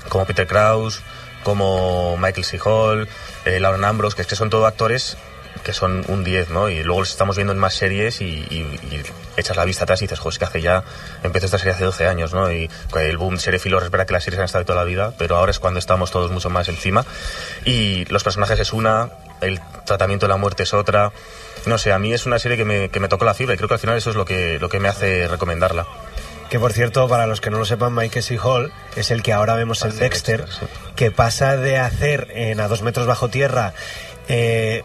como 0.09 0.25
Peter 0.25 0.47
Krause, 0.47 1.01
como 1.43 2.17
Michael 2.17 2.45
C. 2.45 2.59
Hall, 2.63 3.07
eh, 3.45 3.59
Lauren 3.59 3.83
Ambrose, 3.85 4.15
que 4.15 4.23
es 4.23 4.27
que 4.27 4.35
son 4.35 4.49
todos 4.49 4.67
actores 4.67 5.17
que 5.63 5.73
son 5.73 6.03
un 6.09 6.23
10, 6.23 6.49
¿no? 6.49 6.69
Y 6.69 6.83
luego 6.83 6.99
los 7.01 7.09
estamos 7.09 7.35
viendo 7.35 7.53
en 7.53 7.59
más 7.59 7.73
series 7.73 8.21
y, 8.21 8.25
y- 8.25 8.79
y 8.91 9.01
echas 9.37 9.55
la 9.57 9.65
vista 9.65 9.85
atrás 9.85 10.01
y 10.01 10.05
dices, 10.05 10.19
joder, 10.19 10.33
es 10.33 10.39
que 10.39 10.45
hace 10.45 10.61
ya, 10.61 10.83
empezó 11.23 11.45
esta 11.45 11.57
serie 11.57 11.73
hace 11.73 11.85
12 11.85 12.07
años, 12.07 12.33
¿no? 12.33 12.51
Y 12.51 12.69
el 12.99 13.17
boom 13.17 13.39
seriefilo 13.39 13.81
es 13.81 13.89
verdad 13.89 14.05
que 14.05 14.13
las 14.13 14.23
series 14.23 14.39
han 14.39 14.45
estado 14.45 14.65
toda 14.65 14.79
la 14.79 14.83
vida, 14.85 15.13
pero 15.17 15.37
ahora 15.37 15.51
es 15.51 15.59
cuando 15.59 15.79
estamos 15.79 16.11
todos 16.11 16.29
mucho 16.31 16.49
más 16.49 16.67
encima. 16.69 17.05
Y 17.65 18.05
los 18.05 18.23
personajes 18.23 18.59
es 18.59 18.73
una, 18.73 19.09
el 19.41 19.59
tratamiento 19.85 20.25
de 20.25 20.29
la 20.29 20.37
muerte 20.37 20.63
es 20.63 20.73
otra. 20.73 21.11
No 21.65 21.77
sé, 21.77 21.93
a 21.93 21.99
mí 21.99 22.13
es 22.13 22.25
una 22.25 22.39
serie 22.39 22.57
que 22.57 22.65
me, 22.65 22.89
que 22.89 22.99
me 22.99 23.07
tocó 23.07 23.23
la 23.25 23.33
fibra 23.33 23.53
y 23.53 23.57
creo 23.57 23.67
que 23.69 23.75
al 23.75 23.79
final 23.79 23.97
eso 23.97 24.09
es 24.09 24.15
lo 24.15 24.25
que, 24.25 24.59
lo 24.59 24.67
que 24.69 24.79
me 24.79 24.89
hace 24.89 25.27
recomendarla. 25.27 25.87
Que 26.49 26.59
por 26.59 26.71
cierto, 26.73 27.07
para 27.07 27.25
los 27.25 27.41
que 27.41 27.49
no 27.49 27.57
lo 27.57 27.65
sepan, 27.65 27.95
Michael 27.95 28.21
C. 28.23 28.37
Hall 28.37 28.71
es 28.95 29.09
el 29.09 29.23
que 29.23 29.33
ahora 29.33 29.55
vemos 29.55 29.81
en 29.83 29.97
Dexter, 29.97 30.41
Dexter, 30.41 30.67
sí. 30.67 30.73
que 30.95 31.09
pasa 31.09 31.57
de 31.57 31.79
hacer 31.79 32.27
en 32.35 32.59
A 32.59 32.67
dos 32.67 32.81
metros 32.83 33.07
bajo 33.07 33.29
tierra 33.29 33.73
eh, 34.27 34.83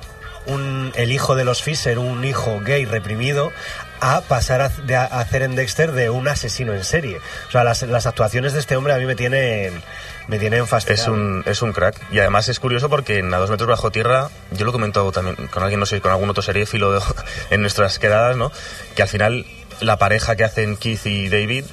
un, 0.49 0.93
el 0.97 1.13
hijo 1.13 1.37
de 1.37 1.45
los 1.45 1.63
Fisher, 1.63 1.99
un 1.99 2.25
hijo 2.25 2.61
gay 2.65 2.85
reprimido, 2.85 3.53
a 4.01 4.21
pasar 4.23 4.61
a, 4.61 4.69
de 4.69 4.97
a- 4.97 5.05
hacer 5.05 5.43
en 5.43 5.55
Dexter 5.57 5.93
de 5.93 6.11
un 6.11 6.29
asesino 6.29 6.73
en 6.75 6.85
serie. 6.85 7.19
O 7.49 7.51
sea, 7.51 7.65
las, 7.65 7.83
las 7.83 8.07
actuaciones 8.07 8.53
de 8.53 8.61
este 8.61 8.77
hombre 8.77 8.93
a 8.95 8.99
mí 8.99 9.07
me 9.07 9.15
tienen, 9.17 9.83
me 10.29 10.39
tienen 10.39 10.67
fastidiado. 10.67 11.03
Es 11.03 11.09
un, 11.09 11.43
es 11.47 11.63
un 11.63 11.73
crack. 11.73 11.97
Y 12.13 12.19
además 12.21 12.49
es 12.49 12.61
curioso 12.61 12.89
porque 12.89 13.19
en 13.19 13.33
A 13.35 13.39
dos 13.39 13.51
metros 13.51 13.69
bajo 13.69 13.91
tierra, 13.91 14.29
yo 14.53 14.65
lo 14.65 14.71
he 14.71 14.73
comentado 14.73 15.11
también 15.13 15.37
con 15.49 15.63
alguien, 15.63 15.81
no 15.81 15.87
sé, 15.87 16.01
con 16.01 16.11
algún 16.13 16.31
otro 16.31 16.43
seriéfilo 16.43 16.93
de- 16.93 17.01
en 17.51 17.61
nuestras 17.61 17.99
quedadas, 17.99 18.37
¿no? 18.37 18.53
Que 18.95 19.03
al 19.03 19.09
final 19.09 19.47
la 19.81 19.97
pareja 19.97 20.35
que 20.37 20.45
hacen 20.45 20.77
Keith 20.77 21.07
y 21.07 21.29
David 21.29 21.65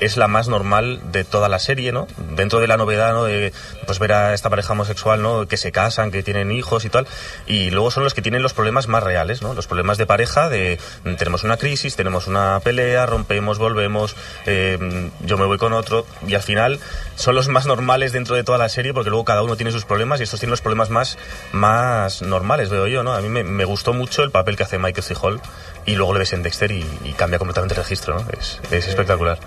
es 0.00 0.16
la 0.16 0.28
más 0.28 0.48
normal 0.48 1.00
de 1.12 1.24
toda 1.24 1.48
la 1.48 1.58
serie, 1.58 1.92
¿no? 1.92 2.06
Dentro 2.36 2.60
de 2.60 2.66
la 2.66 2.76
novedad, 2.76 3.12
¿no? 3.12 3.24
De 3.24 3.52
pues 3.86 3.98
ver 3.98 4.12
a 4.12 4.34
esta 4.34 4.50
pareja 4.50 4.72
homosexual, 4.72 5.22
¿no? 5.22 5.46
Que 5.48 5.56
se 5.56 5.72
casan, 5.72 6.10
que 6.10 6.22
tienen 6.22 6.52
hijos 6.52 6.84
y 6.84 6.90
tal. 6.90 7.06
Y 7.46 7.70
luego 7.70 7.90
son 7.90 8.04
los 8.04 8.14
que 8.14 8.22
tienen 8.22 8.42
los 8.42 8.54
problemas 8.54 8.88
más 8.88 9.02
reales, 9.02 9.42
¿no? 9.42 9.54
Los 9.54 9.66
problemas 9.66 9.98
de 9.98 10.06
pareja, 10.06 10.48
de 10.48 10.78
mm, 11.04 11.14
tenemos 11.14 11.44
una 11.44 11.56
crisis, 11.56 11.96
tenemos 11.96 12.26
una 12.26 12.60
pelea, 12.60 13.06
rompemos, 13.06 13.58
volvemos, 13.58 14.16
eh, 14.46 15.10
yo 15.20 15.38
me 15.38 15.46
voy 15.46 15.58
con 15.58 15.72
otro. 15.72 16.06
Y 16.26 16.34
al 16.34 16.42
final 16.42 16.80
son 17.16 17.34
los 17.34 17.48
más 17.48 17.66
normales 17.66 18.12
dentro 18.12 18.36
de 18.36 18.44
toda 18.44 18.58
la 18.58 18.68
serie 18.68 18.94
porque 18.94 19.10
luego 19.10 19.24
cada 19.24 19.42
uno 19.42 19.56
tiene 19.56 19.72
sus 19.72 19.84
problemas 19.84 20.20
y 20.20 20.22
estos 20.24 20.40
tienen 20.40 20.52
los 20.52 20.60
problemas 20.60 20.90
más, 20.90 21.18
más 21.52 22.22
normales, 22.22 22.68
veo 22.68 22.86
yo, 22.86 23.02
¿no? 23.02 23.14
A 23.14 23.20
mí 23.20 23.28
me, 23.28 23.44
me 23.44 23.64
gustó 23.64 23.92
mucho 23.92 24.22
el 24.22 24.30
papel 24.30 24.56
que 24.56 24.62
hace 24.62 24.78
Michael 24.78 25.02
C. 25.02 25.14
Hall 25.20 25.40
y 25.86 25.94
luego 25.94 26.12
le 26.12 26.20
ves 26.20 26.32
en 26.32 26.42
Dexter 26.42 26.70
y, 26.70 26.86
y 27.04 27.12
cambia 27.12 27.38
completamente 27.38 27.74
el 27.74 27.80
registro, 27.80 28.14
¿no? 28.14 28.26
Es, 28.38 28.60
es 28.70 28.88
espectacular. 28.88 29.38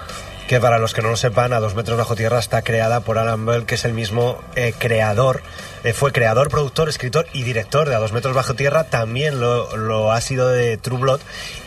Que 0.52 0.60
para 0.60 0.80
los 0.80 0.94
que 0.94 1.02
no 1.02 1.08
lo 1.08 1.16
sepan, 1.16 1.54
A 1.54 1.62
dos 1.62 1.76
metros 1.76 1.98
bajo 1.98 2.18
tierra 2.18 2.38
está 2.38 2.62
creada 2.62 3.00
por 3.00 3.18
Alan 3.18 3.46
Bell, 3.46 3.66
que 3.66 3.76
es 3.76 3.86
el 3.86 3.94
mismo 3.94 4.38
eh, 4.58 4.74
creador, 4.78 5.44
eh, 5.86 5.94
fue 5.94 6.12
creador, 6.12 6.50
productor, 6.50 6.90
escritor 6.90 7.26
y 7.32 7.44
director 7.44 7.88
de 7.88 7.96
A 7.96 8.00
dos 8.00 8.12
metros 8.12 8.36
bajo 8.36 8.54
tierra, 8.54 8.84
también 8.84 9.40
lo, 9.40 9.78
lo 9.78 10.12
ha 10.12 10.20
sido 10.20 10.50
de 10.50 10.76
True 10.76 11.00
Blood 11.00 11.22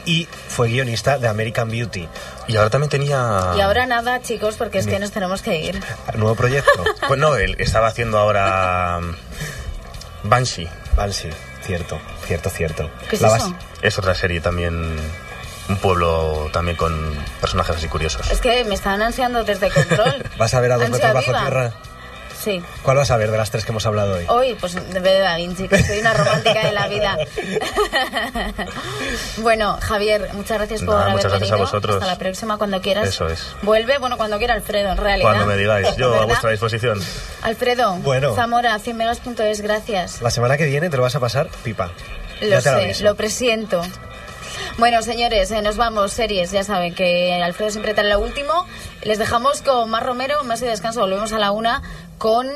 y 0.05 0.29
fue 0.49 0.69
guionista 0.69 1.17
de 1.17 1.29
American 1.29 1.71
Beauty. 1.71 2.07
Y 2.47 2.57
ahora 2.57 2.69
también 2.69 2.91
tenía... 2.91 3.55
Y 3.57 3.63
ahora 3.63 3.87
nada, 3.87 4.21
chicos, 4.21 4.57
porque 4.57 4.81
es 4.81 4.87
que 4.87 4.99
nos 4.99 5.13
tenemos 5.13 5.41
que 5.41 5.57
ir. 5.61 5.81
Nuevo 6.17 6.35
proyecto. 6.35 6.85
Pues 7.09 7.19
no, 7.19 7.37
él 7.37 7.57
estaba 7.61 7.87
haciendo 7.87 8.19
ahora 8.19 9.01
mm, 9.01 10.29
Banshee. 10.29 10.69
Sí, 11.11 11.31
cierto, 11.63 11.99
cierto, 12.27 12.51
cierto. 12.51 12.91
¿Qué 13.09 13.17
es 13.17 13.23
La 13.23 13.35
eso? 13.35 13.57
Es 13.81 13.99
otra 13.99 14.15
serie 14.15 14.43
también, 14.43 14.95
un 15.69 15.77
pueblo 15.79 16.49
también 16.53 16.77
con 16.77 17.15
personajes 17.41 17.77
así 17.77 17.89
curiosos. 17.89 18.31
Es 18.31 18.41
que 18.41 18.65
me 18.65 18.75
están 18.75 19.03
ansiando 19.03 19.45
desde 19.45 19.71
control. 19.71 20.25
¿Vas 20.39 20.55
a 20.55 20.61
ver 20.61 20.73
a 20.73 20.77
dos 20.77 20.91
metros 20.91 21.13
bajo 21.13 21.33
tierra? 21.33 21.73
Sí. 22.43 22.63
¿Cuál 22.83 22.99
vas 22.99 23.11
a 23.11 23.17
ver 23.17 23.31
de 23.31 23.39
las 23.39 23.51
tres 23.51 23.65
que 23.65 23.73
hemos 23.73 23.87
hablado 23.87 24.17
hoy? 24.17 24.27
Hoy, 24.29 24.55
pues 24.61 24.75
de 24.75 25.19
Da 25.19 25.37
Vinci, 25.37 25.67
que 25.67 25.83
soy 25.83 26.01
una 26.01 26.13
romántica 26.13 26.67
de 26.67 26.73
la 26.73 26.89
vida. 26.89 27.17
bueno, 29.39 29.79
Javier, 29.81 30.29
muchas 30.35 30.59
gracias 30.59 30.81
por 30.83 30.91
Nada, 30.91 31.03
haber 31.05 31.17
muchas 31.17 31.31
gracias 31.31 31.51
a 31.51 31.55
venido. 31.55 31.67
vosotros. 31.67 31.95
Hasta 31.97 32.07
la 32.07 32.19
próxima, 32.19 32.59
cuando 32.59 32.83
quieras. 32.83 33.09
Eso 33.09 33.29
es. 33.29 33.47
Vuelve, 33.63 33.97
bueno, 33.97 34.19
cuando 34.19 34.37
quiera 34.37 34.53
Alfredo, 34.53 34.91
en 34.91 34.99
realidad. 34.99 35.31
Cuando 35.31 35.47
me 35.47 35.57
digáis, 35.57 35.97
yo 35.97 36.21
a 36.21 36.27
vuestra 36.27 36.51
disposición. 36.51 37.01
Alfredo, 37.43 37.95
Bueno. 37.97 38.35
Zamora, 38.35 38.79
100megas.es, 38.79 39.63
gracias. 39.63 40.21
La 40.21 40.31
semana 40.31 40.59
que 40.59 40.67
viene 40.67 40.91
te 40.91 40.99
lo 40.99 41.03
vas 41.03 41.15
a 41.15 41.21
pasar 41.21 41.49
pipa. 41.63 41.93
Lo 42.43 42.61
sé, 42.61 43.03
lo 43.03 43.15
presiento. 43.15 43.81
Bueno, 44.77 45.03
señores, 45.03 45.53
eh, 45.53 45.63
nos 45.63 45.77
vamos, 45.77 46.11
series, 46.11 46.51
ya 46.51 46.65
saben 46.65 46.97
que 46.97 47.33
Alfredo 47.41 47.71
siempre 47.71 47.95
trae 47.95 48.09
lo 48.09 48.19
último. 48.19 48.67
Les 49.05 49.19
dejamos 49.19 49.63
con 49.63 49.89
más 49.89 50.03
Romero, 50.03 50.43
más 50.43 50.59
de 50.59 50.67
descanso, 50.67 51.01
volvemos 51.01 51.33
a 51.33 51.39
la 51.39 51.53
una 51.53 51.81
con 52.19 52.49